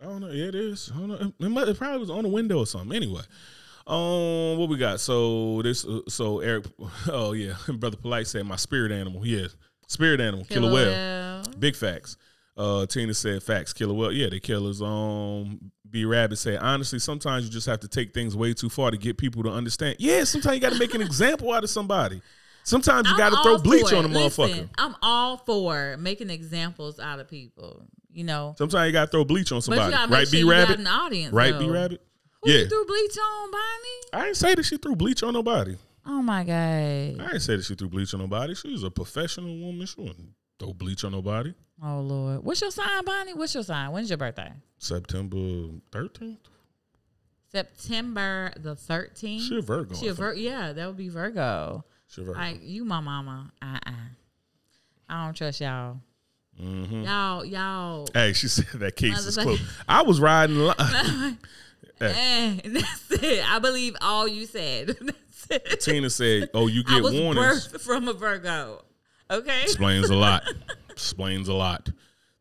[0.02, 0.30] I don't know.
[0.30, 0.90] Yeah, it is.
[0.94, 1.32] I don't know.
[1.38, 2.94] It, might- it probably was on the window or something.
[2.96, 3.22] Anyway,
[3.86, 5.00] um, what we got?
[5.00, 6.66] So this, uh, so Eric.
[7.10, 9.26] Oh yeah, brother Polite said my spirit animal.
[9.26, 9.46] Yeah,
[9.88, 11.42] spirit animal, killer, whale.
[11.58, 12.16] Big facts.
[12.56, 14.12] Uh, Tina said, "Facts, Killer whale.
[14.12, 18.36] yeah, they killers." Um, B Rabbit said, "Honestly, sometimes you just have to take things
[18.36, 19.96] way too far to get people to understand.
[19.98, 22.20] Yeah, sometimes you got to make an example out of somebody.
[22.64, 24.68] Sometimes you got to throw bleach on a motherfucker.
[24.78, 27.82] I'm all for making examples out of people.
[28.12, 30.28] You know, Sometimes you got to throw bleach on somebody, right?
[30.28, 31.32] sure B Rabbit, an audience.
[31.32, 31.52] right?
[31.52, 31.58] though.
[31.58, 32.02] B Rabbit.
[32.42, 34.24] Who Yeah, threw bleach on, Bonnie?
[34.24, 35.76] I ain't say that she threw bleach on nobody.
[36.04, 37.20] Oh my god!
[37.20, 38.54] I ain't say that she threw bleach on nobody.
[38.54, 39.86] She was a professional woman.
[39.86, 41.54] She wouldn't throw bleach on nobody.
[41.84, 43.34] Oh Lord, what's your sign, Bonnie?
[43.34, 43.92] What's your sign?
[43.92, 44.52] When's your birthday?
[44.78, 45.38] September
[45.92, 46.40] thirteenth.
[47.52, 49.44] September the thirteenth.
[49.44, 49.94] She a Virgo.
[49.94, 50.14] She a.
[50.14, 51.84] Vir- yeah, that would be Virgo.
[52.08, 52.38] She a Virgo.
[52.40, 53.52] Like you, my mama.
[53.60, 53.90] Uh uh
[55.08, 55.98] I don't trust y'all.
[56.60, 57.04] Mhm.
[57.04, 58.08] Y'all, y'all.
[58.12, 59.62] Hey, she said that case is closed.
[59.88, 60.58] I was riding.
[60.58, 60.74] Li-
[62.08, 63.52] Eh, that's it.
[63.52, 64.88] I believe all you said.
[65.00, 65.80] That's it.
[65.80, 68.84] Tina said, "Oh, you I get was warnings." from a Virgo.
[69.30, 69.62] Okay.
[69.62, 70.42] Explains a lot.
[70.90, 71.90] Explains a lot.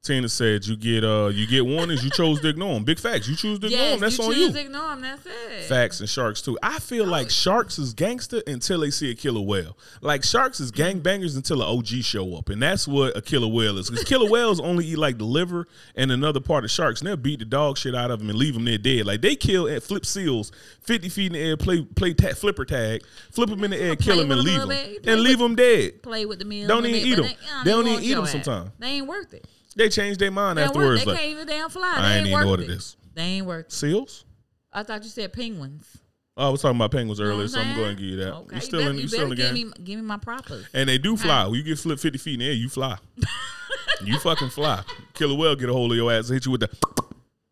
[0.04, 2.04] Tina said, "You get uh, you get one warnings.
[2.04, 2.84] You chose to ignore them.
[2.84, 3.28] Big facts.
[3.28, 4.00] You choose to ignore Yes, them.
[4.00, 5.02] That's you on you." to ignore them.
[5.02, 5.64] That's it.
[5.70, 6.58] Facts and sharks too.
[6.64, 9.78] I feel like sharks is gangster until they see a killer whale.
[10.02, 13.78] Like sharks is gangbangers until an OG show up, and that's what a killer whale
[13.78, 13.92] is.
[13.92, 17.16] Because killer whales only eat like the liver and another part of sharks, and they'll
[17.16, 19.06] beat the dog shit out of them and leave them there dead.
[19.06, 20.52] Like they kill and flip seals,
[20.82, 23.96] fifty feet in the air, play play ta- flipper tag, flip them in the air,
[23.96, 25.04] kill them and leave them, little bit.
[25.04, 26.02] Play and leave them dead.
[26.02, 26.68] Play with the meal.
[26.68, 27.30] Don't even eat them.
[27.64, 28.72] They don't even eat them sometimes.
[28.80, 29.46] They ain't worth it.
[29.76, 31.04] They changed their mind They, afterwards.
[31.06, 31.94] they Like can't even damn fly.
[31.98, 32.68] I They ain't ain't even ordered it.
[32.68, 32.98] this.
[33.14, 34.26] They ain't worth seals.
[34.74, 35.98] I thought you said penguins.
[36.38, 38.34] Oh, I was talking about penguins earlier, so I'm going to give you that.
[38.34, 38.56] Okay.
[38.56, 38.94] You still you in?
[38.96, 39.54] better, You still in the game?
[39.56, 40.66] give me, give me my propers.
[40.74, 41.46] And they do fly.
[41.46, 42.98] When you get flipped 50 feet in the air, you fly.
[44.06, 44.82] you fucking fly.
[45.14, 46.70] Killer whale get a hold of your ass and hit you with the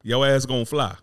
[0.02, 0.96] your ass gonna fly.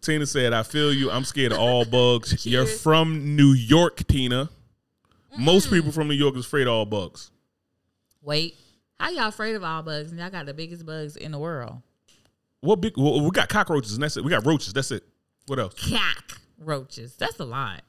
[0.00, 1.10] Tina said, I feel you.
[1.10, 2.46] I'm scared of all bugs.
[2.46, 4.48] You're from New York, Tina.
[5.38, 7.30] Most people from New York is afraid of all bugs.
[8.22, 8.56] Wait,
[9.00, 10.10] how y'all afraid of all bugs?
[10.10, 11.82] And y'all got the biggest bugs in the world.
[12.60, 14.24] What big well, we got cockroaches and that's it.
[14.24, 14.72] We got roaches.
[14.72, 15.02] That's it.
[15.46, 15.74] What else?
[15.74, 17.16] Cockroaches.
[17.16, 17.82] That's a lot.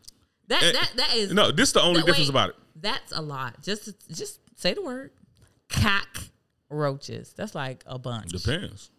[0.48, 2.56] That Eh, that that is No, this is the only Wait, difference about it.
[2.76, 3.62] That's a lot.
[3.62, 5.12] Just just say the word.
[5.70, 7.34] Cockroaches.
[7.36, 8.32] That's like a bunch.
[8.32, 8.90] Depends.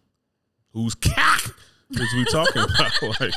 [0.73, 1.55] Who's cock
[1.89, 2.91] is we talking about?
[3.19, 3.33] like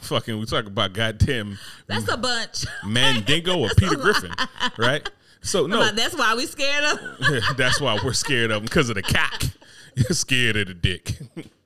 [0.00, 1.58] fucking we talking about goddamn
[1.88, 2.64] That's a bunch.
[2.86, 4.32] Mandingo or Peter Griffin,
[4.78, 5.08] right?
[5.42, 7.56] So no, But that's why we scared of.
[7.56, 9.44] that's why we're scared of him because of the cock.
[9.94, 11.18] You're scared of the dick.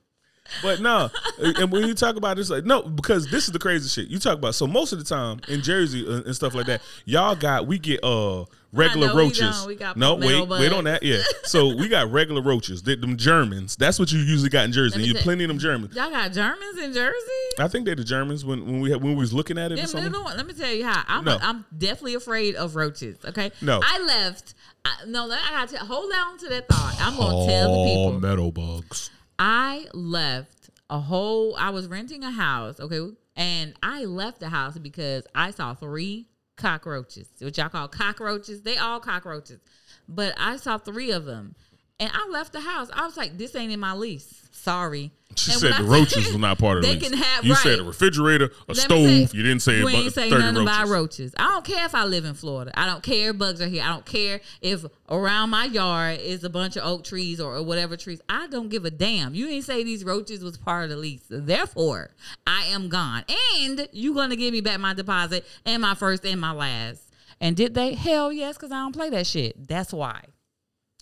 [0.61, 1.09] but no,
[1.39, 4.09] and when you talk about this, like no, because this is the crazy shit.
[4.09, 6.81] You talk about so most of the time in Jersey uh, and stuff like that,
[7.05, 8.45] y'all got we get uh
[8.75, 9.65] regular know roaches.
[9.65, 11.03] We got no, wait, wait on that.
[11.03, 12.83] Yeah, so we got regular roaches.
[12.83, 13.75] They, them Germans.
[13.75, 14.95] That's what you usually got in Jersey.
[14.97, 15.95] And you plenty of them Germans.
[15.95, 17.15] Y'all got Germans in Jersey?
[17.59, 19.79] I think they're the Germans when when we had, when we was looking at it
[19.79, 21.03] or Them one- let me tell you how.
[21.07, 21.37] I'm, No.
[21.41, 23.17] I'm definitely afraid of roaches.
[23.25, 23.51] Okay.
[23.61, 23.79] No.
[23.83, 24.53] I left.
[24.83, 26.95] I, no, I gotta hold on to that thought.
[26.99, 28.19] I'm gonna tell the people.
[28.19, 29.09] metal bugs.
[29.37, 31.55] I left a whole.
[31.57, 32.79] I was renting a house.
[32.79, 38.61] Okay, and I left the house because I saw three cockroaches, which y'all call cockroaches.
[38.61, 39.59] They all cockroaches,
[40.07, 41.55] but I saw three of them,
[41.99, 42.89] and I left the house.
[42.93, 44.41] I was like, "This ain't in my lease.
[44.51, 47.09] Sorry." She And said the I roaches said- were not part of the They lease.
[47.09, 48.97] can have- you said a refrigerator, a Let stove.
[49.05, 50.61] say- you didn't say you about ain't say nothing roaches.
[50.61, 51.33] about roaches.
[51.37, 52.71] I don't care if I live in Florida.
[52.79, 53.83] I don't care if bugs are here.
[53.83, 57.63] I don't care if around my yard is a bunch of oak trees or, or
[57.63, 58.21] whatever trees.
[58.29, 59.35] I don't give a damn.
[59.35, 61.23] You ain't say these roaches was part of the lease.
[61.29, 62.11] Therefore,
[62.47, 63.25] I am gone.
[63.57, 67.01] And you're gonna give me back my deposit and my first and my last.
[67.41, 67.93] And did they?
[67.95, 69.67] Hell yes, because I don't play that shit.
[69.67, 70.21] That's why.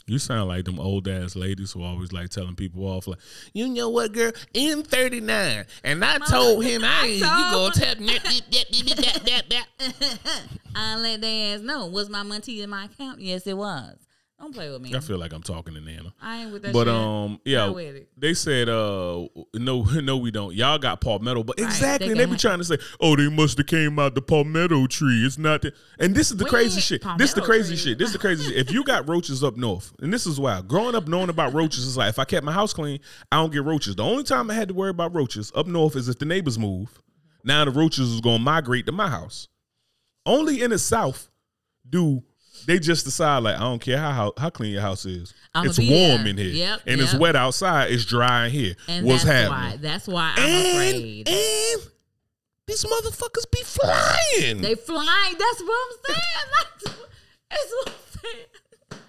[0.05, 3.19] You sound like them old ass ladies who always like telling people off like,
[3.53, 4.31] you know what, girl?
[4.53, 7.13] In thirty nine, and I told him I ain't.
[7.15, 10.47] You gonna told- me that, that, that, that.
[10.75, 11.87] I let their ass know.
[11.87, 13.21] Was my money in my account?
[13.21, 13.95] Yes, it was.
[14.43, 14.93] Don't play with me.
[14.93, 16.13] I feel like I'm talking to Nana.
[16.21, 16.93] I ain't with that But shit.
[16.93, 18.09] um, yeah, Not with it.
[18.17, 20.53] they said uh, no, no, we don't.
[20.53, 23.57] Y'all got palmetto, but Right, exactly, they they, be trying to say, oh, they must
[23.57, 25.25] have came out the palmetto tree.
[25.25, 27.01] It's not the, and this is the We crazy shit.
[27.17, 27.91] This is the crazy tree.
[27.91, 27.97] shit.
[27.97, 28.57] This is the crazy shit.
[28.57, 31.85] If you got roaches up north, and this is why growing up knowing about roaches
[31.85, 32.99] is like if I kept my house clean,
[33.31, 33.95] I don't get roaches.
[33.95, 36.59] The only time I had to worry about roaches up north is if the neighbors
[36.59, 37.01] move.
[37.45, 39.47] Now the roaches is gonna migrate to my house.
[40.25, 41.29] Only in the south
[41.89, 42.23] do
[42.65, 45.33] they just decide like I don't care how how, how clean your house is.
[45.55, 45.89] I'ma it's warm
[46.23, 46.27] there.
[46.27, 47.91] in here, Yep, and it's wet outside.
[47.91, 48.75] It's dry in here.
[48.87, 49.55] And What's that's why.
[49.59, 49.81] happening?
[49.81, 51.27] That's why I'm and, afraid.
[51.29, 51.81] and
[52.67, 54.61] these motherfuckers be flying.
[54.61, 55.35] They flying.
[55.37, 56.95] That's what I'm saying.
[57.51, 59.01] That's what I'm saying.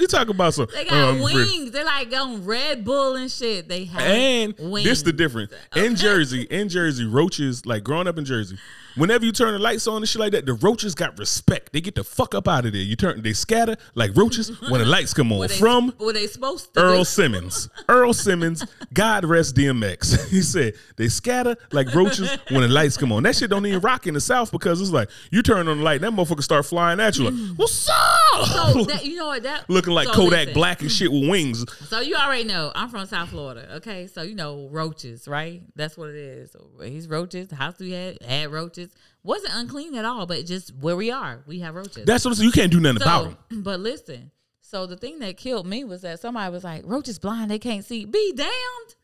[0.00, 0.66] You talk about some.
[0.74, 1.70] They got um, wings.
[1.70, 3.68] They like on Red Bull and shit.
[3.68, 4.88] They have And wings.
[4.88, 5.52] this the difference.
[5.76, 8.58] In Jersey, in Jersey, roaches like growing up in Jersey.
[8.96, 11.72] Whenever you turn the lights on and shit like that, the roaches got respect.
[11.72, 12.82] They get the fuck up out of there.
[12.82, 15.48] You turn, they scatter like roaches when the lights come on.
[15.48, 17.04] They, From what they supposed to Earl do.
[17.04, 17.68] Simmons.
[17.88, 20.22] Earl Simmons, God rest DMX.
[20.34, 23.22] He said they scatter like roaches when the lights come on.
[23.22, 25.84] That shit don't even rock in the South because it's like you turn on the
[25.84, 27.56] light, that motherfucker start flying at you like, mm.
[27.56, 28.46] what's up?
[28.46, 30.54] So that you know what that Looking like so Kodak listen.
[30.54, 31.64] Black and shit with wings.
[31.88, 33.76] So you already know I'm from South Florida.
[33.76, 35.62] Okay, so you know roaches, right?
[35.76, 36.56] That's what it is.
[36.82, 37.48] He's roaches.
[37.48, 38.83] The house we had had roaches.
[39.22, 42.04] Wasn't unclean at all, but just where we are, we have roaches.
[42.04, 42.46] That's what I'm saying.
[42.46, 43.62] You can't do nothing about so, them.
[43.62, 44.30] but listen.
[44.60, 47.84] So the thing that killed me was that somebody was like, "Roaches blind, they can't
[47.84, 48.94] see." Be damned.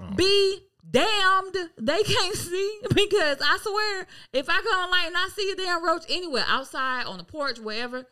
[0.00, 0.14] Oh.
[0.14, 0.60] Be
[0.90, 1.56] damned.
[1.78, 5.84] They can't see because I swear, if I go online and I see a damn
[5.84, 8.06] roach anywhere outside on the porch, wherever,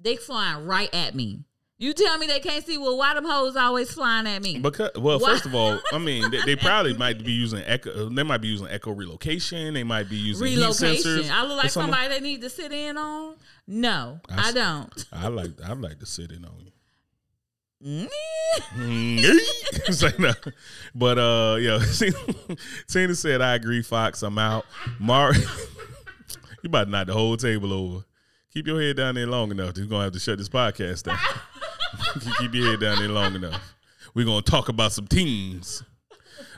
[0.00, 1.44] they flying right at me.
[1.80, 2.76] You tell me they can't see?
[2.76, 4.58] Well, why them hoes always flying at me?
[4.58, 8.08] Because well, Why- first of all, I mean they, they probably might be using echo.
[8.08, 9.74] They might be using echo relocation.
[9.74, 11.12] They might be using Relocation.
[11.22, 11.30] sensors.
[11.30, 13.36] I look like somebody they need to sit in on.
[13.68, 15.04] No, I don't.
[15.12, 16.52] I like I like to sit in on
[17.80, 18.08] you.
[18.76, 20.18] Mm.
[20.18, 20.32] no.
[20.94, 21.78] But uh yo,
[22.88, 24.22] Tina said I agree, Fox.
[24.24, 24.64] I'm out.
[24.98, 25.42] Mar You
[26.66, 28.04] about to knock the whole table over.
[28.52, 29.76] Keep your head down there long enough.
[29.76, 31.18] You're gonna have to shut this podcast down.
[32.38, 33.74] Keep your head down there long enough.
[34.14, 35.82] We're gonna talk about some teams.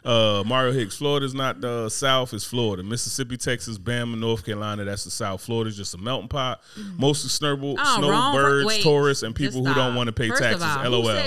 [0.03, 2.83] Uh, Mario Hicks, Florida's not the South, it's Florida.
[2.83, 5.43] Mississippi, Texas, Bama, North Carolina, that's the South.
[5.43, 6.63] Florida's just a melting pot.
[6.97, 8.83] Mostly snowbird, Oh, snowbirds, Wait.
[8.83, 10.63] tourists, and people who don't want to pay First taxes.
[10.63, 11.23] all, LOL.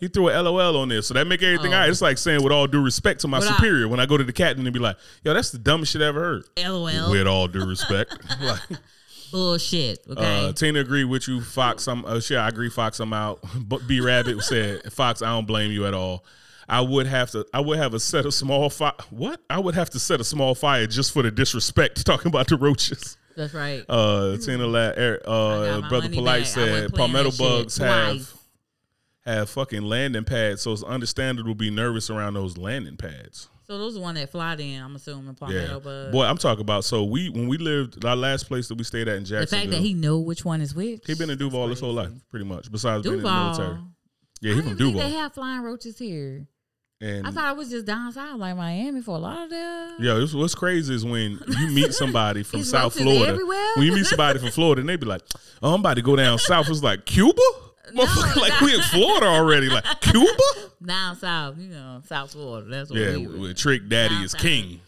[0.00, 1.78] He threw a LOL on there, so that make everything Oh.
[1.78, 1.88] right.
[1.88, 4.16] It's like saying with all due respect to my What I- superior when I go
[4.16, 7.10] to the captain and be like, "Yo, that's the dumbest shit I ever heard." LOL.
[7.12, 8.60] With all due respect, like,
[9.36, 9.98] Bullshit.
[10.08, 10.46] Okay.
[10.46, 11.86] uh, Tina agreed with you, Fox.
[11.88, 13.00] I'm uh, sure I agree, Fox.
[13.00, 13.40] I'm out.
[13.68, 16.24] But B Rabbit said, Fox, I don't blame you at all.
[16.66, 17.44] I would have to.
[17.52, 18.94] I would have a set of small fire.
[19.10, 19.42] What?
[19.50, 22.06] I would have to set a small fire just for the disrespect.
[22.06, 23.18] Talking about the roaches.
[23.36, 23.84] That's right.
[23.90, 26.46] Uh, Tina, La, er, uh, brother Polite back.
[26.46, 28.34] Said palmetto bugs have twice.
[29.26, 33.50] have fucking landing pads, so it's understandable to be nervous around those landing pads.
[33.66, 34.80] So those are the one that fly in.
[34.82, 36.12] I'm assuming palmetto Yeah, bug.
[36.12, 36.84] boy, I'm talking about.
[36.84, 39.46] So we when we lived our last place that we stayed at in Jacksonville.
[39.46, 41.00] the fact that he know which one is which.
[41.06, 42.70] he been in Duval his whole life, pretty much.
[42.70, 43.78] Besides being in the military.
[44.40, 45.00] Yeah, I he from Duval.
[45.00, 46.46] They have flying roaches here.
[47.00, 49.96] And I thought it was just down south, like Miami, for a lot of them.
[49.98, 53.32] yeah, it's, what's crazy is when you meet somebody from South Florida.
[53.32, 53.72] everywhere?
[53.76, 55.20] When you meet somebody from Florida, and they be like,
[55.62, 57.42] "Oh, I'm about to go down south." It's like Cuba,
[57.94, 59.68] Motherfucker, like we in Florida already.
[59.68, 60.28] Like Cuba.
[60.84, 62.68] Down south, you know, South Florida.
[62.68, 63.54] That's what Yeah, we were.
[63.54, 64.40] Trick Daddy Down is south.
[64.40, 64.80] king.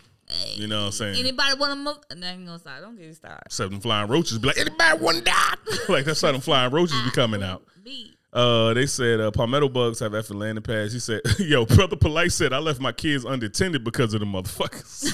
[0.54, 1.16] You know what I'm saying?
[1.18, 1.96] Anybody want to move?
[2.20, 2.82] No, ain't gonna start.
[2.82, 3.50] Don't get me started.
[3.50, 5.54] Seven flying roaches be like, anybody want to die?
[5.88, 7.62] like that's how them flying roaches be coming out.
[7.82, 8.14] Me.
[8.30, 10.92] Uh, they said uh, palmetto bugs have effing landing pads.
[10.92, 15.10] He said, "Yo, brother polite said I left my kids unattended because of the motherfuckers."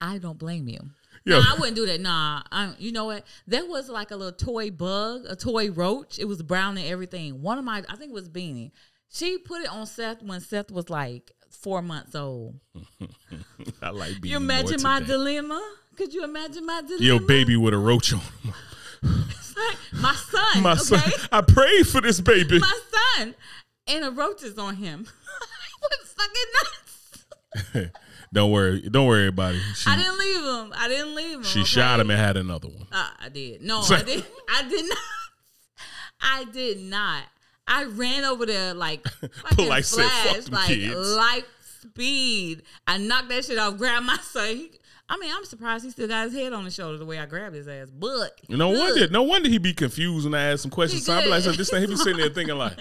[0.00, 0.80] I don't blame you.
[1.24, 1.38] Yo.
[1.38, 2.00] Nah, I wouldn't do that.
[2.00, 3.24] Nah, I, you know what?
[3.46, 6.18] There was like a little toy bug, a toy roach.
[6.18, 7.42] It was brown and everything.
[7.42, 8.72] One of my, I think it was Beanie.
[9.08, 12.58] She put it on Seth when Seth was like four months old.
[13.82, 14.30] I like Beanie.
[14.30, 15.62] You imagine my dilemma?
[15.96, 17.04] Could you imagine my dilemma?
[17.04, 18.20] Your baby with a roach on.
[18.20, 18.54] him.
[19.92, 20.62] my son.
[20.62, 20.80] My okay?
[20.80, 22.58] son, I prayed for this baby.
[22.58, 22.80] my
[23.16, 23.34] son,
[23.86, 25.06] and a roach is on him.
[25.82, 27.94] Was fucking nuts.
[28.32, 29.58] Don't worry, don't worry, everybody.
[29.76, 30.72] She, I didn't leave him.
[30.76, 31.42] I didn't leave him.
[31.44, 31.66] she okay?
[31.68, 32.86] shot him and had another one.
[32.90, 33.62] Uh, I did.
[33.62, 34.24] No, So- I did.
[34.48, 34.98] I did not.
[36.20, 37.22] I did not.
[37.66, 41.44] I ran over there like fucking "Fuck flash, like kids." light
[41.80, 42.62] speed.
[42.86, 43.76] I knocked that shit off.
[43.76, 44.48] Grabbed my son.
[44.56, 44.70] He,
[45.08, 47.26] I mean, I'm surprised he still got his head on his shoulder the way I
[47.26, 47.88] grabbed his ass.
[47.90, 48.78] But No good.
[48.78, 51.04] wonder, no wonder he be confused when I ask some questions.
[51.04, 52.78] So I be like, so this thing, he be sitting there thinking like,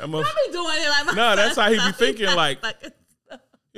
[0.00, 2.60] I'm a, I be doing it like my Nah, that's how he be thinking, like-
[2.60, 2.90] fucking-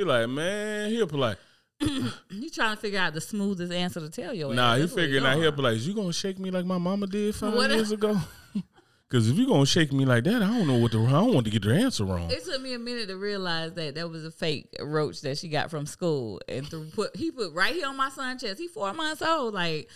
[0.00, 1.38] he like, man, he'll be like,
[1.80, 4.80] you trying to figure out the smoothest answer to tell your nah, ass.
[4.80, 7.54] he figuring out he'll be like, you gonna shake me like my mama did five
[7.54, 8.18] What- years ago?
[9.08, 11.34] Because if you gonna shake me like that, I don't know what the I don't
[11.34, 12.30] want to get the answer wrong.
[12.30, 15.48] It took me a minute to realize that that was a fake roach that she
[15.48, 18.60] got from school, and threw, put he put right here on my son's chest.
[18.60, 19.52] He four months old.
[19.52, 19.88] Like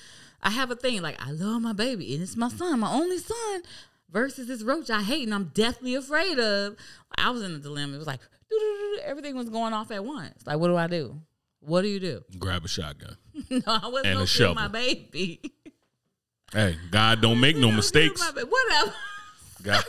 [0.43, 1.01] I have a thing.
[1.01, 3.63] Like I love my baby, and it's my son, my only son.
[4.11, 6.75] Versus this roach I hate and I'm deathly afraid of.
[7.17, 7.95] I was in a dilemma.
[7.95, 8.19] It was like.
[9.05, 10.47] everything was going off at once.
[10.47, 11.21] Like what do I do?
[11.61, 12.23] What do you do?
[12.39, 13.17] Grab a shotgun.
[13.51, 14.55] no, I wasn't And a shovel.
[14.55, 15.41] my baby.
[16.53, 18.21] Hey, God don't make no mistakes.
[18.33, 18.95] Whatever.
[19.65, 19.85] God,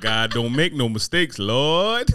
[0.00, 2.10] God don't make no mistakes, Lord.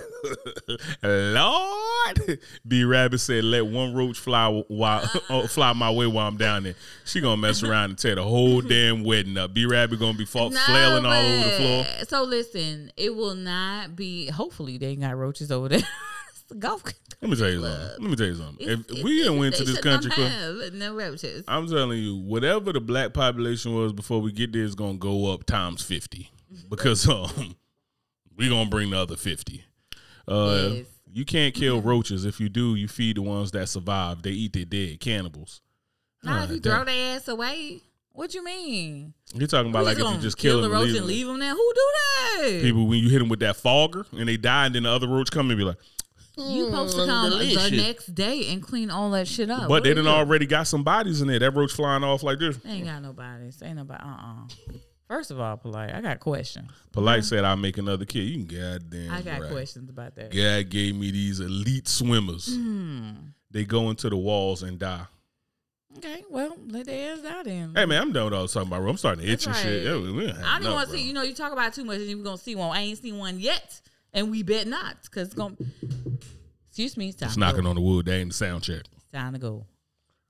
[1.03, 2.40] Lord.
[2.68, 6.64] B Rabbit said, let one roach fly while oh, fly my way while I'm down
[6.64, 6.73] there.
[7.06, 9.53] She gonna mess around and tear the whole damn wedding up.
[9.53, 11.86] B Rabbit gonna be fa- flailing all over the floor.
[12.07, 14.27] So listen, it will not be.
[14.27, 15.84] Hopefully, they ain't got roaches over there.
[16.60, 16.84] golf.
[17.22, 18.02] Let me tell you something.
[18.02, 18.68] Let me tell you something.
[18.68, 21.44] If we didn't went to this country club, no roaches.
[21.48, 25.32] I'm telling you, whatever the black population was before we get there is gonna go
[25.32, 26.32] up times fifty
[26.69, 27.56] because um,
[28.38, 29.64] we gonna bring the other fifty.
[30.27, 30.86] Uh, Yes.
[31.11, 32.26] You can't kill roaches.
[32.26, 34.22] If you do, you feed the ones that survive.
[34.22, 35.61] They eat their dead cannibals.
[36.23, 37.80] Not Ah, if you throw their ass away.
[38.11, 39.14] What you mean?
[39.34, 41.40] You're talking about like if you just kill the them, roach leave and leave them
[41.40, 41.53] there.
[41.53, 41.91] Who do
[42.41, 42.60] that?
[42.64, 45.07] people when you hit them with that fogger and they die, and then the other
[45.07, 45.77] roach come and be like,
[46.38, 49.61] you supposed to come the next day and clean all that shit up.
[49.61, 51.40] but What they do done already got some bodies in there.
[51.40, 52.57] That roach flying off like this.
[52.57, 53.61] They ain't got no bodies.
[53.64, 54.03] Ain't nobody.
[54.03, 54.48] Uh uh
[55.07, 55.94] First of all, polite.
[55.94, 56.72] I got questions.
[56.91, 59.11] Polite said, "I'll make another kid." You can goddamn.
[59.11, 59.52] I got right.
[59.52, 60.32] questions about that.
[60.32, 62.56] God gave me these elite swimmers.
[62.56, 63.11] Hmm.
[63.52, 65.06] They go into the walls and die.
[65.98, 67.73] Okay, well, let their ass out then.
[67.76, 68.82] Hey man, I'm done with all this talking about.
[68.82, 68.90] Bro.
[68.90, 69.88] I'm starting to itch That's and shit.
[69.88, 70.14] right.
[70.14, 71.03] We I don't want to see.
[71.03, 72.76] You know, you talk about too much, and you're gonna see one.
[72.76, 73.80] I ain't seen one yet,
[74.11, 75.56] and we bet not, because it's gonna.
[76.68, 77.27] Excuse me, it's time.
[77.27, 77.69] It's to knocking go.
[77.69, 78.07] on the wood.
[78.07, 78.82] They ain't the sound check.
[78.94, 79.65] It's time to go.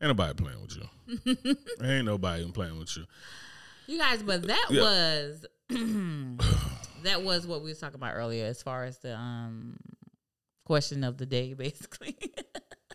[0.01, 1.55] Ain't nobody playing with you.
[1.83, 3.05] ain't nobody playing with you.
[3.87, 4.81] You guys, but that Yeah.
[4.81, 5.45] was
[7.03, 9.77] that was what we was talking about earlier, as far as the um
[10.65, 12.15] question of the day, basically.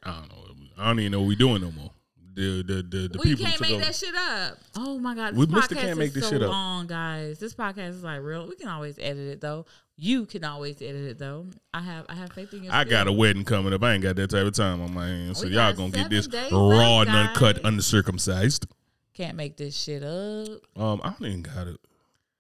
[0.03, 0.47] I don't know.
[0.79, 1.91] I don't even know what we're doing no more.
[2.33, 3.85] The the the, the we people can't make over.
[3.85, 4.57] that shit up.
[4.77, 6.51] Oh my god, We this the podcast can't make is this so shit up.
[6.51, 7.39] long, guys.
[7.39, 8.49] This podcast is like real.
[8.49, 9.67] We can always edit it though.
[9.97, 11.49] You can always edit it though.
[11.75, 12.71] I have I have faith in you.
[12.73, 13.83] I got a wedding coming up.
[13.83, 15.41] I ain't got that type of time on my hands.
[15.41, 16.59] So We y'all gonna get this raw
[16.99, 18.67] left, and uncut, uncircumcised.
[19.15, 20.61] Can't make this shit up.
[20.81, 21.79] Um, I don't even got it.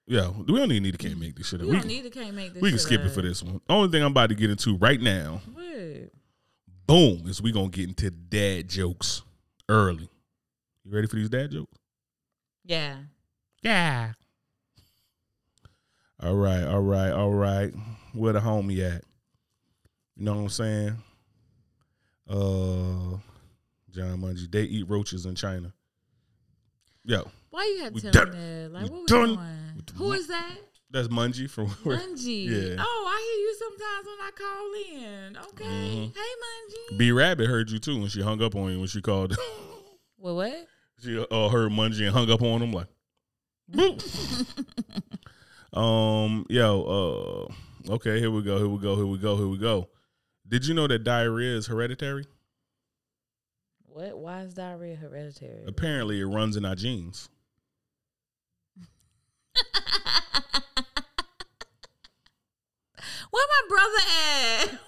[0.06, 1.66] Yeah, we don't even need to can't make this shit up.
[1.66, 2.62] We We, don't need to can't make this.
[2.62, 3.60] we can skip it for this one.
[3.68, 6.10] Only thing I'm about to get into right now, What?
[6.86, 9.22] boom, is we gonna get into dad jokes
[9.68, 10.08] early.
[10.84, 11.76] You ready for these dad jokes?
[12.64, 12.96] Yeah.
[13.62, 14.12] Yeah.
[16.22, 17.72] All right, all right, all right.
[18.12, 19.04] Where the homie at?
[20.16, 20.96] You know what I'm saying?
[22.28, 23.16] Uh
[23.90, 24.50] John Mungie.
[24.50, 25.72] They eat roaches in China.
[27.04, 28.30] Yo, Why you had to tell done.
[28.30, 28.72] me that?
[28.72, 29.84] Like, what done doing?
[29.96, 30.56] Who is that?
[30.90, 32.46] that's Mungie from where Mungie.
[32.46, 32.76] Yeah.
[32.78, 35.36] Oh, I hear you sometimes when I call in.
[35.36, 35.64] Okay.
[35.64, 36.14] Mhm.
[36.14, 36.98] Hey, Mungie.
[36.98, 39.36] B Rabbit heard you too when she hung up on you when she called.
[40.16, 40.34] what?
[40.34, 40.66] what?
[41.02, 42.88] she uh, heard Mungie and hung up on him like.
[45.72, 47.48] um, yo,
[47.88, 49.88] uh, okay, here we go, here we go, here we go, here we go.
[50.48, 52.26] Did you know that diarrhea is hereditary?
[53.92, 54.18] What?
[54.18, 55.64] Why is diarrhea hereditary?
[55.66, 57.28] Apparently, it runs in our genes.
[63.30, 64.78] Where my brother at?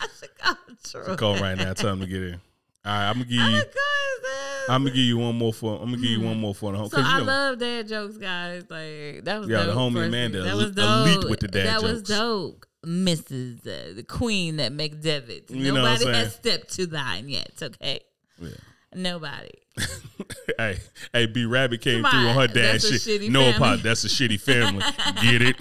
[0.00, 1.16] I should call Troy.
[1.16, 2.40] Call right now, tell him to get in.
[2.84, 3.56] All right, I'm gonna give oh you.
[3.56, 5.74] like, "Who is this?" I'm gonna give you one more for.
[5.80, 6.40] I'm gonna give you one hmm.
[6.40, 6.90] more for the home.
[6.90, 8.64] So I you know, love dad jokes, guys.
[8.68, 10.06] Like that was Yeah, the homie.
[10.06, 12.10] Amanda, That el- was elite with the dad That was jokes.
[12.10, 13.60] dope, Mrs.
[13.66, 15.50] Uh, the Queen that McDevitt.
[15.50, 17.52] You know what I'm Nobody has stepped to thine yet.
[17.62, 18.00] Okay,
[18.40, 18.50] Yeah.
[18.94, 19.50] nobody.
[20.58, 20.78] hey,
[21.12, 23.30] hey, B Rabbit came Come through on her on, dad that's a shit.
[23.30, 24.84] No, pop, that's a shitty family.
[25.20, 25.56] Get it?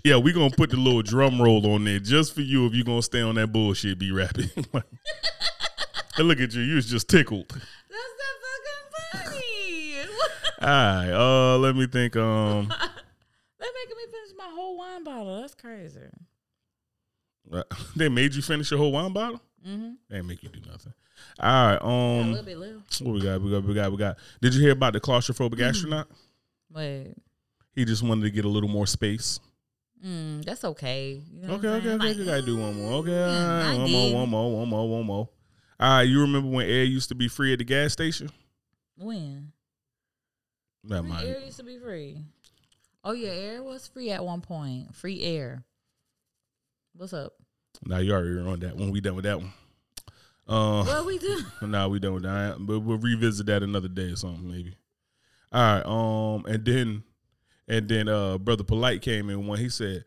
[0.04, 2.82] yeah, we gonna put the little drum roll on there just for you if you
[2.84, 4.50] gonna stay on that bullshit, B Rabbit.
[6.18, 7.48] look at you, you was just tickled.
[7.48, 9.96] That's that fucking funny.
[10.60, 12.16] All right, uh, let me think.
[12.16, 12.72] Um,
[13.62, 15.40] They're making me finish my whole wine bottle.
[15.40, 16.00] That's crazy.
[17.52, 17.62] uh,
[17.96, 19.40] they made you finish your whole wine bottle.
[19.66, 19.92] Mm-hmm.
[20.10, 20.92] They ain't make you do nothing.
[21.38, 22.58] All right, a um, little bit
[23.02, 23.40] what we got?
[23.40, 24.16] We got, we got, we got.
[24.40, 25.68] Did you hear about the claustrophobic Mm.
[25.68, 26.08] astronaut?
[26.72, 27.14] Wait.
[27.76, 29.38] He just wanted to get a little more space.
[30.04, 31.22] Mm, that's okay.
[31.30, 32.06] You know Okay, okay, okay.
[32.08, 32.92] Like, You gotta do one more.
[32.94, 35.28] Okay, mm, one more, one more, one more, one more.
[35.78, 38.30] All right, you remember when air used to be free at the gas station?
[38.96, 39.52] When?
[40.84, 41.24] That might.
[41.24, 42.18] air used to be free.
[43.04, 44.94] Oh yeah, air was free at one point.
[44.94, 45.64] Free air.
[46.94, 47.32] What's up?
[47.84, 48.90] Now you already on that one.
[48.90, 49.52] We done with that one.
[50.46, 51.40] Uh, What we do?
[51.62, 52.56] now we done with that.
[52.60, 54.76] But we'll revisit that another day or something maybe.
[55.50, 55.84] All right.
[55.86, 57.02] Um, and then,
[57.68, 60.04] and then, uh, brother polite came in when he said,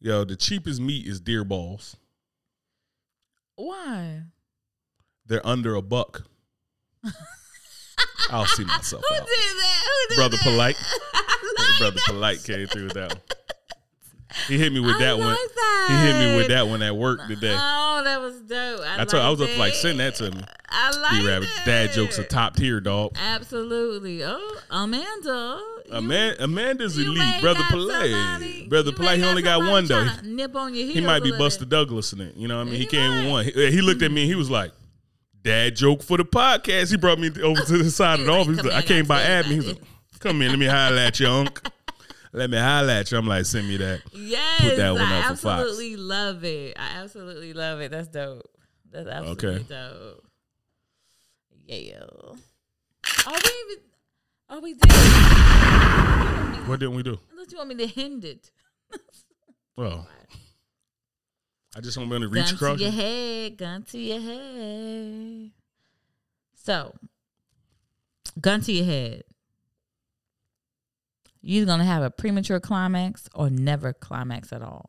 [0.00, 1.96] "Yo, the cheapest meat is deer balls.
[3.56, 4.22] Why?
[5.26, 6.24] They're under a buck."
[8.30, 9.26] I'll see myself Who out.
[9.26, 9.84] did that?
[9.84, 10.42] Who did Brother that?
[10.44, 10.76] Polite.
[11.82, 13.20] Brother Polite came through with that one.
[14.48, 15.26] He hit me with I that one.
[15.28, 15.38] like
[15.88, 16.64] He hit me with that.
[16.64, 17.54] that one at work today.
[17.54, 18.80] Oh, that was dope.
[18.80, 20.42] I, I told I was like up like send that to me.
[20.70, 21.64] I like Rabbit, it.
[21.66, 23.12] dad jokes are top tier, dog.
[23.20, 24.24] Absolutely.
[24.24, 25.60] Oh, Amanda.
[25.90, 27.42] you- Amanda's you elite.
[27.42, 30.08] Brother somebody- Brother may he only got one though.
[30.24, 31.66] Nip on your He might be Buster.
[31.66, 32.34] Douglas in it.
[32.34, 32.74] You know what I mean?
[32.74, 33.44] He, He came with one.
[33.44, 34.72] He, he looked at me and he was like,
[35.42, 36.90] Dad joke for the podcast.
[36.90, 38.46] He brought me over to the side of the office.
[38.46, 39.44] like, He's "Come like, here, I came by admin.
[39.56, 39.78] He's like,
[40.22, 41.68] Come in, let me holler at you, Unc.
[42.32, 43.18] Let me holler at you.
[43.18, 44.02] I'm like, send me that.
[44.12, 46.76] Yes, that one I up absolutely love it.
[46.78, 47.90] I absolutely love it.
[47.90, 48.42] That's dope.
[48.90, 49.64] That's absolutely Okay.
[49.68, 50.24] dope.
[51.66, 52.04] Yeah.
[53.26, 53.84] Are we even?
[54.48, 56.62] Are we there?
[56.68, 57.18] What didn't we do?
[57.32, 58.50] Unless you want me to hind it.
[59.74, 60.06] Well,
[61.74, 62.76] I just want me to reach gun across.
[62.78, 65.50] to your head, gun to your head.
[66.54, 66.94] So,
[68.38, 69.22] gun to your head.
[71.42, 74.88] You're gonna have a premature climax or never climax at all.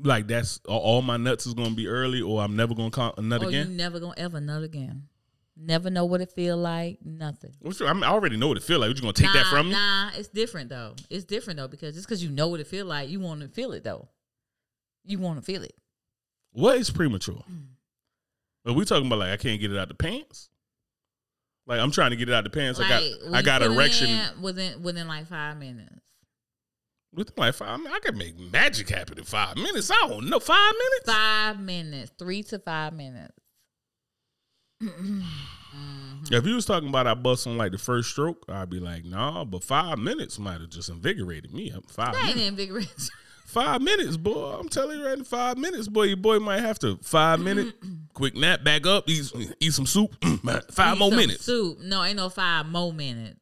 [0.00, 3.22] Like that's all- my nuts is gonna be early, or I'm never gonna call a
[3.22, 3.70] nut or again.
[3.70, 5.08] you never gonna ever nut again.
[5.60, 7.04] Never know what it feel like.
[7.04, 7.52] Nothing.
[7.60, 8.88] What's, I, mean, I already know what it feel like.
[8.88, 9.72] What you gonna take nah, that from me?
[9.72, 10.94] Nah, it's different though.
[11.10, 13.48] It's different though because just because you know what it feel like, you want to
[13.48, 14.08] feel it though.
[15.04, 15.74] You want to feel it.
[16.52, 17.42] What is premature?
[17.50, 17.66] Mm.
[18.66, 20.48] Are we talking about like I can't get it out the pants?
[21.68, 22.80] Like I'm trying to get it out of the pants.
[22.80, 23.02] I got
[23.34, 25.94] I got erection in within within like five minutes.
[27.12, 27.78] within like five.
[27.78, 27.94] minutes.
[27.94, 29.90] I can make magic happen in five minutes.
[29.90, 31.12] I don't know five minutes.
[31.12, 33.34] Five minutes, three to five minutes.
[36.30, 39.04] If you was talking about I bust on like the first stroke, I'd be like,
[39.04, 39.44] nah.
[39.44, 41.72] But five minutes might have just invigorated me.
[41.88, 43.10] Five That ain't minutes.
[43.48, 44.56] Five minutes, boy.
[44.60, 46.02] I'm telling you right in five minutes, boy.
[46.04, 47.74] Your boy might have to five minute
[48.12, 50.14] quick nap, back up, eat eat some soup.
[50.70, 51.44] five Eat more minutes.
[51.46, 51.78] Soup.
[51.80, 53.36] No, ain't no five more minutes.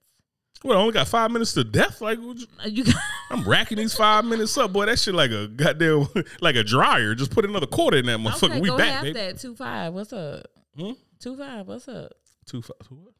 [0.62, 2.00] Well, I only got five minutes to death.
[2.00, 2.92] Like you- Uh,
[3.30, 4.86] I'm racking these five minutes up, boy.
[4.86, 6.06] That shit like a goddamn
[6.40, 7.14] like a dryer.
[7.16, 8.50] Just put another quarter in that motherfucker.
[8.50, 9.12] okay, we go back, half baby.
[9.18, 9.38] that.
[9.40, 9.92] Two five.
[9.92, 10.46] What's up?
[10.78, 10.92] Hmm?
[11.18, 11.66] Two five.
[11.66, 12.12] What's up?
[12.46, 12.76] Two five.
[12.90, 13.12] what?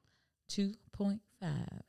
[0.48, 1.82] Two point five.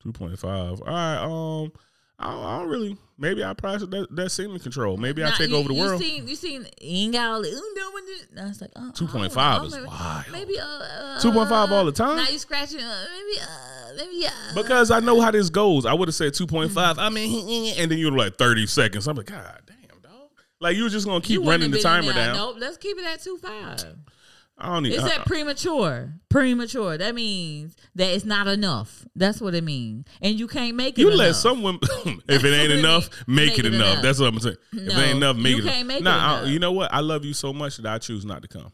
[0.00, 0.80] Two point five.
[0.80, 1.16] All right.
[1.64, 1.72] Um,
[2.20, 2.96] I don't, I don't really.
[3.18, 4.96] Maybe I price that that semen control.
[4.96, 6.00] Maybe I Nah, take you, over the you world.
[6.00, 6.66] Seen, you seen?
[6.80, 7.48] You ain't got all the.
[7.48, 10.24] "Ooh, when this-" I was like, uh, 2.5 uh, is maybe, wild.
[10.32, 12.16] Maybe uh, uh 2.5 all the time?
[12.16, 12.80] Now you scratching.
[12.80, 14.54] Uh, maybe uh, maybe uh.
[14.54, 15.86] Because I know how this goes.
[15.86, 16.98] I would have said two point five.
[16.98, 19.06] I mean, and then you were like thirty seconds.
[19.08, 20.28] I'm like, God damn, dog.
[20.60, 22.36] Like you were just gonna keep you running the timer down.
[22.36, 22.56] Nope.
[22.58, 23.82] Let's keep it at two five.
[24.60, 24.92] I don't need.
[24.94, 26.14] It's I- that uh, premature.
[26.28, 26.98] Premature.
[26.98, 29.06] That means that it's not enough.
[29.16, 30.06] That's what it means.
[30.20, 31.02] And you can't make it.
[31.02, 31.18] You enough.
[31.18, 31.78] let someone.
[32.28, 33.36] if it ain't enough, mean.
[33.36, 34.02] make, it, enough.
[34.02, 34.56] That's what I'm saying.
[34.72, 35.66] if it ain't enough, make you it.
[35.66, 36.50] can't make it nah, I- enough.
[36.52, 36.92] you know what?
[36.92, 38.70] I love you so much that I choose not to come.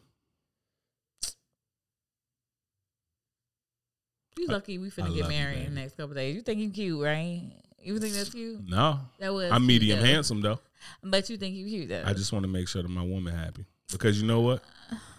[4.37, 6.35] You lucky we I finna get love you, married in the next couple days.
[6.35, 7.41] You think you cute, right?
[7.81, 8.67] You think that's cute?
[8.67, 9.51] No, That was.
[9.51, 10.05] I'm medium though.
[10.05, 10.59] handsome though.
[11.03, 12.03] But you think you cute though?
[12.05, 14.63] I just want to make sure that my woman happy because you know what?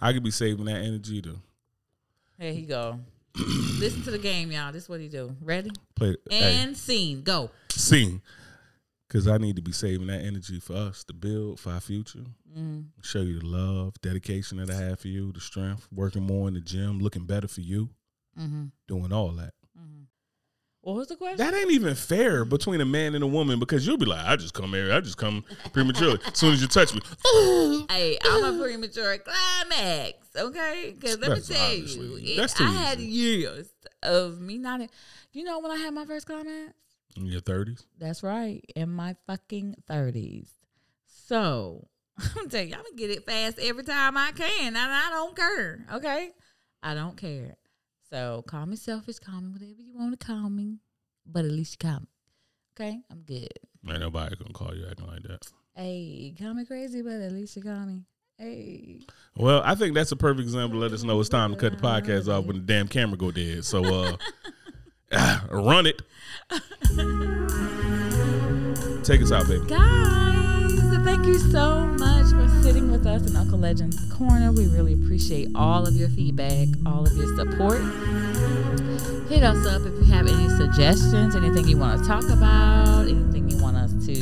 [0.01, 1.39] I could be saving that energy to
[2.37, 2.99] There you go.
[3.79, 4.71] Listen to the game, y'all.
[4.71, 5.35] This is what he do.
[5.41, 5.71] Ready?
[5.95, 7.21] play hey, And scene.
[7.21, 7.51] Go.
[7.69, 8.21] sing.
[9.07, 12.25] Because I need to be saving that energy for us to build for our future.
[12.55, 12.85] Mm.
[13.01, 16.53] Show you the love, dedication that I have for you, the strength, working more in
[16.53, 17.89] the gym, looking better for you,
[18.39, 18.65] Mm-hmm.
[18.87, 19.53] doing all that.
[20.81, 21.37] What was the question?
[21.37, 24.37] That ain't even fair between a man and a woman because you'll be like, I
[24.37, 25.43] just come here, I just come
[25.73, 26.19] prematurely.
[26.25, 27.01] as soon as you touch me,
[27.89, 30.95] Hey, I'm a premature climax, okay?
[30.97, 33.69] Because let That's me tell you, it- I had years
[34.03, 34.81] of me not.
[35.33, 36.73] You know when I had my first climax?
[37.17, 37.85] in your thirties.
[37.97, 40.49] That's right, in my fucking thirties.
[41.27, 41.87] So
[42.37, 45.35] I'm telling you, I'm gonna get it fast every time I can, and I don't
[45.35, 45.85] care.
[45.95, 46.29] Okay,
[46.81, 47.55] I don't care.
[48.11, 50.79] So call me selfish, call me whatever you want to call me,
[51.25, 52.07] but at least you call me.
[52.79, 53.49] Okay, I'm good.
[53.87, 55.47] Ain't nobody gonna call you acting like that.
[55.75, 58.01] Hey, call me crazy, but at least you call me.
[58.37, 59.01] Hey.
[59.35, 60.79] Well, I think that's a perfect example.
[60.79, 63.17] to Let us know it's time to cut the podcast off when the damn camera
[63.17, 63.65] go dead.
[63.65, 64.17] So, uh,
[65.11, 66.01] ah, run it.
[69.03, 69.65] Take us out, baby.
[69.67, 70.58] Guys,
[71.03, 74.51] thank you so much for sitting with us in Uncle Legend's Corner.
[74.51, 77.81] We really appreciate all of your feedback, all of your support.
[79.29, 83.49] Hit us up if you have any suggestions, anything you want to talk about, anything
[83.49, 84.13] you want us to,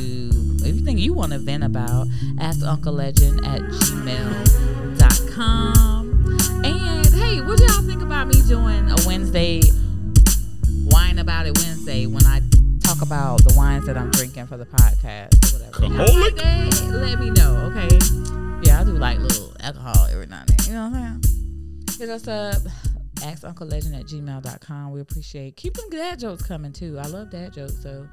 [0.66, 2.06] anything you want to vent about.
[2.38, 4.98] Ask Uncle Legend at gmail.com.
[6.64, 9.62] And hey, what do y'all think about me doing a Wednesday
[10.90, 12.40] wine about it Wednesday when I
[12.98, 16.20] talk about the wines that I'm drinking for the podcast or whatever.
[16.20, 16.90] Like that?
[16.90, 17.98] Let me know, okay?
[18.62, 20.66] Yeah, I do like little alcohol every now and then.
[20.66, 21.98] You know what I'm saying?
[21.98, 22.62] Hit us up.
[23.22, 24.92] Ask Uncle Legend at gmail.com.
[24.92, 26.98] We appreciate keep them dad jokes coming too.
[26.98, 28.08] I love dad jokes, so